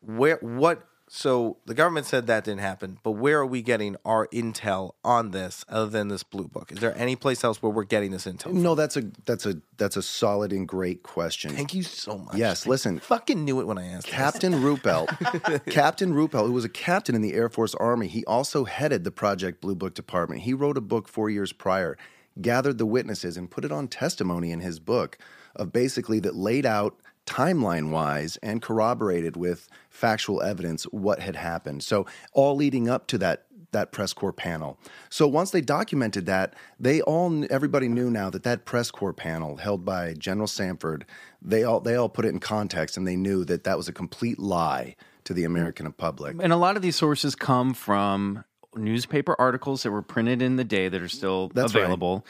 where, 0.00 0.36
what? 0.36 0.82
So 1.08 1.58
the 1.66 1.74
government 1.74 2.06
said 2.06 2.26
that 2.28 2.44
didn't 2.44 2.60
happen, 2.60 2.98
but 3.02 3.12
where 3.12 3.38
are 3.38 3.46
we 3.46 3.60
getting 3.60 3.96
our 4.04 4.26
intel 4.28 4.92
on 5.04 5.32
this 5.32 5.64
other 5.68 5.90
than 5.90 6.08
this 6.08 6.22
blue 6.22 6.48
book? 6.48 6.72
Is 6.72 6.78
there 6.78 6.96
any 6.96 7.14
place 7.14 7.44
else 7.44 7.62
where 7.62 7.70
we're 7.70 7.84
getting 7.84 8.10
this 8.10 8.24
intel? 8.24 8.44
from? 8.44 8.62
No, 8.62 8.74
that's 8.74 8.96
a 8.96 9.02
that's 9.26 9.44
a 9.44 9.60
that's 9.76 9.96
a 9.96 10.02
solid 10.02 10.50
and 10.52 10.66
great 10.66 11.02
question. 11.02 11.52
Thank 11.54 11.74
you 11.74 11.82
so 11.82 12.18
much. 12.18 12.36
Yes, 12.36 12.66
I 12.66 12.70
listen. 12.70 12.98
fucking 13.00 13.44
knew 13.44 13.60
it 13.60 13.66
when 13.66 13.76
I 13.78 13.86
asked. 13.88 14.06
this. 14.06 14.14
Captain 14.14 14.54
Ruppelt, 14.54 15.66
Captain 15.70 16.14
Ruppelt, 16.14 16.46
who 16.46 16.52
was 16.52 16.64
a 16.64 16.70
captain 16.70 17.14
in 17.14 17.20
the 17.22 17.34
Air 17.34 17.48
Force 17.50 17.74
Army, 17.74 18.08
he 18.08 18.24
also 18.24 18.64
headed 18.64 19.04
the 19.04 19.12
Project 19.12 19.60
Blue 19.60 19.74
Book 19.74 19.94
department. 19.94 20.40
He 20.42 20.54
wrote 20.54 20.78
a 20.78 20.80
book 20.82 21.06
four 21.06 21.28
years 21.28 21.52
prior, 21.52 21.98
gathered 22.40 22.78
the 22.78 22.86
witnesses, 22.86 23.36
and 23.36 23.50
put 23.50 23.64
it 23.64 23.70
on 23.72 23.88
testimony 23.88 24.50
in 24.52 24.60
his 24.60 24.80
book 24.80 25.18
of 25.54 25.72
basically 25.72 26.18
that 26.20 26.34
laid 26.34 26.66
out 26.66 26.96
timeline 27.26 27.90
wise 27.90 28.36
and 28.42 28.60
corroborated 28.60 29.36
with 29.36 29.68
factual 29.88 30.42
evidence 30.42 30.84
what 30.84 31.20
had 31.20 31.36
happened. 31.36 31.82
So 31.82 32.06
all 32.32 32.56
leading 32.56 32.88
up 32.88 33.06
to 33.08 33.18
that 33.18 33.46
that 33.74 33.92
press 33.92 34.12
corps 34.12 34.32
panel. 34.32 34.78
So 35.10 35.28
once 35.28 35.50
they 35.50 35.60
documented 35.60 36.26
that, 36.26 36.54
they 36.80 37.02
all 37.02 37.44
everybody 37.50 37.88
knew 37.88 38.10
now 38.10 38.30
that 38.30 38.44
that 38.44 38.64
press 38.64 38.90
corps 38.90 39.12
panel 39.12 39.56
held 39.56 39.84
by 39.84 40.14
General 40.14 40.46
Samford, 40.46 41.02
they 41.42 41.64
all 41.64 41.80
they 41.80 41.96
all 41.96 42.08
put 42.08 42.24
it 42.24 42.28
in 42.28 42.40
context 42.40 42.96
and 42.96 43.06
they 43.06 43.16
knew 43.16 43.44
that 43.44 43.64
that 43.64 43.76
was 43.76 43.88
a 43.88 43.92
complete 43.92 44.38
lie 44.38 44.96
to 45.24 45.34
the 45.34 45.44
American 45.44 45.90
public. 45.92 46.36
And 46.40 46.52
a 46.52 46.56
lot 46.56 46.76
of 46.76 46.82
these 46.82 46.96
sources 46.96 47.34
come 47.34 47.74
from 47.74 48.44
newspaper 48.76 49.36
articles 49.38 49.82
that 49.82 49.90
were 49.90 50.02
printed 50.02 50.42
in 50.42 50.56
the 50.56 50.64
day 50.64 50.88
that 50.88 51.00
are 51.00 51.08
still 51.08 51.48
That's 51.54 51.74
right. 51.74 52.24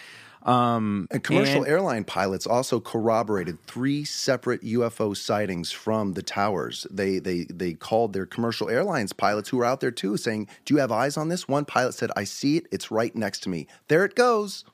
Um, 0.45 1.09
And 1.11 1.22
commercial 1.24 1.62
and- 1.62 1.68
airline 1.68 2.05
pilots 2.05 2.47
also 2.47 2.78
corroborated 2.80 3.59
three 3.66 4.05
separate 4.05 4.62
UFO 4.62 5.14
sightings 5.14 5.72
from 5.72 6.12
the 6.12 6.22
towers. 6.22 6.86
They 6.90 7.18
they 7.18 7.45
they 7.45 7.72
called 7.74 8.12
their 8.12 8.26
commercial 8.26 8.68
airlines 8.68 9.12
pilots 9.12 9.49
who 9.49 9.57
were 9.57 9.64
out 9.64 9.80
there 9.80 9.90
too, 9.90 10.16
saying, 10.16 10.49
"Do 10.64 10.74
you 10.74 10.80
have 10.80 10.92
eyes 10.92 11.16
on 11.16 11.28
this?" 11.28 11.49
One 11.49 11.64
pilot 11.64 11.95
said, 11.95 12.11
"I 12.16 12.24
see 12.24 12.59
it. 12.59 12.66
It's 12.70 12.90
right 12.90 13.14
next 13.16 13.40
to 13.45 13.49
me. 13.49 13.66
There 13.88 14.05
it 14.05 14.14
goes." 14.14 14.64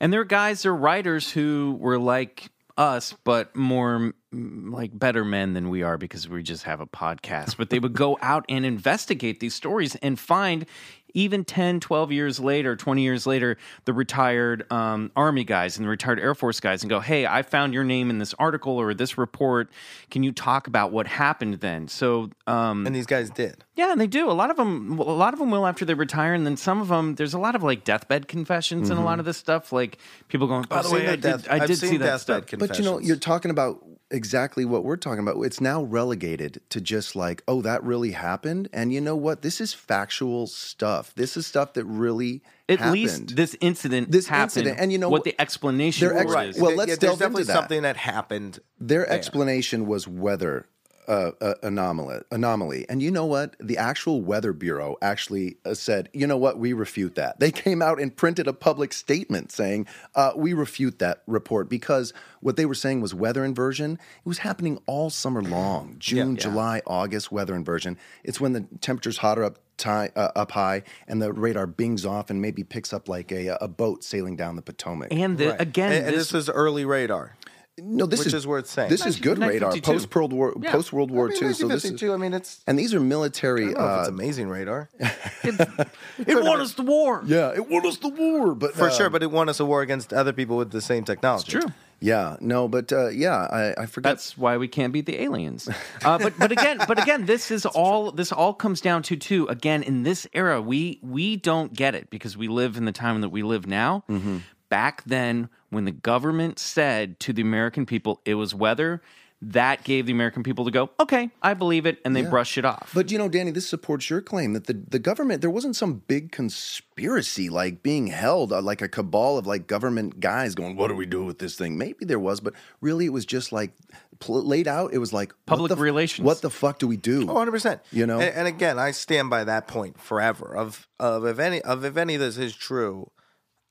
And 0.00 0.12
they're 0.12 0.24
guys, 0.24 0.62
they're 0.62 0.74
writers 0.74 1.30
who 1.30 1.76
were 1.78 1.98
like 1.98 2.50
us, 2.76 3.14
but 3.22 3.54
more 3.54 4.12
mm, 4.34 4.72
like 4.72 4.98
better 4.98 5.24
men 5.24 5.52
than 5.52 5.68
we 5.68 5.82
are 5.82 5.96
because 5.98 6.28
we 6.28 6.42
just 6.42 6.64
have 6.64 6.80
a 6.80 6.86
podcast. 6.86 7.56
But 7.56 7.70
they 7.70 7.78
would 7.78 7.92
go 7.92 8.18
out 8.22 8.44
and 8.48 8.64
investigate 8.66 9.38
these 9.40 9.54
stories 9.54 9.94
and 9.96 10.18
find 10.18 10.66
even 11.14 11.44
10, 11.44 11.80
12 11.80 12.12
years 12.12 12.40
later, 12.40 12.76
20 12.76 13.02
years 13.02 13.26
later, 13.26 13.56
the 13.84 13.92
retired 13.92 14.70
um, 14.72 15.10
Army 15.16 15.44
guys 15.44 15.76
and 15.76 15.84
the 15.84 15.88
retired 15.90 16.18
Air 16.20 16.34
Force 16.34 16.60
guys 16.60 16.82
and 16.82 16.90
go, 16.90 17.00
hey, 17.00 17.26
I 17.26 17.42
found 17.42 17.74
your 17.74 17.84
name 17.84 18.10
in 18.10 18.18
this 18.18 18.34
article 18.38 18.72
or 18.78 18.94
this 18.94 19.18
report. 19.18 19.70
Can 20.10 20.22
you 20.22 20.32
talk 20.32 20.66
about 20.66 20.92
what 20.92 21.06
happened 21.06 21.54
then? 21.60 21.88
So, 21.88 22.30
um, 22.46 22.86
And 22.86 22.94
these 22.94 23.06
guys 23.06 23.30
did. 23.30 23.64
yeah, 23.76 23.92
and 23.92 24.00
they 24.00 24.06
do. 24.06 24.30
A 24.30 24.32
lot 24.32 24.50
of 24.50 24.56
them, 24.56 24.98
a 24.98 25.02
lot 25.02 25.32
of 25.32 25.38
them 25.38 25.50
will 25.50 25.66
after 25.66 25.84
they 25.84 25.94
retire, 25.94 26.34
and 26.34 26.46
then 26.46 26.56
some 26.56 26.80
of 26.80 26.88
them. 26.88 27.14
There's 27.14 27.34
a 27.34 27.38
lot 27.38 27.54
of 27.54 27.62
like 27.62 27.84
deathbed 27.84 28.28
confessions 28.28 28.90
and 28.90 28.98
a 28.98 29.02
lot 29.02 29.18
of 29.18 29.24
this 29.24 29.36
stuff. 29.36 29.72
Like 29.72 29.98
people 30.28 30.46
going, 30.46 30.62
by 30.64 30.78
I've 30.78 30.84
the 30.88 30.90
way, 30.94 31.08
I 31.08 31.16
death- 31.16 31.42
did, 31.44 31.50
I 31.50 31.66
did 31.66 31.76
see 31.78 31.96
that 31.98 32.06
deathbed 32.26 32.48
stuff. 32.48 32.58
But 32.58 32.78
you 32.78 32.84
know, 32.84 32.98
you're 32.98 33.16
talking 33.16 33.50
about 33.50 33.84
exactly 34.12 34.64
what 34.64 34.84
we're 34.84 34.96
talking 34.96 35.20
about. 35.26 35.40
It's 35.42 35.60
now 35.60 35.82
relegated 35.82 36.60
to 36.70 36.80
just 36.80 37.16
like, 37.16 37.42
oh, 37.48 37.62
that 37.62 37.82
really 37.82 38.12
happened. 38.12 38.68
And 38.72 38.92
you 38.92 39.00
know 39.00 39.16
what? 39.16 39.42
This 39.42 39.60
is 39.60 39.72
factual 39.74 40.46
stuff. 40.46 41.14
This 41.14 41.36
is 41.36 41.46
stuff 41.46 41.72
that 41.72 41.84
really 41.84 42.42
At 42.68 42.78
happened. 42.78 42.92
least 42.92 43.36
this 43.36 43.56
incident, 43.60 44.12
This 44.12 44.28
happened, 44.28 44.44
incident, 44.66 44.80
and 44.80 44.92
you 44.92 44.98
know 44.98 45.08
what 45.08 45.20
what- 45.20 45.24
the 45.24 45.40
explanation 45.40 46.08
Their 46.08 46.18
ex- 46.18 46.34
was. 46.34 46.58
well, 46.60 46.76
let's 46.76 46.90
yeah, 46.90 46.96
delve 46.96 47.00
there's 47.00 47.10
into 47.12 47.18
definitely 47.18 47.42
that. 47.44 47.52
something 47.54 47.82
that 47.82 47.96
happened. 47.96 48.58
Their 48.78 49.00
there. 49.00 49.10
explanation 49.10 49.86
was 49.86 50.06
weather 50.06 50.66
uh, 51.12 51.32
uh, 51.40 51.54
anomaly. 51.62 52.20
Anomaly, 52.30 52.86
and 52.88 53.02
you 53.02 53.10
know 53.10 53.26
what? 53.26 53.54
The 53.60 53.76
actual 53.76 54.22
Weather 54.22 54.52
Bureau 54.52 54.96
actually 55.02 55.56
uh, 55.64 55.74
said, 55.74 56.08
"You 56.12 56.26
know 56.26 56.38
what? 56.38 56.58
We 56.58 56.72
refute 56.72 57.14
that." 57.16 57.38
They 57.38 57.50
came 57.50 57.82
out 57.82 58.00
and 58.00 58.16
printed 58.16 58.46
a 58.48 58.52
public 58.52 58.92
statement 58.92 59.52
saying, 59.52 59.86
uh, 60.14 60.32
"We 60.36 60.52
refute 60.54 60.98
that 61.00 61.22
report 61.26 61.68
because 61.68 62.12
what 62.40 62.56
they 62.56 62.66
were 62.66 62.74
saying 62.74 63.00
was 63.00 63.14
weather 63.14 63.44
inversion. 63.44 63.92
It 64.24 64.28
was 64.28 64.38
happening 64.38 64.80
all 64.86 65.10
summer 65.10 65.42
long, 65.42 65.96
June, 65.98 66.36
July, 66.36 66.80
August. 66.86 67.30
Weather 67.30 67.54
inversion. 67.54 67.98
It's 68.24 68.40
when 68.40 68.52
the 68.52 68.64
temperature's 68.80 69.18
hotter 69.18 69.44
up." 69.44 69.58
ti- 69.78 69.88
uh, 70.14 70.30
up 70.36 70.52
high, 70.52 70.82
and 71.08 71.20
the 71.20 71.32
radar 71.32 71.66
bings 71.66 72.06
off 72.06 72.30
and 72.30 72.40
maybe 72.40 72.62
picks 72.62 72.92
up 72.92 73.08
like 73.08 73.32
a, 73.32 73.56
a 73.60 73.66
boat 73.66 74.04
sailing 74.04 74.36
down 74.36 74.54
the 74.54 74.62
Potomac. 74.62 75.12
and 75.12 75.38
the, 75.38 75.60
again, 75.60 75.90
And, 75.92 76.06
and 76.06 76.14
this, 76.14 76.28
this 76.28 76.32
was 76.32 76.48
early 76.50 76.84
radar. 76.84 77.36
No, 77.78 78.04
this 78.06 78.20
which 78.20 78.28
is, 78.28 78.34
is 78.34 78.46
worth 78.46 78.66
saying. 78.66 78.90
This 78.90 79.06
is 79.06 79.18
good 79.18 79.38
radar, 79.38 79.74
post 79.80 80.14
World 80.14 80.32
War, 80.32 80.54
Yeah. 80.60 80.72
post 80.72 80.92
World 80.92 81.10
War 81.10 81.26
I 81.26 81.32
mean, 81.32 81.44
II. 81.44 81.52
So 81.54 81.68
this 81.68 81.84
is, 81.84 82.02
I 82.02 82.16
mean, 82.16 82.34
it's. 82.34 82.60
and 82.66 82.78
these 82.78 82.92
are 82.92 83.00
military. 83.00 83.64
I 83.64 83.66
don't 83.72 83.74
know 83.78 83.84
if 83.84 83.96
Uh, 83.96 84.00
it's 84.00 84.08
amazing 84.08 84.48
radar. 84.48 84.90
it 85.00 86.42
won 86.42 86.60
us 86.60 86.74
the 86.74 86.82
war. 86.82 87.22
yeah, 87.26 87.52
it 87.54 87.68
won 87.68 87.86
us 87.86 87.96
the 87.96 88.08
war, 88.08 88.54
but 88.54 88.74
For 88.74 88.88
uh, 88.88 88.90
sure, 88.90 89.10
but 89.10 89.22
it 89.22 89.30
won 89.30 89.48
us 89.48 89.60
a 89.60 89.64
war 89.64 89.82
against 89.82 90.12
other 90.12 90.32
people 90.32 90.56
with 90.56 90.70
the 90.70 90.80
same 90.80 91.04
technology. 91.04 91.52
True. 91.52 91.72
yeah, 92.00 92.36
no, 92.40 92.68
but 92.68 92.92
uh, 92.92 93.08
yeah, 93.08 93.46
I, 93.50 93.82
I 93.82 93.86
forgot. 93.86 94.10
That's 94.10 94.36
why 94.36 94.56
we 94.58 94.68
can't 94.68 94.92
beat 94.92 95.06
the 95.06 95.22
aliens. 95.22 95.68
Uh, 96.04 96.18
but 96.18 96.38
but 96.38 96.52
again, 96.52 96.78
but 96.86 97.00
again, 97.00 97.26
this 97.26 97.50
is 97.50 97.64
all. 97.64 98.10
This 98.10 98.32
all 98.32 98.52
comes 98.54 98.80
down 98.80 99.02
to 99.04 99.16
too. 99.16 99.46
Again, 99.48 99.82
in 99.82 100.02
this 100.02 100.26
era, 100.34 100.60
we 100.60 100.98
we 101.02 101.36
don't 101.36 101.72
get 101.72 101.94
it 101.94 102.10
because 102.10 102.36
we 102.36 102.48
live 102.48 102.76
in 102.76 102.84
the 102.84 102.92
time 102.92 103.20
that 103.22 103.30
we 103.30 103.42
live 103.42 103.66
now. 103.66 104.04
Mm-hmm. 104.10 104.38
Back 104.72 105.04
then, 105.04 105.50
when 105.68 105.84
the 105.84 105.90
government 105.90 106.58
said 106.58 107.20
to 107.20 107.34
the 107.34 107.42
American 107.42 107.84
people 107.84 108.22
it 108.24 108.36
was 108.36 108.54
weather, 108.54 109.02
that 109.42 109.84
gave 109.84 110.06
the 110.06 110.12
American 110.12 110.42
people 110.42 110.64
to 110.64 110.70
go, 110.70 110.88
okay, 110.98 111.28
I 111.42 111.52
believe 111.52 111.84
it, 111.84 111.98
and 112.06 112.16
they 112.16 112.22
brush 112.22 112.56
it 112.56 112.64
off. 112.64 112.90
But 112.94 113.10
you 113.10 113.18
know, 113.18 113.28
Danny, 113.28 113.50
this 113.50 113.68
supports 113.68 114.08
your 114.08 114.22
claim 114.22 114.54
that 114.54 114.68
the, 114.68 114.72
the 114.72 114.98
government 114.98 115.42
there 115.42 115.50
wasn't 115.50 115.76
some 115.76 116.00
big 116.08 116.32
conspiracy 116.32 117.50
like 117.50 117.82
being 117.82 118.06
held 118.06 118.50
uh, 118.50 118.62
like 118.62 118.80
a 118.80 118.88
cabal 118.88 119.36
of 119.36 119.46
like 119.46 119.66
government 119.66 120.20
guys 120.20 120.54
going, 120.54 120.74
"What 120.74 120.88
do 120.88 120.94
we 120.94 121.04
do 121.04 121.22
with 121.22 121.38
this 121.38 121.54
thing?" 121.54 121.76
Maybe 121.76 122.06
there 122.06 122.18
was, 122.18 122.40
but 122.40 122.54
really 122.80 123.04
it 123.04 123.12
was 123.12 123.26
just 123.26 123.52
like 123.52 123.72
pl- 124.20 124.42
laid 124.42 124.68
out. 124.68 124.94
It 124.94 124.98
was 125.00 125.12
like 125.12 125.32
what 125.32 125.46
Public 125.46 125.68
the 125.68 125.76
f- 125.76 125.82
relations. 125.82 126.24
What 126.24 126.40
the 126.40 126.48
fuck 126.48 126.78
do 126.78 126.86
we 126.86 126.96
do? 126.96 127.28
Oh, 127.28 127.34
100%. 127.34 127.80
You 127.90 128.06
know? 128.06 128.20
and, 128.20 128.34
and 128.34 128.48
again, 128.48 128.78
I 128.78 128.92
stand 128.92 129.28
by 129.28 129.44
that 129.44 129.68
point 129.68 130.00
forever. 130.00 130.56
Of 130.56 130.88
of 130.98 131.26
if 131.26 131.38
any 131.38 131.60
of 131.60 131.84
if 131.84 131.98
any 131.98 132.14
of 132.14 132.22
this 132.22 132.38
is 132.38 132.56
true, 132.56 133.10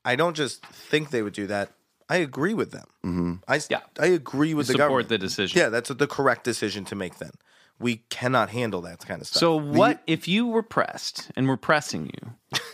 I 0.04 0.16
don't 0.16 0.34
just 0.36 0.64
think 0.66 1.10
they 1.10 1.22
would 1.22 1.32
do 1.34 1.46
that. 1.48 1.70
I 2.08 2.16
agree 2.16 2.54
with 2.54 2.72
them. 2.72 2.86
Mm-hmm. 3.04 3.32
I 3.48 3.56
s- 3.56 3.68
Yeah. 3.70 3.80
I 3.98 4.06
agree 4.06 4.52
with 4.54 4.66
the 4.66 4.72
support 4.72 4.88
government. 4.88 5.08
the 5.08 5.18
decision. 5.18 5.58
Yeah, 5.58 5.68
that's 5.70 5.88
the 5.88 6.06
correct 6.06 6.44
decision 6.44 6.84
to 6.86 6.94
make. 6.94 7.18
Then 7.18 7.30
we 7.78 7.96
cannot 8.10 8.50
handle 8.50 8.82
that 8.82 8.98
kind 9.06 9.20
of 9.20 9.26
stuff. 9.28 9.40
So 9.40 9.56
what 9.56 10.02
if 10.06 10.28
you 10.28 10.46
were 10.46 10.62
pressed 10.62 11.30
and 11.36 11.48
we're 11.48 11.56
pressing 11.56 12.10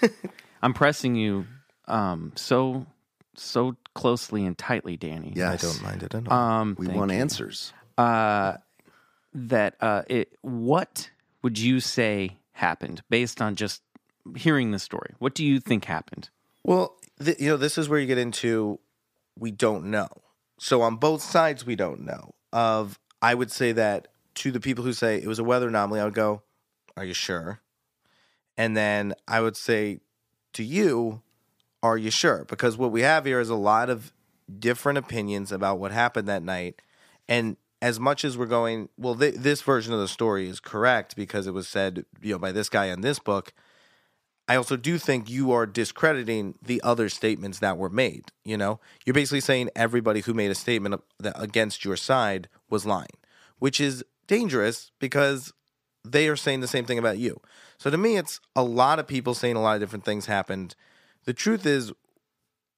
you? 0.02 0.08
I'm 0.62 0.74
pressing 0.74 1.14
you 1.14 1.46
um, 1.86 2.32
so 2.34 2.86
so 3.36 3.76
closely 3.94 4.44
and 4.44 4.58
tightly, 4.58 4.96
Danny. 4.96 5.32
Yeah, 5.36 5.52
I 5.52 5.56
don't 5.56 5.82
mind 5.82 6.02
it 6.02 6.14
at 6.14 6.26
all. 6.26 6.32
Um, 6.36 6.76
We 6.78 6.88
want 6.88 7.12
you. 7.12 7.18
answers. 7.18 7.72
that 9.34 9.76
uh, 9.80 10.02
it, 10.08 10.36
what 10.42 11.10
would 11.42 11.58
you 11.58 11.80
say 11.80 12.38
happened 12.52 13.02
based 13.10 13.40
on 13.40 13.54
just 13.54 13.82
hearing 14.36 14.70
the 14.72 14.78
story? 14.78 15.14
What 15.18 15.34
do 15.34 15.44
you 15.44 15.60
think 15.60 15.84
happened? 15.84 16.28
Well, 16.64 16.96
th- 17.22 17.40
you 17.40 17.48
know, 17.48 17.56
this 17.56 17.78
is 17.78 17.88
where 17.88 17.98
you 17.98 18.06
get 18.06 18.18
into 18.18 18.78
we 19.38 19.50
don't 19.50 19.84
know. 19.86 20.08
So 20.58 20.82
on 20.82 20.96
both 20.96 21.22
sides, 21.22 21.64
we 21.64 21.76
don't 21.76 22.04
know. 22.04 22.34
Of 22.52 22.98
I 23.22 23.34
would 23.34 23.50
say 23.50 23.72
that 23.72 24.08
to 24.36 24.50
the 24.50 24.60
people 24.60 24.84
who 24.84 24.92
say 24.92 25.16
it 25.16 25.26
was 25.26 25.38
a 25.38 25.44
weather 25.44 25.68
anomaly, 25.68 26.00
I 26.00 26.04
would 26.04 26.14
go, 26.14 26.42
"Are 26.96 27.04
you 27.04 27.14
sure?" 27.14 27.60
And 28.56 28.76
then 28.76 29.14
I 29.26 29.40
would 29.40 29.56
say 29.56 30.00
to 30.54 30.64
you, 30.64 31.22
"Are 31.82 31.98
you 31.98 32.10
sure?" 32.10 32.44
Because 32.46 32.76
what 32.76 32.90
we 32.90 33.02
have 33.02 33.24
here 33.24 33.40
is 33.40 33.50
a 33.50 33.54
lot 33.54 33.90
of 33.90 34.12
different 34.58 34.98
opinions 34.98 35.52
about 35.52 35.78
what 35.78 35.92
happened 35.92 36.26
that 36.28 36.42
night, 36.42 36.80
and 37.28 37.56
as 37.80 38.00
much 38.00 38.24
as 38.24 38.36
we're 38.36 38.46
going, 38.46 38.88
well, 38.96 39.14
th- 39.14 39.36
this 39.36 39.62
version 39.62 39.92
of 39.92 40.00
the 40.00 40.08
story 40.08 40.48
is 40.48 40.58
correct 40.60 41.14
because 41.14 41.46
it 41.46 41.54
was 41.54 41.68
said, 41.68 42.04
you 42.20 42.32
know, 42.32 42.38
by 42.38 42.52
this 42.52 42.68
guy 42.68 42.86
in 42.86 43.02
this 43.02 43.18
book. 43.18 43.52
I 44.48 44.56
also 44.56 44.76
do 44.76 44.96
think 44.96 45.28
you 45.28 45.52
are 45.52 45.66
discrediting 45.66 46.54
the 46.62 46.80
other 46.82 47.10
statements 47.10 47.58
that 47.58 47.76
were 47.76 47.90
made. 47.90 48.32
You 48.44 48.56
know, 48.56 48.80
you're 49.04 49.14
basically 49.14 49.40
saying 49.40 49.68
everybody 49.76 50.20
who 50.20 50.32
made 50.32 50.50
a 50.50 50.54
statement 50.54 51.02
against 51.22 51.84
your 51.84 51.96
side 51.96 52.48
was 52.70 52.86
lying, 52.86 53.18
which 53.58 53.78
is 53.78 54.02
dangerous 54.26 54.90
because 54.98 55.52
they 56.02 56.28
are 56.28 56.36
saying 56.36 56.60
the 56.60 56.68
same 56.68 56.86
thing 56.86 56.98
about 56.98 57.18
you. 57.18 57.40
So 57.76 57.90
to 57.90 57.98
me, 57.98 58.16
it's 58.16 58.40
a 58.56 58.62
lot 58.62 58.98
of 58.98 59.06
people 59.06 59.34
saying 59.34 59.56
a 59.56 59.62
lot 59.62 59.74
of 59.74 59.80
different 59.80 60.06
things 60.06 60.26
happened. 60.26 60.74
The 61.24 61.34
truth 61.34 61.66
is, 61.66 61.92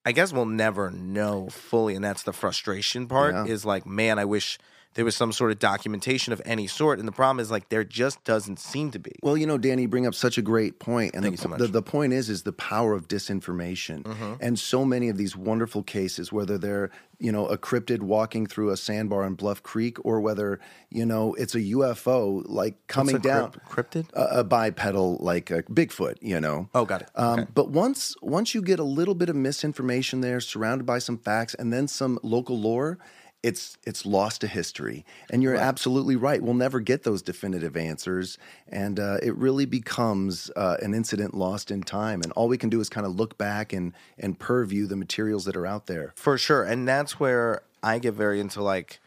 I 0.05 0.13
guess 0.13 0.33
we'll 0.33 0.47
never 0.47 0.91
know 0.91 1.49
fully, 1.51 1.95
and 1.95 2.05
that's 2.05 2.25
the 2.25 2.33
frustration 2.33 3.07
part. 3.07 3.35
Yeah. 3.35 3.45
Is 3.45 3.65
like, 3.65 3.87
man, 3.87 4.19
I 4.19 4.25
wish 4.25 4.59
there 4.95 5.05
was 5.05 5.15
some 5.15 5.33
sort 5.33 5.53
of 5.53 5.59
documentation 5.61 6.33
of 6.33 6.43
any 6.45 6.67
sort. 6.67 6.99
And 6.99 7.07
the 7.07 7.13
problem 7.13 7.39
is, 7.41 7.51
like, 7.51 7.69
there 7.69 7.85
just 7.85 8.23
doesn't 8.25 8.59
seem 8.59 8.91
to 8.91 8.99
be. 8.99 9.13
Well, 9.23 9.37
you 9.37 9.47
know, 9.47 9.57
Danny, 9.57 9.83
you 9.83 9.89
bring 9.89 10.07
up 10.07 10.15
such 10.17 10.37
a 10.37 10.43
great 10.43 10.81
point, 10.81 11.15
and 11.15 11.23
Thank 11.23 11.37
the, 11.37 11.43
you 11.43 11.51
so 11.51 11.57
the 11.57 11.65
much. 11.65 11.73
the 11.73 11.83
point 11.83 12.13
is, 12.13 12.29
is 12.29 12.43
the 12.43 12.53
power 12.53 12.95
of 12.95 13.07
disinformation, 13.09 14.03
Mm-hmm. 14.03 14.35
and 14.41 14.59
so 14.59 14.85
many 14.85 15.09
of 15.09 15.17
these 15.17 15.37
wonderful 15.37 15.83
cases, 15.83 16.33
whether 16.33 16.59
they're 16.59 16.91
you 17.19 17.31
know 17.31 17.47
a 17.47 17.59
cryptid 17.59 18.01
walking 18.01 18.47
through 18.47 18.71
a 18.71 18.77
sandbar 18.77 19.25
in 19.27 19.35
Bluff 19.35 19.63
Creek, 19.63 19.99
or 20.05 20.21
whether 20.21 20.59
you 20.91 21.05
know 21.07 21.35
it's 21.35 21.55
a 21.55 21.61
UFO 21.61 22.43
like 22.47 22.75
coming 22.87 23.19
down 23.19 23.53
crypt- 23.53 23.93
cryptid? 23.95 24.07
a, 24.15 24.41
a 24.41 24.45
bipedal 24.45 25.19
like 25.21 25.51
a 25.51 25.63
Bigfoot, 25.65 26.17
you 26.21 26.41
know. 26.41 26.69
Oh, 26.75 26.85
got 26.85 27.03
it. 27.03 27.09
Um, 27.15 27.31
Okay. 27.41 27.49
But 27.55 27.71
once 27.71 28.17
once 28.23 28.55
you 28.55 28.63
get 28.63 28.81
a 28.81 28.85
little 28.85 29.15
bit 29.15 29.29
of 29.29 29.37
misinformation 29.37 30.21
there, 30.21 30.41
surrounded 30.41 30.85
by 30.85 30.99
some 30.99 31.17
facts, 31.19 31.55
and 31.55 31.73
then 31.73 31.87
some 31.89 32.19
local 32.23 32.59
lore, 32.59 32.99
it's 33.43 33.79
it's 33.87 34.05
lost 34.05 34.43
to 34.43 34.47
history. 34.47 35.05
And 35.31 35.43
you're 35.43 35.57
absolutely 35.57 36.17
right. 36.17 36.43
We'll 36.43 36.55
never 36.55 36.81
get 36.81 37.05
those 37.05 37.23
definitive 37.23 37.77
answers, 37.77 38.39
and 38.69 39.01
uh, 39.01 39.19
it 39.23 39.37
really 39.37 39.65
becomes 39.67 40.51
uh, 40.57 40.77
an 40.83 40.95
incident 40.95 41.35
lost 41.35 41.71
in 41.71 41.83
time. 41.83 42.21
And 42.23 42.33
all 42.33 42.49
we 42.49 42.59
can 42.59 42.69
do 42.69 42.81
is 42.81 42.89
kind 42.89 43.07
of 43.07 43.15
look 43.15 43.39
back 43.39 43.73
and 43.73 43.93
and 44.19 44.39
purview 44.39 44.87
the 44.87 44.97
materials 44.97 45.45
that 45.47 45.57
are 45.57 45.67
out 45.67 45.87
there. 45.87 46.13
For 46.17 46.37
sure. 46.37 46.65
And 46.65 46.87
that's 46.87 47.19
where 47.19 47.63
I 47.83 47.99
get 47.99 48.15
very 48.15 48.41
into 48.41 48.63
like 48.63 49.01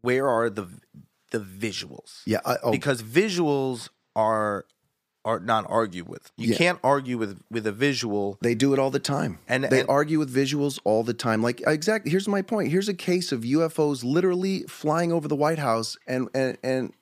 where 0.00 0.28
are 0.28 0.50
the 0.50 0.68
the 1.30 1.40
visuals? 1.40 2.22
Yeah. 2.26 2.40
I, 2.44 2.56
oh, 2.62 2.70
Because 2.70 3.02
visuals 3.02 3.88
are 4.14 4.66
are 5.24 5.40
not 5.40 5.64
argue 5.68 6.04
with. 6.04 6.30
You 6.36 6.50
Yeah. 6.50 6.56
can't 6.56 6.78
argue 6.84 7.16
with 7.18 7.40
with 7.50 7.66
a 7.66 7.72
visual. 7.72 8.38
They 8.42 8.54
do 8.54 8.72
it 8.72 8.78
all 8.78 8.90
the 8.90 8.98
time. 8.98 9.38
And- 9.48 9.64
they 9.64 9.80
and- 9.80 9.88
argue 9.88 10.18
with 10.18 10.34
visuals 10.34 10.78
all 10.84 11.02
the 11.02 11.14
time. 11.14 11.42
Like 11.42 11.62
exactly 11.66 12.10
here's 12.10 12.28
my 12.28 12.42
point. 12.42 12.70
Here's 12.70 12.88
a 12.88 12.94
case 12.94 13.32
of 13.32 13.40
UFOs 13.44 14.04
literally 14.04 14.64
flying 14.68 15.12
over 15.12 15.26
the 15.28 15.36
White 15.36 15.58
House 15.58 15.96
and 16.06 16.28
and 16.34 16.58
and 16.62 16.92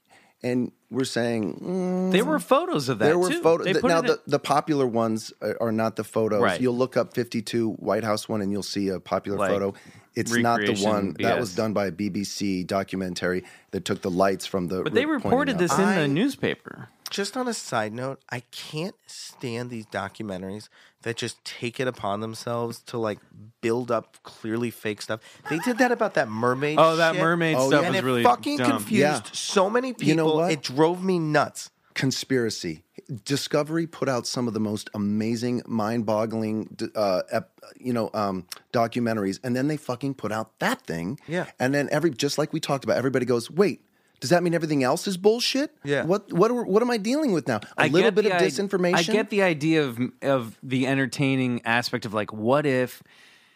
and 0.45 0.73
we're 0.91 1.05
saying 1.05 1.61
mm, 1.63 2.13
There 2.13 2.25
were 2.25 2.39
photos 2.39 2.89
of 2.89 2.99
that. 2.99 3.07
there 3.07 3.19
were 3.19 3.31
photos. 3.31 3.65
They 3.67 3.73
Now 3.81 3.99
it 3.99 4.01
in- 4.01 4.07
the, 4.07 4.21
the 4.27 4.39
popular 4.39 4.87
ones 4.87 5.33
are, 5.41 5.57
are 5.61 5.73
not 5.73 5.97
the 5.97 6.05
photos. 6.05 6.43
Right. 6.43 6.61
You'll 6.61 6.77
look 6.77 6.97
up 6.97 7.15
52 7.15 7.71
White 7.75 8.05
House 8.05 8.29
one 8.29 8.43
and 8.43 8.53
you'll 8.53 8.63
see 8.63 8.89
a 8.89 9.01
popular 9.01 9.39
Like 9.39 9.51
photo. 9.51 9.75
It's 10.15 10.35
not 10.35 10.57
the 10.61 10.69
recreation 10.69 10.91
one 10.91 11.17
that 11.21 11.39
was 11.41 11.55
done 11.55 11.73
by 11.73 11.87
a 11.87 11.93
BBC 11.93 12.67
documentary 12.67 13.45
that 13.71 13.85
took 13.85 14.03
the 14.03 14.11
lights 14.11 14.45
from 14.47 14.69
the. 14.69 14.83
but 14.83 14.93
they 14.95 15.05
pointing 15.07 15.25
reported 15.25 15.55
out. 15.55 15.59
this 15.61 15.73
in 15.79 15.85
I- 15.85 16.01
the 16.03 16.09
newspaper. 16.09 16.89
Just 17.11 17.37
on 17.37 17.47
a 17.47 17.53
side 17.53 17.93
note, 17.93 18.23
I 18.31 18.41
can't 18.53 18.95
stand 19.07 19.69
these 19.69 19.85
documentaries 19.85 20.71
that 21.03 21.17
just 21.19 21.45
take 21.45 21.79
it 21.79 21.87
upon 21.87 22.21
themselves 22.21 22.81
to 22.87 22.97
like 22.97 23.19
build 23.61 23.91
up 23.91 24.17
clearly 24.23 24.71
fake 24.71 25.03
stuff. 25.03 25.21
They 25.51 25.59
did 25.59 25.77
that 25.77 25.93
about 25.93 26.15
that 26.15 26.31
mermaid. 26.31 26.79
Oh, 26.81 26.97
that 26.97 27.13
shit. 27.15 27.21
mermaid 27.23 27.57
Oh, 27.59 27.69
stuff 27.69 27.83
yeah. 27.83 27.87
and 27.89 27.97
was 27.97 28.03
it 28.03 28.07
really 28.07 28.23
fucking 28.23 28.57
dumb. 28.59 28.71
confused 28.71 29.01
Yeah. 29.03 29.21
so 29.33 29.69
many 29.69 29.93
people. 29.93 30.09
You 30.09 30.15
know 30.15 30.35
what? 30.35 30.53
It 30.53 30.63
drove 30.63 31.05
me 31.05 31.19
nuts. 31.19 31.69
conspiracy. 31.95 32.83
Discovery 33.25 33.87
put 33.87 34.09
out 34.09 34.27
some 34.27 34.49
of 34.49 34.55
the 34.55 34.61
most 34.61 34.91
amazing, 34.95 35.63
mind-boggling, 35.67 36.77
uh, 36.95 37.23
ep, 37.31 37.51
you 37.79 37.93
know, 37.93 38.11
um, 38.15 38.47
documentaries, 38.73 39.39
and 39.45 39.55
then 39.57 39.69
they 39.69 39.77
fucking 39.77 40.15
put 40.15 40.33
out 40.33 40.59
that 40.59 40.83
thing. 40.87 41.19
Yeah. 41.27 41.47
And 41.59 41.75
then 41.75 41.89
every 41.93 42.11
just 42.11 42.39
like 42.39 42.53
we 42.53 42.61
talked 42.61 42.85
about, 42.85 42.97
everybody 42.97 43.27
goes, 43.27 43.51
"Wait, 43.51 43.85
does 44.21 44.31
that 44.31 44.43
mean 44.43 44.55
everything 44.55 44.83
else 44.85 45.07
is 45.07 45.17
bullshit? 45.17 45.77
Yeah. 45.85 46.05
What 46.05 46.33
what 46.33 46.51
are- 46.51 46.65
what 46.65 46.83
am 46.83 46.91
I 46.91 46.97
dealing 46.97 47.33
with 47.33 47.49
now? 47.49 47.57
A 47.77 47.83
I 47.83 47.87
little 47.89 48.11
bit 48.13 48.27
of 48.27 48.33
i- 48.33 48.41
disinformation. 48.41 48.95
I 48.95 49.03
get 49.03 49.31
the 49.31 49.43
idea 49.43 49.85
of 49.85 49.99
of 50.23 50.59
the 50.63 50.87
entertaining 50.87 51.61
aspect 51.65 52.05
of 52.07 52.15
like, 52.15 52.33
what 52.33 52.67
if? 52.67 53.03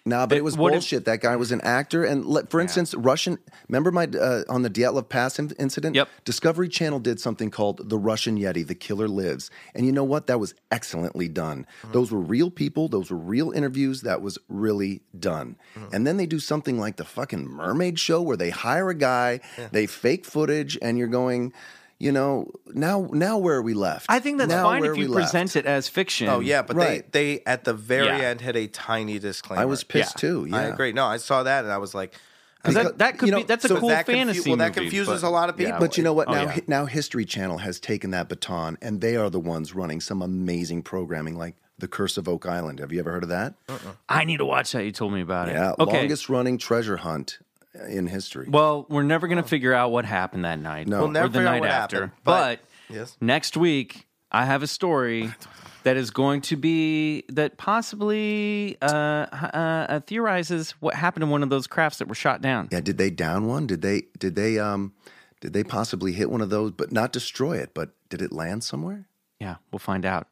Nah, 0.07 0.24
but 0.24 0.38
it 0.38 0.44
was 0.44 0.57
what 0.57 0.72
if- 0.72 0.76
bullshit. 0.76 1.04
that 1.04 1.20
guy 1.20 1.34
was 1.34 1.50
an 1.50 1.61
actor, 1.62 2.04
and 2.04 2.24
let, 2.24 2.48
for 2.48 2.61
instance, 2.61 2.94
Russian. 2.94 3.38
Remember 3.68 3.90
my 3.90 4.04
uh, 4.04 4.44
on 4.48 4.62
the 4.62 4.70
Dyatlov 4.70 5.09
Pass 5.09 5.38
in- 5.38 5.50
incident? 5.59 5.96
Yep. 5.96 6.09
Discovery 6.24 6.68
Channel 6.68 7.00
did 7.00 7.18
something 7.18 7.50
called 7.50 7.90
"The 7.90 7.98
Russian 7.98 8.38
Yeti: 8.38 8.64
The 8.64 8.76
Killer 8.76 9.09
Lives," 9.09 9.50
and 9.74 9.84
you 9.84 9.90
know 9.90 10.04
what? 10.04 10.28
That 10.28 10.38
was 10.38 10.54
excellently 10.70 11.28
done. 11.28 11.66
Mm-hmm. 11.82 11.92
Those 11.92 12.12
were 12.12 12.20
real 12.20 12.50
people. 12.50 12.88
Those 12.88 13.11
were 13.11 13.16
real 13.18 13.50
interviews. 13.50 14.02
That 14.02 14.22
was 14.22 14.38
really 14.48 15.02
done. 15.18 15.57
Mm-hmm. 15.74 15.94
And 15.94 16.07
then 16.07 16.16
they 16.16 16.26
do 16.26 16.38
something 16.38 16.78
like 16.78 16.96
the 16.96 17.04
fucking 17.04 17.44
Mermaid 17.44 17.98
Show, 17.98 18.22
where 18.22 18.36
they 18.36 18.50
hire 18.50 18.88
a 18.88 18.94
guy, 18.94 19.40
they 19.72 19.86
fake 19.86 20.24
footage, 20.24 20.78
and 20.80 20.96
you're 20.96 21.09
going. 21.09 21.52
You 21.99 22.12
know, 22.12 22.51
now 22.74 23.09
now 23.12 23.38
where 23.38 23.57
are 23.57 23.62
we 23.62 23.72
left? 23.72 24.07
I 24.11 24.18
think 24.18 24.36
that's 24.38 24.51
Now 24.51 24.64
fine 24.64 24.84
if 24.84 24.97
you 24.99 25.05
we 25.05 25.07
left? 25.07 25.32
present 25.32 25.57
it 25.57 25.64
as 25.64 25.88
fiction. 25.88 26.28
Oh 26.28 26.40
yeah, 26.40 26.61
but 26.62 26.76
Right. 26.76 27.11
they 27.12 27.36
they 27.36 27.42
at 27.47 27.64
the 27.64 27.72
very 27.72 28.07
Yeah. 28.07 28.28
end 28.28 28.42
had 28.42 28.55
a 28.55 28.66
tiny 28.66 29.18
disclaimer. 29.18 29.62
I 29.62 29.64
was 29.64 29.82
pissed 29.82 30.16
Yeah. 30.16 30.28
too. 30.28 30.47
Yeah, 30.51 30.57
I 30.59 30.62
agree. 30.64 30.92
No, 30.92 31.07
I 31.07 31.16
saw 31.16 31.42
that 31.42 31.64
and 31.64 31.72
I 31.72 31.78
was 31.78 31.94
like, 31.94 32.12
'Cause 32.62 32.74
Because, 32.74 32.84
that, 32.90 32.99
that 32.99 33.18
could 33.18 33.26
you 33.28 33.32
know, 33.32 33.38
be 33.38 33.44
that's 33.44 33.64
a 33.64 33.68
so 33.68 33.78
cool 33.80 33.88
that 33.90 34.05
confu- 34.07 34.18
fantasy. 34.18 34.51
well, 34.51 34.57
that 34.59 34.74
confuses 34.74 35.22
but- 35.22 35.26
a 35.26 35.30
lot 35.30 35.49
of 35.49 35.59
yeah. 35.61 35.66
people. 35.68 35.80
But 35.80 35.97
you 35.97 36.03
know 36.05 36.12
what? 36.12 36.28
Oh, 36.28 36.32
now, 36.32 36.42
yeah. 36.42 36.59
now 36.66 36.84
History 36.86 37.24
Channel 37.24 37.59
has 37.59 37.78
taken 37.80 38.11
that 38.11 38.28
baton, 38.28 38.76
and 38.82 39.01
they 39.01 39.14
are 39.16 39.30
the 39.30 39.38
ones 39.40 39.72
running 39.74 40.01
some 40.01 40.20
amazing 40.20 40.82
programming, 40.82 41.36
like 41.38 41.55
The 41.78 41.86
Curse 41.88 42.16
of 42.18 42.26
Oak 42.28 42.44
Island. 42.44 42.80
Have 42.80 42.92
you 42.92 42.99
ever 42.99 43.12
heard 43.12 43.22
of 43.22 43.28
that? 43.28 43.55
Uh-uh. 43.68 43.78
I 44.09 44.24
need 44.24 44.38
to 44.38 44.44
watch 44.44 44.72
that. 44.72 44.84
You 44.84 44.90
told 44.92 45.12
me 45.12 45.20
about 45.20 45.49
it. 45.49 45.53
Yeah, 45.53 45.74
Okay. 45.78 45.99
longest 46.01 46.28
running 46.28 46.59
treasure 46.59 46.97
hunt 46.97 47.38
in 47.88 48.06
history. 48.06 48.46
Well, 48.48 48.86
we're 48.88 49.02
never 49.02 49.28
going 49.28 49.42
to 49.42 49.48
figure 49.48 49.72
out 49.74 49.90
what 49.90 50.04
happened 50.04 50.44
that 50.44 50.58
night. 50.58 50.86
No. 50.88 51.00
We'll 51.00 51.08
never 51.08 51.26
or 51.26 51.28
the 51.28 51.38
figure 51.38 51.48
out 51.48 51.52
night 51.52 51.60
what 51.60 51.70
after. 51.70 51.96
happened, 51.96 52.12
but 52.24 52.60
but- 52.88 52.94
Yes. 52.94 53.16
next 53.20 53.56
week, 53.56 54.06
I 54.30 54.44
have 54.44 54.62
a 54.62 54.66
story 54.68 55.32
that 55.82 55.96
is 55.96 56.10
going 56.10 56.40
to 56.42 56.56
be 56.56 57.24
that 57.30 57.56
possibly 57.58 58.76
uh, 58.80 58.86
uh, 58.86 59.26
uh, 59.88 60.00
theorizes 60.00 60.70
what 60.80 60.94
happened 60.94 61.22
to 61.22 61.26
one 61.26 61.42
of 61.42 61.48
those 61.50 61.66
crafts 61.66 61.98
that 61.98 62.08
were 62.08 62.14
shot 62.14 62.40
down. 62.42 62.68
yeah, 62.70 62.80
did 62.80 62.98
they 62.98 63.10
down 63.10 63.46
one? 63.46 63.66
Did 63.66 63.82
they? 63.82 64.02
Did 64.18 64.34
they? 64.36 64.58
Um, 64.58 64.92
did 65.40 65.52
they 65.52 65.64
possibly 65.64 66.12
hit 66.12 66.30
one 66.30 66.40
of 66.40 66.50
those, 66.50 66.70
but 66.72 66.92
not 66.92 67.12
destroy 67.12 67.56
it? 67.58 67.72
But 67.74 67.90
did 68.08 68.22
it 68.22 68.32
land 68.32 68.62
somewhere? 68.64 69.06
Yeah, 69.40 69.56
we'll 69.72 69.78
find 69.80 70.04
out. 70.06 70.28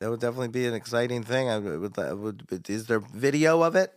that 0.00 0.08
would 0.10 0.20
definitely 0.20 0.48
be 0.48 0.66
an 0.66 0.74
exciting 0.74 1.22
thing. 1.24 1.48
I 1.48 1.58
would, 1.58 1.98
I 1.98 2.12
would, 2.12 2.50
would- 2.50 2.70
is 2.70 2.86
there 2.86 3.00
video 3.00 3.62
of 3.62 3.74
it? 3.76 3.92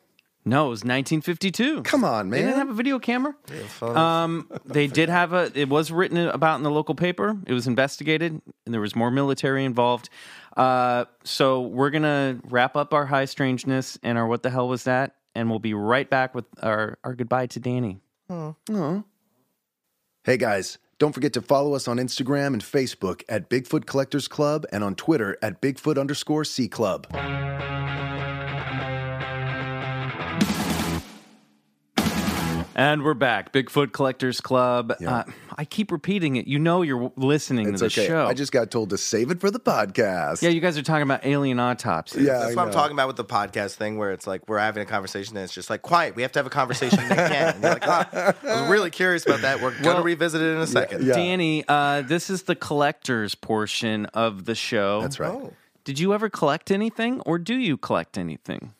No, 0.49 0.65
it 0.65 0.69
was 0.69 0.79
1952. 0.79 1.83
Come 1.83 2.03
on, 2.03 2.31
man. 2.31 2.39
They 2.39 2.45
didn't 2.47 2.57
have 2.57 2.69
a 2.69 2.73
video 2.73 2.97
camera. 2.97 3.35
Um, 3.81 4.49
they 4.65 4.87
did 4.87 5.07
have 5.07 5.31
a. 5.31 5.51
It 5.53 5.69
was 5.69 5.91
written 5.91 6.17
about 6.17 6.57
in 6.57 6.63
the 6.63 6.71
local 6.71 6.95
paper. 6.95 7.37
It 7.45 7.53
was 7.53 7.67
investigated, 7.67 8.41
and 8.65 8.73
there 8.73 8.81
was 8.81 8.95
more 8.95 9.11
military 9.11 9.63
involved. 9.63 10.09
Uh, 10.57 11.05
so 11.23 11.61
we're 11.61 11.91
gonna 11.91 12.39
wrap 12.45 12.75
up 12.75 12.95
our 12.95 13.05
high 13.05 13.25
strangeness 13.25 13.99
and 14.01 14.17
our 14.17 14.25
what 14.25 14.41
the 14.41 14.49
hell 14.49 14.67
was 14.67 14.85
that, 14.85 15.17
and 15.35 15.51
we'll 15.51 15.59
be 15.59 15.75
right 15.75 16.09
back 16.09 16.33
with 16.33 16.45
our 16.63 16.97
our 17.03 17.13
goodbye 17.13 17.45
to 17.45 17.59
Danny. 17.59 17.99
Hey 20.23 20.37
guys, 20.37 20.79
don't 20.97 21.13
forget 21.13 21.33
to 21.33 21.43
follow 21.43 21.75
us 21.75 21.87
on 21.87 21.97
Instagram 21.97 22.53
and 22.53 22.63
Facebook 22.63 23.21
at 23.29 23.51
Bigfoot 23.51 23.85
Collectors 23.85 24.27
Club 24.27 24.65
and 24.71 24.83
on 24.83 24.95
Twitter 24.95 25.37
at 25.43 25.61
Bigfoot 25.61 25.99
underscore 25.99 26.43
C 26.43 26.67
Club. 26.67 27.05
And 32.79 33.03
we're 33.03 33.13
back, 33.13 33.51
Bigfoot 33.51 33.91
Collectors 33.91 34.39
Club. 34.39 34.93
Uh, 35.05 35.25
I 35.57 35.65
keep 35.65 35.91
repeating 35.91 36.37
it. 36.37 36.47
You 36.47 36.59
know, 36.59 36.81
you're 36.81 37.11
listening 37.17 37.67
It's 37.67 37.81
to 37.81 37.89
the 37.89 37.93
okay. 37.93 38.07
show. 38.07 38.25
I 38.25 38.33
just 38.33 38.53
got 38.53 38.71
told 38.71 38.91
to 38.91 38.97
save 38.97 39.31
it 39.31 39.41
for 39.41 39.51
the 39.51 39.59
podcast. 39.59 40.41
yeah, 40.41 40.47
you 40.47 40.61
guys 40.61 40.77
are 40.77 40.81
talking 40.81 41.01
about 41.01 41.25
alien 41.25 41.59
autopsies. 41.59 42.23
Yeah, 42.23 42.39
That's 42.39 42.53
I 42.53 42.55
what 42.55 42.67
I'm 42.67 42.71
talking 42.71 42.93
about 42.93 43.07
with 43.07 43.17
the 43.17 43.25
podcast 43.25 43.75
thing, 43.75 43.97
where 43.97 44.13
it's 44.13 44.25
like 44.25 44.47
we're 44.47 44.59
having 44.59 44.81
a 44.81 44.85
conversation 44.85 45.35
and 45.35 45.43
it's 45.43 45.53
just 45.53 45.69
like 45.69 45.81
quiet. 45.81 46.15
We 46.15 46.21
have 46.21 46.31
to 46.31 46.39
have 46.39 46.45
a 46.45 46.49
conversation 46.49 46.99
again. 46.99 47.55
And 47.55 47.61
you're 47.63 47.73
like, 47.73 47.85
oh, 47.85 48.33
I 48.47 48.61
was 48.61 48.69
really 48.69 48.91
curious 48.91 49.25
about 49.25 49.41
that. 49.41 49.61
We're 49.61 49.77
gonna 49.81 50.01
revisit 50.01 50.41
it 50.41 50.55
in 50.55 50.61
a 50.61 50.67
second. 50.67 51.05
yeah. 51.05 51.15
Danny, 51.15 51.65
uh, 51.67 52.03
this 52.03 52.29
is 52.29 52.43
the 52.43 52.55
collectors 52.55 53.35
portion 53.35 54.05
of 54.13 54.45
the 54.45 54.55
show. 54.55 55.01
That's 55.01 55.19
right. 55.19 55.33
Oh. 55.33 55.53
Did 55.83 55.99
you 55.99 56.13
ever 56.13 56.29
collect 56.29 56.71
anything, 56.71 57.19
or 57.25 57.39
do 57.39 57.55
you 57.55 57.75
collect 57.75 58.17
anything? 58.17 58.73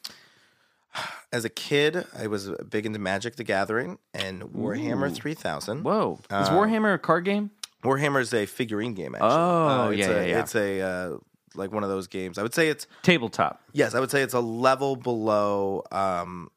As 1.32 1.46
a 1.46 1.50
kid, 1.50 2.06
I 2.18 2.26
was 2.28 2.50
big 2.70 2.86
into 2.88 2.98
Magic: 3.00 3.36
The 3.36 3.44
Gathering 3.44 4.00
and 4.16 4.42
Warhammer 4.42 5.14
3000. 5.14 5.84
Whoa, 5.84 6.18
is 6.22 6.26
Uh, 6.32 6.50
Warhammer 6.52 6.96
a 6.96 6.98
card 6.98 7.24
game? 7.26 7.52
Warhammer 7.84 8.20
is 8.20 8.34
a 8.34 8.46
figurine 8.48 8.94
game. 8.96 9.14
Actually, 9.16 9.30
Oh, 9.32 9.90
it's 9.92 10.00
yeah, 10.00 10.08
a, 10.08 10.10
yeah, 10.10 10.26
yeah. 10.28 10.40
It's 10.40 10.56
a 10.56 10.82
uh, 10.82 11.18
like 11.56 11.72
one 11.72 11.84
of 11.84 11.90
those 11.90 12.08
games. 12.08 12.38
I 12.38 12.42
would 12.42 12.54
say 12.54 12.68
it's 12.70 12.88
Tabletop. 13.04 13.62
yes. 13.74 13.94
I 13.96 14.00
would 14.00 14.10
say 14.12 14.22
it's 14.22 14.34
a 14.34 14.40
level 14.40 14.96
below 14.96 15.84
um, 15.92 16.50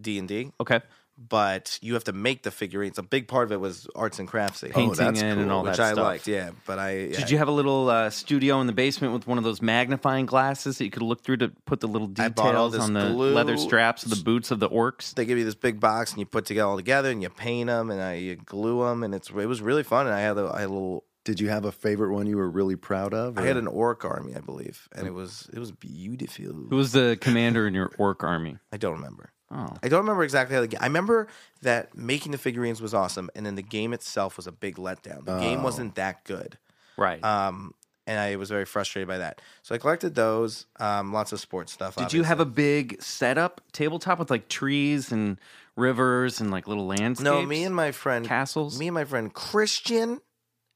D 0.00 0.18
and 0.18 0.26
D. 0.26 0.50
Okay. 0.60 0.80
But 1.16 1.78
you 1.80 1.94
have 1.94 2.04
to 2.04 2.12
make 2.12 2.42
the 2.42 2.50
figurines. 2.50 2.98
A 2.98 3.02
big 3.02 3.28
part 3.28 3.44
of 3.44 3.52
it 3.52 3.60
was 3.60 3.86
arts 3.94 4.18
and 4.18 4.28
craftsy, 4.28 4.70
Painting 4.72 4.94
that's 4.96 5.20
it 5.20 5.24
and 5.24 5.42
cool. 5.42 5.50
all 5.50 5.62
which 5.62 5.76
that 5.76 5.90
I 5.90 5.92
stuff. 5.92 6.04
liked. 6.04 6.26
Yeah, 6.26 6.50
but 6.66 6.78
I 6.78 6.96
yeah. 6.96 7.16
Did 7.18 7.30
you 7.30 7.38
have 7.38 7.48
a 7.48 7.52
little 7.52 7.88
uh, 7.88 8.10
studio 8.10 8.60
in 8.60 8.66
the 8.66 8.72
basement 8.72 9.12
with 9.12 9.26
one 9.26 9.38
of 9.38 9.44
those 9.44 9.62
magnifying 9.62 10.26
glasses 10.26 10.78
that 10.78 10.84
you 10.84 10.90
could 10.90 11.02
look 11.02 11.22
through 11.22 11.38
to 11.38 11.48
put 11.66 11.80
the 11.80 11.88
little 11.88 12.10
I 12.18 12.28
bought 12.28 12.54
all 12.54 12.70
details 12.70 12.88
on 12.88 12.94
the 12.94 13.10
glue. 13.10 13.34
leather 13.34 13.56
straps 13.56 14.02
of 14.04 14.10
the 14.10 14.22
boots 14.22 14.50
of 14.50 14.60
the 14.60 14.68
orcs? 14.68 15.14
They 15.14 15.24
give 15.24 15.38
you 15.38 15.44
this 15.44 15.54
big 15.54 15.80
box 15.80 16.10
and 16.10 16.18
you 16.20 16.26
put 16.26 16.46
together 16.46 16.68
all 16.68 16.76
together 16.76 17.10
and 17.10 17.22
you 17.22 17.28
paint 17.30 17.68
them 17.68 17.90
and 17.90 18.02
I, 18.02 18.14
you 18.14 18.36
glue 18.36 18.84
them 18.84 19.02
and 19.02 19.14
it's 19.14 19.30
it 19.30 19.46
was 19.46 19.62
really 19.62 19.82
fun 19.82 20.06
and 20.06 20.14
I 20.14 20.20
had 20.20 20.36
a, 20.36 20.50
I 20.52 20.60
had 20.60 20.68
a 20.68 20.72
little 20.72 21.04
Did 21.24 21.40
you 21.40 21.48
have 21.48 21.64
a 21.64 21.72
favorite 21.72 22.12
one 22.12 22.26
you 22.26 22.36
were 22.36 22.50
really 22.50 22.76
proud 22.76 23.14
of? 23.14 23.38
I 23.38 23.42
had 23.42 23.56
an 23.56 23.66
orc 23.68 24.04
army 24.04 24.34
I 24.34 24.40
believe 24.40 24.88
and 24.92 25.06
it 25.06 25.14
was 25.14 25.48
it 25.52 25.58
was 25.58 25.70
beautiful. 25.70 26.44
Who 26.70 26.76
was 26.76 26.92
the 26.92 27.16
commander 27.20 27.66
in 27.66 27.74
your 27.74 27.90
orc 27.98 28.22
army? 28.24 28.58
I 28.72 28.76
don't 28.78 28.94
remember. 28.94 29.30
Oh. 29.54 29.72
I 29.82 29.88
don't 29.88 30.00
remember 30.00 30.24
exactly 30.24 30.54
how 30.54 30.60
the 30.62 30.68
game. 30.68 30.80
I 30.82 30.86
remember 30.86 31.28
that 31.62 31.96
making 31.96 32.32
the 32.32 32.38
figurines 32.38 32.82
was 32.82 32.92
awesome, 32.92 33.30
and 33.34 33.46
then 33.46 33.54
the 33.54 33.62
game 33.62 33.92
itself 33.92 34.36
was 34.36 34.46
a 34.46 34.52
big 34.52 34.76
letdown. 34.76 35.24
The 35.24 35.38
game 35.38 35.62
wasn't 35.62 35.94
that 35.94 36.24
good, 36.24 36.58
Right. 36.96 37.22
um, 37.24 37.72
and 38.06 38.18
I 38.18 38.36
was 38.36 38.50
very 38.50 38.64
frustrated 38.64 39.06
by 39.08 39.18
that. 39.18 39.40
So 39.62 39.74
I 39.74 39.78
collected 39.78 40.14
those, 40.14 40.66
um, 40.80 41.12
lots 41.12 41.32
of 41.32 41.40
sports 41.40 41.72
stuff. 41.72 41.96
Did 41.96 42.12
you 42.12 42.24
have 42.24 42.40
a 42.40 42.44
big 42.44 43.00
setup 43.00 43.60
tabletop 43.72 44.18
with 44.18 44.30
like 44.30 44.48
trees 44.48 45.10
and 45.12 45.38
rivers 45.76 46.40
and 46.40 46.50
like 46.50 46.66
little 46.68 46.86
landscapes? 46.86 47.24
No, 47.24 47.40
me 47.42 47.64
and 47.64 47.74
my 47.74 47.92
friend 47.92 48.26
castles? 48.26 48.78
Me 48.78 48.88
and 48.88 48.94
my 48.94 49.04
friend 49.04 49.32
Christian 49.32 50.20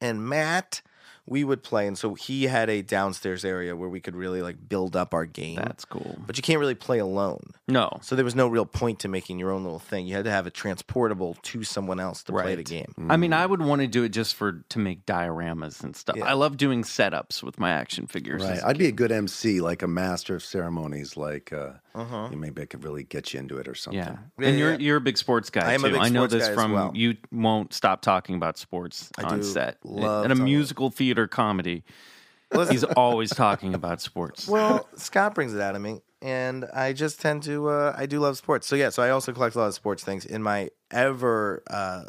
and 0.00 0.26
Matt, 0.26 0.80
we 1.28 1.44
would 1.44 1.62
play, 1.62 1.86
and 1.86 1.96
so 1.98 2.14
he 2.14 2.44
had 2.44 2.68
a 2.70 2.82
downstairs 2.82 3.44
area 3.44 3.76
where 3.76 3.88
we 3.88 4.00
could 4.00 4.16
really 4.16 4.42
like 4.42 4.68
build 4.68 4.96
up 4.96 5.14
our 5.14 5.26
game. 5.26 5.56
That's 5.56 5.84
cool. 5.84 6.16
but 6.26 6.36
you 6.36 6.42
can't 6.42 6.58
really 6.60 6.74
play 6.74 6.98
alone. 6.98 7.50
No. 7.66 7.98
So 8.02 8.16
there 8.16 8.24
was 8.24 8.34
no 8.34 8.48
real 8.48 8.64
point 8.66 9.00
to 9.00 9.08
making 9.08 9.38
your 9.38 9.50
own 9.50 9.62
little 9.62 9.78
thing. 9.78 10.06
You 10.06 10.14
had 10.16 10.24
to 10.24 10.30
have 10.30 10.46
it 10.46 10.54
transportable 10.54 11.36
to 11.42 11.62
someone 11.64 12.00
else 12.00 12.22
to 12.24 12.32
play 12.32 12.52
the 12.54 12.56
Right. 12.58 12.66
game. 12.66 12.94
I 13.10 13.16
mean, 13.16 13.32
I 13.32 13.44
would 13.44 13.60
want 13.60 13.82
to 13.82 13.86
do 13.86 14.04
it 14.04 14.08
just 14.10 14.34
for 14.36 14.64
to 14.70 14.78
make 14.78 15.04
dioramas 15.06 15.82
and 15.84 15.94
stuff. 15.94 16.16
Yeah. 16.16 16.24
I 16.24 16.32
love 16.32 16.56
doing 16.56 16.82
setups 16.82 17.42
with 17.42 17.58
my 17.58 17.70
action 17.70 18.06
figures. 18.06 18.42
Right. 18.42 18.52
as 18.52 18.62
a 18.62 18.68
I'd 18.68 18.78
be 18.78 18.86
a 18.86 18.92
good 18.92 19.12
MC, 19.12 19.60
like 19.60 19.82
a 19.82 19.88
master 19.88 20.34
of 20.34 20.42
ceremonies. 20.42 21.16
Like, 21.16 21.52
uh, 21.52 21.72
maybe 22.34 22.62
I 22.62 22.66
could 22.66 22.84
really 22.84 23.02
get 23.02 23.34
you 23.34 23.40
into 23.40 23.58
it 23.58 23.66
or 23.68 23.74
something. 23.74 23.98
yeah. 23.98 24.16
Yeah, 24.38 24.48
and 24.48 24.58
you're 24.58 24.72
yeah. 24.72 24.78
you're 24.78 24.96
a 24.96 25.00
big 25.00 25.18
sports 25.18 25.50
guy 25.50 25.70
I 25.70 25.74
am 25.74 25.84
a 25.84 25.88
big 25.90 25.98
I 26.00 26.08
know 26.08 26.20
sports 26.28 26.32
this 26.34 26.44
guy 26.44 26.50
as 26.50 26.54
from 26.54 26.72
well. 26.72 26.92
you 26.94 27.16
won't 27.32 27.74
stop 27.74 28.02
talking 28.02 28.36
about 28.36 28.56
sports 28.56 29.10
I 29.18 29.22
on 29.24 29.38
do 29.38 29.42
set. 29.44 29.78
love 29.84 30.24
At 30.24 30.30
a 30.30 30.34
talking- 30.34 30.44
musical 30.44 30.90
theater 31.18 31.28
comedy, 31.28 31.82
Listen, 32.52 32.72
he's 32.74 32.84
always 32.84 33.30
talking 33.30 33.74
about 33.74 34.00
sports. 34.00 34.48
well, 34.48 34.88
Scott 34.96 35.34
brings 35.34 35.52
it 35.54 35.60
out 35.60 35.74
of 35.76 35.82
me, 35.82 36.00
and 36.22 36.64
I 36.72 36.92
just 36.94 37.20
tend 37.20 37.42
to. 37.44 37.68
Uh, 37.68 37.94
I 37.96 38.06
do 38.06 38.20
love 38.20 38.36
sports, 38.38 38.66
so 38.66 38.74
yeah. 38.76 38.88
So 38.90 39.02
I 39.02 39.10
also 39.10 39.32
collect 39.32 39.54
a 39.54 39.58
lot 39.58 39.66
of 39.66 39.74
sports 39.74 40.02
things 40.04 40.24
in 40.24 40.42
my 40.42 40.70
ever, 40.90 41.62
uh, 41.68 42.04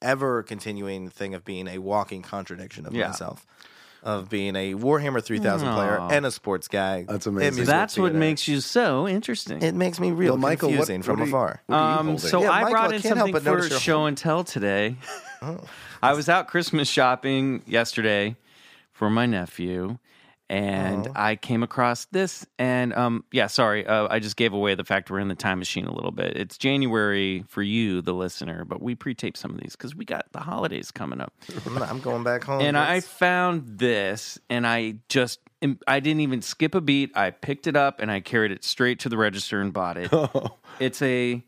ever 0.00 0.42
continuing 0.44 1.08
thing 1.10 1.34
of 1.34 1.44
being 1.44 1.68
a 1.68 1.78
walking 1.78 2.22
contradiction 2.22 2.86
of 2.86 2.94
Yeah. 2.94 3.08
myself, 3.08 3.44
of 4.02 4.30
being 4.30 4.56
a 4.56 4.72
Warhammer 4.74 5.22
three 5.22 5.40
thousand 5.40 5.74
player 5.74 5.98
and 6.10 6.24
a 6.24 6.30
sports 6.30 6.68
guy. 6.68 7.04
That's 7.06 7.26
amazing. 7.26 7.56
musical 7.56 7.66
That's 7.78 7.98
what 7.98 8.14
makes 8.14 8.48
you 8.48 8.60
so 8.62 9.06
interesting. 9.06 9.60
It 9.60 9.74
makes 9.74 10.00
me 10.00 10.10
real 10.12 10.32
Well, 10.34 10.38
Michael, 10.38 10.70
what- 10.70 10.76
confusing 10.86 11.00
what 11.00 11.04
from 11.04 11.20
are 11.20 11.24
you- 11.26 11.30
afar. 11.30 11.62
You 11.68 11.74
Um, 11.74 12.16
so 12.18 12.40
Yeah, 12.44 12.50
I 12.50 12.60
Michael, 12.62 12.70
brought 12.70 12.92
in 12.94 13.02
can't 13.02 13.18
something 13.18 13.34
for 13.36 13.44
notice 13.44 13.70
your 13.70 13.78
show 13.80 14.06
and 14.06 14.16
tell 14.16 14.42
today. 14.42 14.96
I 16.02 16.14
was 16.14 16.30
out 16.30 16.48
Christmas 16.48 16.88
shopping 16.88 17.62
yesterday 17.66 18.36
for 19.02 19.10
my 19.10 19.26
nephew, 19.26 19.98
and 20.48 21.08
I 21.16 21.34
came 21.34 21.64
across 21.64 22.04
this. 22.12 22.46
And 22.56 22.92
um, 22.92 23.24
yeah, 23.32 23.48
sorry, 23.48 23.84
uh, 23.84 24.06
I 24.08 24.20
just 24.20 24.36
gave 24.36 24.52
away 24.52 24.76
the 24.76 24.84
fact 24.84 25.10
we're 25.10 25.18
in 25.18 25.26
the 25.26 25.34
time 25.34 25.58
machine 25.58 25.86
a 25.86 25.92
little 25.92 26.12
bit. 26.12 26.36
It's 26.36 26.56
January 26.56 27.44
for 27.48 27.62
you, 27.62 28.00
the 28.00 28.14
listener, 28.14 28.64
but 28.64 28.80
we 28.80 28.94
pre-tape 28.94 29.36
some 29.36 29.50
of 29.50 29.60
these 29.60 29.72
because 29.72 29.96
we 29.96 30.04
got 30.04 30.26
the 30.30 30.38
holidays 30.38 30.92
coming 30.92 31.20
up. 31.20 31.32
I'm, 31.66 31.78
I'm 31.82 31.98
going 31.98 32.22
back 32.22 32.44
home. 32.44 32.60
And 32.60 32.78
I 32.78 33.00
found 33.00 33.76
this, 33.80 34.38
and 34.48 34.68
I 34.68 34.98
just 35.08 35.40
I 35.88 35.98
didn't 35.98 36.20
even 36.20 36.40
skip 36.42 36.76
a 36.76 36.80
beat. 36.80 37.10
I 37.16 37.30
picked 37.30 37.66
it 37.66 37.74
up 37.74 37.98
and 37.98 38.08
I 38.08 38.20
carried 38.20 38.52
it 38.52 38.62
straight 38.62 39.00
to 39.00 39.08
the 39.08 39.16
register 39.16 39.60
and 39.60 39.72
bought 39.72 39.96
it. 39.96 40.12
It's 40.80 41.02
a 41.02 41.44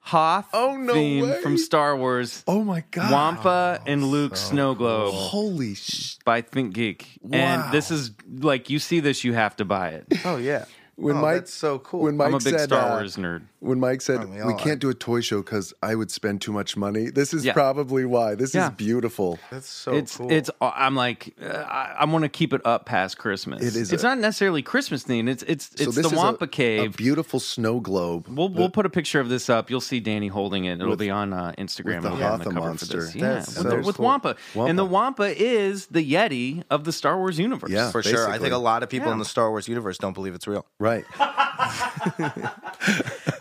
Hoth 0.00 0.48
Oh, 0.52 0.76
no 0.76 0.94
theme 0.94 1.28
way. 1.28 1.40
from 1.42 1.56
Star 1.58 1.96
Wars. 1.96 2.42
Oh 2.48 2.64
my 2.64 2.84
god! 2.90 3.12
Wampa 3.12 3.78
oh, 3.80 3.84
and 3.86 4.04
Luke 4.04 4.36
Snow 4.36 4.74
Globe 4.74 5.12
Holy 5.14 5.74
sh! 5.74 6.16
by 6.24 6.40
Think 6.40 6.74
Geek. 6.74 7.18
And 7.30 7.70
this 7.72 7.90
is 7.90 8.12
like 8.28 8.70
you 8.70 8.78
see 8.78 9.00
this, 9.00 9.24
you 9.24 9.34
have 9.34 9.56
to 9.56 9.64
buy 9.64 9.90
it. 9.90 10.06
oh 10.24 10.36
yeah. 10.36 10.64
When 10.96 11.16
oh, 11.16 11.20
Mike, 11.22 11.34
that's 11.36 11.54
so 11.54 11.78
cool. 11.78 12.02
When 12.02 12.16
Mike 12.16 12.28
I'm 12.28 12.34
a 12.34 12.38
big 12.38 12.54
said, 12.58 12.68
Star 12.68 12.98
uh, 13.00 13.02
nerd. 13.02 13.42
When 13.60 13.80
Mike 13.80 14.00
said 14.00 14.28
we 14.28 14.42
we, 14.44 14.54
can't 14.54 14.80
do 14.80 14.88
a 14.90 14.94
toy 14.94 15.20
show 15.20 15.42
because 15.42 15.74
I 15.82 15.94
would 15.94 16.10
spend 16.10 16.40
too 16.40 16.52
much 16.52 16.76
money, 16.76 17.10
this 17.10 17.34
is 17.34 17.44
Yeah. 17.44 17.52
probably 17.52 18.04
why. 18.04 18.34
This 18.34 18.54
Yeah. 18.54 18.68
is 18.68 18.74
beautiful. 18.74 19.38
that's 19.50 19.68
so 19.68 19.92
it's 19.92 20.16
cool. 20.16 20.30
it's. 20.30 20.50
I'm 20.60 20.94
like 20.94 21.34
uh, 21.42 21.46
I, 21.46 21.96
I 22.00 22.04
want 22.06 22.22
to 22.22 22.28
keep 22.28 22.52
it 22.52 22.60
up 22.64 22.86
past 22.86 23.18
Christmas. 23.18 23.62
It 23.62 23.76
is 23.76 23.92
It's 23.92 24.02
a- 24.02 24.06
not 24.06 24.18
necessarily 24.18 24.62
Christmas 24.62 25.04
themed. 25.04 25.28
It's 25.28 25.42
it's 25.44 25.68
it's 25.72 25.84
this 25.86 25.94
the 25.96 26.00
is 26.06 26.12
a- 26.12 26.16
Wampa 26.16 26.44
a, 26.44 26.48
Cave. 26.48 26.96
beautiful 26.96 27.40
snow 27.40 27.80
globe. 27.80 28.26
We'll 28.28 28.48
we'll 28.48 28.70
put 28.70 28.86
a 28.86 28.90
picture 28.90 29.20
of 29.20 29.28
this 29.28 29.50
up. 29.50 29.68
You'll 29.70 29.80
see 29.80 30.00
Danny 30.00 30.28
holding 30.28 30.64
it. 30.64 30.74
It'll 30.80 30.90
With- 30.90 30.98
be 30.98 31.10
on 31.10 31.32
uh, 31.32 31.52
Instagram. 31.58 32.02
with 32.02 32.02
the 32.02 32.08
It'll 32.08 32.18
be 32.18 32.24
on 32.24 32.38
Hotha 32.40 32.44
cover 32.54 32.60
monster. 32.60 33.00
For 33.00 33.06
this. 33.06 33.14
Yeah, 33.14 33.28
That's 33.34 33.46
with, 33.48 33.56
so 33.56 33.62
the- 33.76 33.76
with 33.82 33.96
cool. 33.96 34.04
Wampa. 34.06 34.36
and 34.54 34.78
the 34.78 34.84
Wampa. 34.84 35.00
Wampa 35.00 35.42
is 35.42 35.86
the 35.86 36.12
Yeti 36.12 36.62
of 36.70 36.84
the 36.84 36.92
Star 36.92 37.16
Wars 37.16 37.38
universe. 37.38 37.70
Yeah. 37.70 37.90
for 37.90 38.02
sure. 38.02 38.28
I 38.28 38.38
think 38.38 38.52
a 38.52 38.58
lot 38.58 38.82
of 38.82 38.90
people 38.90 39.10
in 39.12 39.18
the 39.18 39.24
Star 39.24 39.48
Wars 39.48 39.66
universe 39.66 39.96
don't 39.96 40.12
believe 40.12 40.34
it's 40.34 40.46
real. 40.46 40.66
Right. 40.78 40.89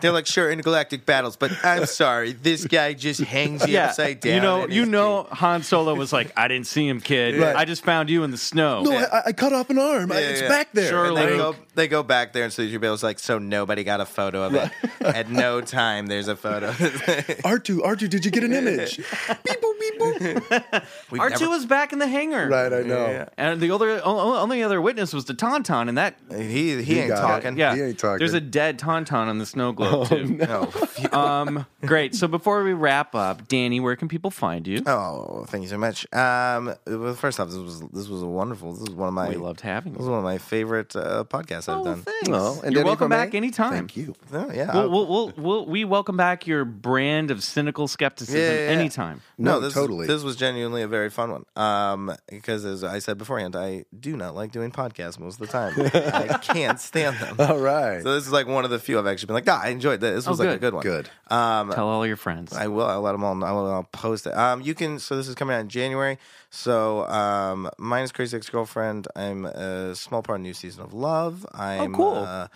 They're 0.02 0.12
like, 0.14 0.28
sure, 0.28 0.50
intergalactic 0.52 1.06
battles, 1.06 1.36
but 1.36 1.52
I'm 1.64 1.86
sorry, 1.86 2.32
this 2.34 2.66
guy 2.66 2.94
just 2.94 3.20
hangs 3.22 3.68
you 3.68 3.74
Yeah, 3.74 3.88
upside 3.88 4.22
down. 4.22 4.34
you 4.36 4.40
know, 4.42 4.64
in 4.64 4.72
you 4.72 4.82
his 4.82 4.90
know, 4.90 5.24
Han 5.32 5.62
Solo 5.64 5.94
was 5.94 6.14
like, 6.14 6.32
"I 6.38 6.48
didn't 6.48 6.68
see 6.68 6.88
him, 6.88 7.02
kid. 7.02 7.36
Right. 7.38 7.56
I 7.56 7.66
just 7.66 7.84
found 7.84 8.10
you 8.10 8.24
in 8.24 8.32
the 8.32 8.38
snow." 8.38 8.82
No, 8.84 8.92
I, 8.98 9.24
I 9.28 9.32
cut 9.34 9.52
off 9.52 9.70
an 9.70 9.78
arm. 9.78 10.12
I- 10.12 10.20
Yeah, 10.20 10.28
it's 10.30 10.42
yeah. 10.42 10.48
back 10.48 10.72
there. 10.74 10.90
Sure, 10.90 11.06
And 11.08 11.18
they 11.18 11.30
Luke. 11.32 11.38
go, 11.38 11.56
they 11.76 11.88
go 11.90 12.02
back 12.04 12.32
there, 12.34 12.44
and 12.46 12.54
so 12.54 12.66
Bale's 12.80 13.04
like, 13.04 13.20
so 13.20 13.40
nobody 13.40 13.84
got 13.84 14.00
a 14.00 14.06
photo 14.06 14.44
of 14.44 14.56
it. 14.56 14.72
At 15.02 15.30
no 15.30 15.60
time, 15.80 16.08
there's 16.08 16.28
a 16.30 16.36
photo. 16.36 16.72
R2, 16.72 17.80
R2, 17.82 18.10
did 18.10 18.24
you 18.26 18.32
get 18.32 18.44
an 18.46 18.54
image? 18.54 18.98
beep 19.44 19.62
boop, 19.62 19.80
beep 19.80 20.00
boop. 20.00 20.86
We've 21.12 21.22
R2 21.22 21.32
never- 21.42 21.50
was 21.50 21.66
back 21.66 21.92
in 21.94 22.00
the 22.00 22.08
hangar, 22.08 22.48
Right, 22.48 22.72
I 22.72 22.82
know. 22.84 23.28
And 23.38 23.60
the 23.60 23.72
other 23.72 24.02
o- 24.04 24.38
only 24.38 24.64
other 24.64 24.80
witness 24.82 25.14
was 25.14 25.26
the 25.26 25.34
Tauntaun, 25.34 25.90
and 25.90 25.98
that 25.98 26.16
he 26.34 26.76
he, 26.78 26.84
He 26.84 27.00
ain't 27.00 27.10
got 27.10 27.18
it. 27.18 27.29
Talking. 27.36 27.58
yeah, 27.58 27.76
He 27.76 27.82
ain't 27.82 28.00
talking. 28.00 28.20
there's 28.20 28.34
a 28.34 28.42
dead 28.42 28.80
Tauntaun 28.80 29.28
on 29.28 29.38
the 29.38 29.46
snow 29.46 29.72
globe 29.72 30.08
too. 30.08 30.26
No. 30.26 30.72
Um, 31.14 31.66
great. 31.86 32.14
So 32.14 32.28
before 32.28 32.64
we 32.64 32.74
wrap 32.74 33.16
up, 33.16 33.48
Danny, 33.48 33.80
where 33.80 33.96
can 33.96 34.08
people 34.10 34.32
find 34.32 34.68
you? 34.68 34.82
Oh, 34.86 35.46
thank 35.48 35.64
you 35.64 35.70
so 35.70 35.78
much. 35.78 36.06
Um, 36.14 36.74
well, 36.86 37.14
first 37.16 37.40
off, 37.40 37.48
this 37.48 37.58
was 37.58 37.80
this 37.90 38.08
was 38.10 38.22
a 38.22 38.28
wonderful. 38.28 38.74
This 38.74 38.82
was 38.82 38.92
one 38.96 39.08
of 39.08 39.14
my. 39.14 39.30
we 39.30 39.36
loved 39.38 39.62
having 39.62 39.94
This 39.94 40.00
was 40.02 40.10
one 40.10 40.18
of 40.20 40.24
my 40.26 40.38
favorite 40.38 40.96
uh, 40.96 41.24
podcasts 41.24 41.70
I've 41.70 41.80
Oh, 41.80 41.84
done. 41.86 42.02
thanks. 42.02 42.30
Oh, 42.30 42.60
and 42.64 42.74
You're 42.74 42.84
Danny, 42.84 42.86
welcome 42.86 43.12
if 43.12 43.16
I 43.18 43.20
may, 43.22 43.26
back 43.28 43.34
anytime. 43.36 43.72
Thank 43.74 43.98
you. 43.98 44.14
Oh, 44.34 44.52
yeah. 44.54 44.74
We'll, 44.74 44.90
we'll, 44.90 45.08
we'll, 45.08 45.34
we'll, 45.38 45.66
we 45.66 45.86
welcome 45.86 46.18
back 46.18 46.46
your 46.46 46.66
brand 46.66 47.32
of 47.32 47.44
cynical 47.44 47.88
skepticism 47.88 48.40
Yeah, 48.40 48.48
yeah, 48.50 48.54
yeah. 48.66 48.78
anytime. 48.78 49.22
No, 49.38 49.60
this 49.62 49.74
totally. 49.74 50.06
This 50.06 50.22
was 50.24 50.36
genuinely 50.36 50.82
a 50.82 50.88
very 50.88 51.10
fun 51.10 51.32
one. 51.32 51.46
Um, 51.56 52.14
because 52.30 52.66
as 52.66 52.84
I 52.84 53.00
said 53.00 53.18
beforehand, 53.18 53.56
I 53.56 53.86
do 53.98 54.18
not 54.18 54.36
like 54.36 54.52
doing 54.52 54.72
podcasts 54.72 55.18
most 55.18 55.40
of 55.40 55.48
the 55.48 55.52
time. 55.52 55.74
I 56.14 56.38
can't 56.40 56.80
stand 56.80 57.19
them. 57.20 57.36
All 57.52 57.58
right. 57.60 58.02
So 58.04 58.16
this 58.16 58.26
is 58.26 58.32
like 58.32 58.48
one 58.48 58.66
of 58.66 58.72
the 58.72 58.80
few 58.80 58.98
I've 59.00 59.08
actually 59.08 59.28
been 59.28 59.34
like, 59.36 59.50
ah, 59.50 59.62
I 59.64 59.70
enjoyed 59.70 60.00
this. 60.02 60.16
This 60.16 60.28
Oh, 60.28 60.32
was 60.32 60.40
like 60.40 60.50
a 60.50 60.52
good. 60.54 60.62
good 60.62 60.74
one. 60.74 60.84
Good. 60.84 61.10
Um, 61.30 61.72
Tell 61.72 61.88
all 61.88 62.06
your 62.08 62.16
friends. 62.18 62.54
I 62.54 62.68
will. 62.68 62.86
I'll 62.86 63.02
let 63.02 63.12
them 63.14 63.24
all. 63.24 63.36
know. 63.36 63.46
I 63.46 63.52
will. 63.52 63.72
I'll 63.72 63.84
post 63.84 64.26
it. 64.28 64.34
Um, 64.36 64.62
you 64.62 64.74
can. 64.74 65.00
So 65.00 65.16
this 65.16 65.28
is 65.28 65.36
coming 65.36 65.56
out 65.56 65.60
in 65.62 65.70
January. 65.70 66.18
So 66.50 67.06
um, 67.08 67.70
mine 67.78 68.04
is 68.04 68.12
Crazy 68.12 68.36
Ex 68.38 68.50
Girlfriend. 68.50 69.08
I'm 69.16 69.46
a 69.46 69.94
small 69.96 70.22
part 70.24 70.40
of 70.40 70.44
new 70.44 70.54
season 70.54 70.84
of 70.84 70.94
Love. 70.94 71.46
I'm. 71.54 71.94
cool. 71.94 72.16
Uh, 72.16 72.48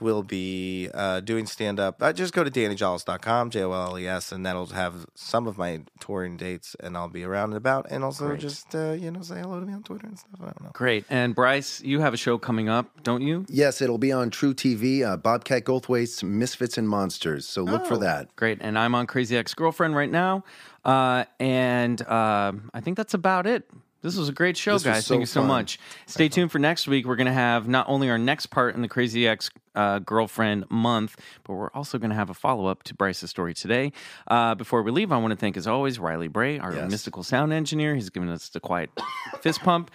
will 0.00 0.22
be 0.22 0.88
uh, 0.94 1.20
doing 1.20 1.46
stand 1.46 1.78
up. 1.80 2.02
Uh, 2.02 2.12
just 2.12 2.32
go 2.34 2.44
to 2.44 2.50
dannyjolles.com, 2.50 3.50
J 3.50 3.62
O 3.62 3.72
L 3.72 3.98
E 3.98 4.06
S, 4.06 4.32
and 4.32 4.44
that'll 4.44 4.66
have 4.66 5.06
some 5.14 5.46
of 5.46 5.56
my 5.58 5.80
touring 6.00 6.36
dates, 6.36 6.76
and 6.80 6.96
I'll 6.96 7.08
be 7.08 7.24
around 7.24 7.50
and 7.50 7.56
about, 7.56 7.86
and 7.90 8.04
also 8.04 8.28
Great. 8.28 8.40
just 8.40 8.74
uh, 8.74 8.92
you 8.92 9.10
know 9.10 9.22
say 9.22 9.40
hello 9.40 9.60
to 9.60 9.66
me 9.66 9.72
on 9.72 9.82
Twitter 9.82 10.06
and 10.06 10.18
stuff. 10.18 10.34
I 10.40 10.44
don't 10.46 10.62
know. 10.62 10.70
Great. 10.72 11.04
And 11.10 11.34
Bryce, 11.34 11.80
you 11.82 12.00
have 12.00 12.14
a 12.14 12.16
show 12.18 12.38
coming 12.38 12.68
up, 12.68 13.02
don't 13.02 13.22
you? 13.22 13.46
Yes, 13.48 13.80
it'll 13.80 13.98
be 13.98 14.12
on 14.12 14.30
truTV, 14.30 15.02
uh, 15.04 15.16
Bobcat 15.16 15.64
Goldthwait's 15.64 16.22
Misfits 16.22 16.78
and 16.78 16.88
Monsters. 16.88 17.46
So 17.46 17.62
look 17.62 17.82
Oh. 17.82 17.84
for 17.86 17.96
that. 17.98 18.34
Great. 18.36 18.58
And 18.60 18.78
I'm 18.78 18.94
on 18.94 19.06
Crazy 19.06 19.36
Ex 19.36 19.54
Girlfriend 19.54 19.94
right 19.96 20.10
now. 20.10 20.44
Uh, 20.84 21.24
and 21.40 22.02
uh, 22.02 22.52
I 22.74 22.80
think 22.80 22.96
that's 22.96 23.14
about 23.14 23.46
it. 23.46 23.68
This 24.04 24.16
was 24.16 24.28
a 24.28 24.32
great 24.32 24.56
show, 24.56 24.74
This 24.74 24.82
guys. 24.84 25.06
so 25.06 25.14
Thank 25.14 25.22
you 25.22 25.26
so 25.26 25.40
fun. 25.40 25.48
much. 25.48 25.78
Stay 26.06 26.28
tuned 26.28 26.52
for 26.52 26.58
next 26.58 26.86
week. 26.86 27.06
We're 27.06 27.16
going 27.16 27.26
to 27.26 27.32
have 27.32 27.66
not 27.66 27.88
only 27.88 28.10
our 28.10 28.18
next 28.18 28.46
part 28.46 28.74
in 28.74 28.82
the 28.82 28.88
Crazy 28.88 29.26
Ex 29.26 29.50
uh, 29.74 29.98
Girlfriend 30.00 30.70
month, 30.70 31.16
but 31.44 31.54
we're 31.54 31.70
also 31.72 31.96
going 31.98 32.10
to 32.10 32.14
have 32.16 32.28
a 32.28 32.34
follow 32.34 32.66
up 32.66 32.82
to 32.84 32.94
Bryce's 32.94 33.30
story 33.30 33.54
today. 33.54 33.92
Uh, 34.28 34.54
before 34.54 34.82
we 34.82 34.90
leave, 34.92 35.10
I 35.10 35.16
want 35.16 35.30
to 35.32 35.36
thank, 35.36 35.56
as 35.56 35.66
always, 35.66 35.98
Riley 35.98 36.28
Bray, 36.28 36.58
our 36.58 36.74
Yes. 36.74 36.90
mystical 36.90 37.22
sound 37.22 37.52
engineer. 37.54 37.94
He's 37.94 38.10
given 38.10 38.28
us 38.28 38.50
the 38.50 38.60
quiet 38.60 38.90
fist 39.40 39.62
pump. 39.62 39.90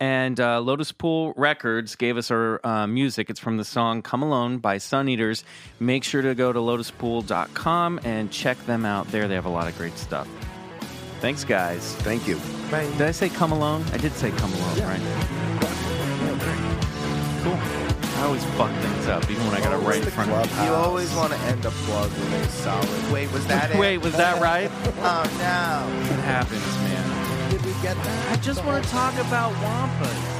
And 0.00 0.40
uh, 0.40 0.60
Lotus 0.62 0.90
Pool 0.92 1.34
Records 1.36 1.94
gave 1.96 2.16
us 2.16 2.30
our 2.30 2.64
uh, 2.66 2.86
music. 2.86 3.28
It's 3.28 3.38
from 3.38 3.58
the 3.58 3.64
song 3.66 4.00
Come 4.00 4.22
Alone 4.22 4.56
by 4.56 4.78
Sun 4.78 5.10
Eaters. 5.10 5.44
Make 5.78 6.04
sure 6.04 6.22
to 6.22 6.34
go 6.34 6.50
to 6.54 6.58
lotuspool.com 6.58 8.00
and 8.04 8.30
check 8.30 8.56
them 8.64 8.86
out 8.86 9.08
there. 9.08 9.28
They 9.28 9.34
have 9.34 9.44
a 9.44 9.50
lot 9.50 9.68
of 9.68 9.76
great 9.76 9.98
stuff. 9.98 10.26
Thanks, 11.20 11.44
guys. 11.44 11.94
Thank 11.96 12.26
you. 12.26 12.40
Did 12.70 13.02
I 13.02 13.10
say 13.10 13.28
come 13.28 13.52
alone? 13.52 13.84
I 13.92 13.98
did 13.98 14.12
say 14.12 14.30
come 14.30 14.52
alone, 14.54 14.78
right? 14.80 15.00
Cool. 17.42 17.58
I 18.20 18.24
always 18.24 18.44
fuck 18.56 18.70
things 18.80 19.06
up, 19.06 19.30
even 19.30 19.46
when 19.46 19.54
I 19.54 19.60
got 19.60 19.72
it 19.72 19.84
right 19.84 20.02
in 20.02 20.10
front 20.10 20.30
of 20.30 20.58
me. 20.58 20.64
You 20.66 20.72
always 20.72 21.12
want 21.14 21.32
to 21.32 21.38
end 21.40 21.64
a 21.64 21.70
plug 21.70 22.10
with 22.10 22.32
a 22.32 22.48
solid. 22.48 22.88
Wait, 23.12 23.30
was 23.32 23.46
that 23.48 23.70
it? 23.74 23.78
Wait, 23.78 23.98
was 23.98 24.14
that 24.16 24.40
right? 24.40 24.70
Oh 25.02 25.24
no. 25.38 26.14
It 26.14 26.20
happens, 26.24 26.64
man. 26.84 27.50
Did 27.50 27.64
we 27.64 27.72
get 27.82 27.96
that? 27.96 28.32
I 28.38 28.40
just 28.42 28.64
want 28.64 28.82
to 28.84 28.90
talk 28.90 29.14
about 29.14 29.52
Wampas. 29.54 30.39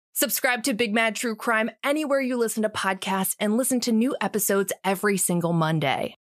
Subscribe 0.13 0.63
to 0.63 0.73
Big 0.73 0.93
Mad 0.93 1.15
True 1.15 1.37
Crime 1.37 1.71
anywhere 1.85 2.19
you 2.19 2.35
listen 2.35 2.63
to 2.63 2.69
podcasts 2.69 3.37
and 3.39 3.55
listen 3.55 3.79
to 3.79 3.93
new 3.93 4.13
episodes 4.19 4.73
every 4.83 5.17
single 5.17 5.53
Monday. 5.53 6.15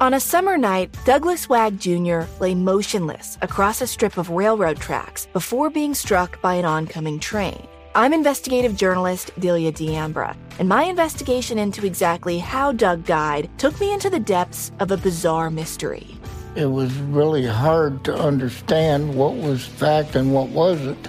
On 0.00 0.14
a 0.14 0.20
summer 0.20 0.56
night, 0.56 0.96
Douglas 1.04 1.48
Wag 1.48 1.80
Jr. 1.80 2.20
lay 2.38 2.54
motionless 2.54 3.36
across 3.42 3.80
a 3.80 3.86
strip 3.86 4.16
of 4.16 4.30
railroad 4.30 4.76
tracks 4.76 5.26
before 5.32 5.70
being 5.70 5.92
struck 5.92 6.40
by 6.40 6.54
an 6.54 6.64
oncoming 6.64 7.18
train. 7.18 7.66
I'm 7.96 8.12
investigative 8.12 8.76
journalist 8.76 9.32
Delia 9.40 9.72
D'Ambra, 9.72 10.36
and 10.60 10.68
my 10.68 10.84
investigation 10.84 11.58
into 11.58 11.84
exactly 11.84 12.38
how 12.38 12.70
Doug 12.70 13.04
died 13.06 13.50
took 13.58 13.78
me 13.80 13.92
into 13.92 14.08
the 14.08 14.20
depths 14.20 14.70
of 14.78 14.92
a 14.92 14.96
bizarre 14.96 15.50
mystery. 15.50 16.16
It 16.54 16.66
was 16.66 16.94
really 16.94 17.44
hard 17.44 18.04
to 18.04 18.14
understand 18.14 19.12
what 19.12 19.34
was 19.34 19.66
fact 19.66 20.14
and 20.14 20.32
what 20.32 20.48
wasn't. 20.50 21.08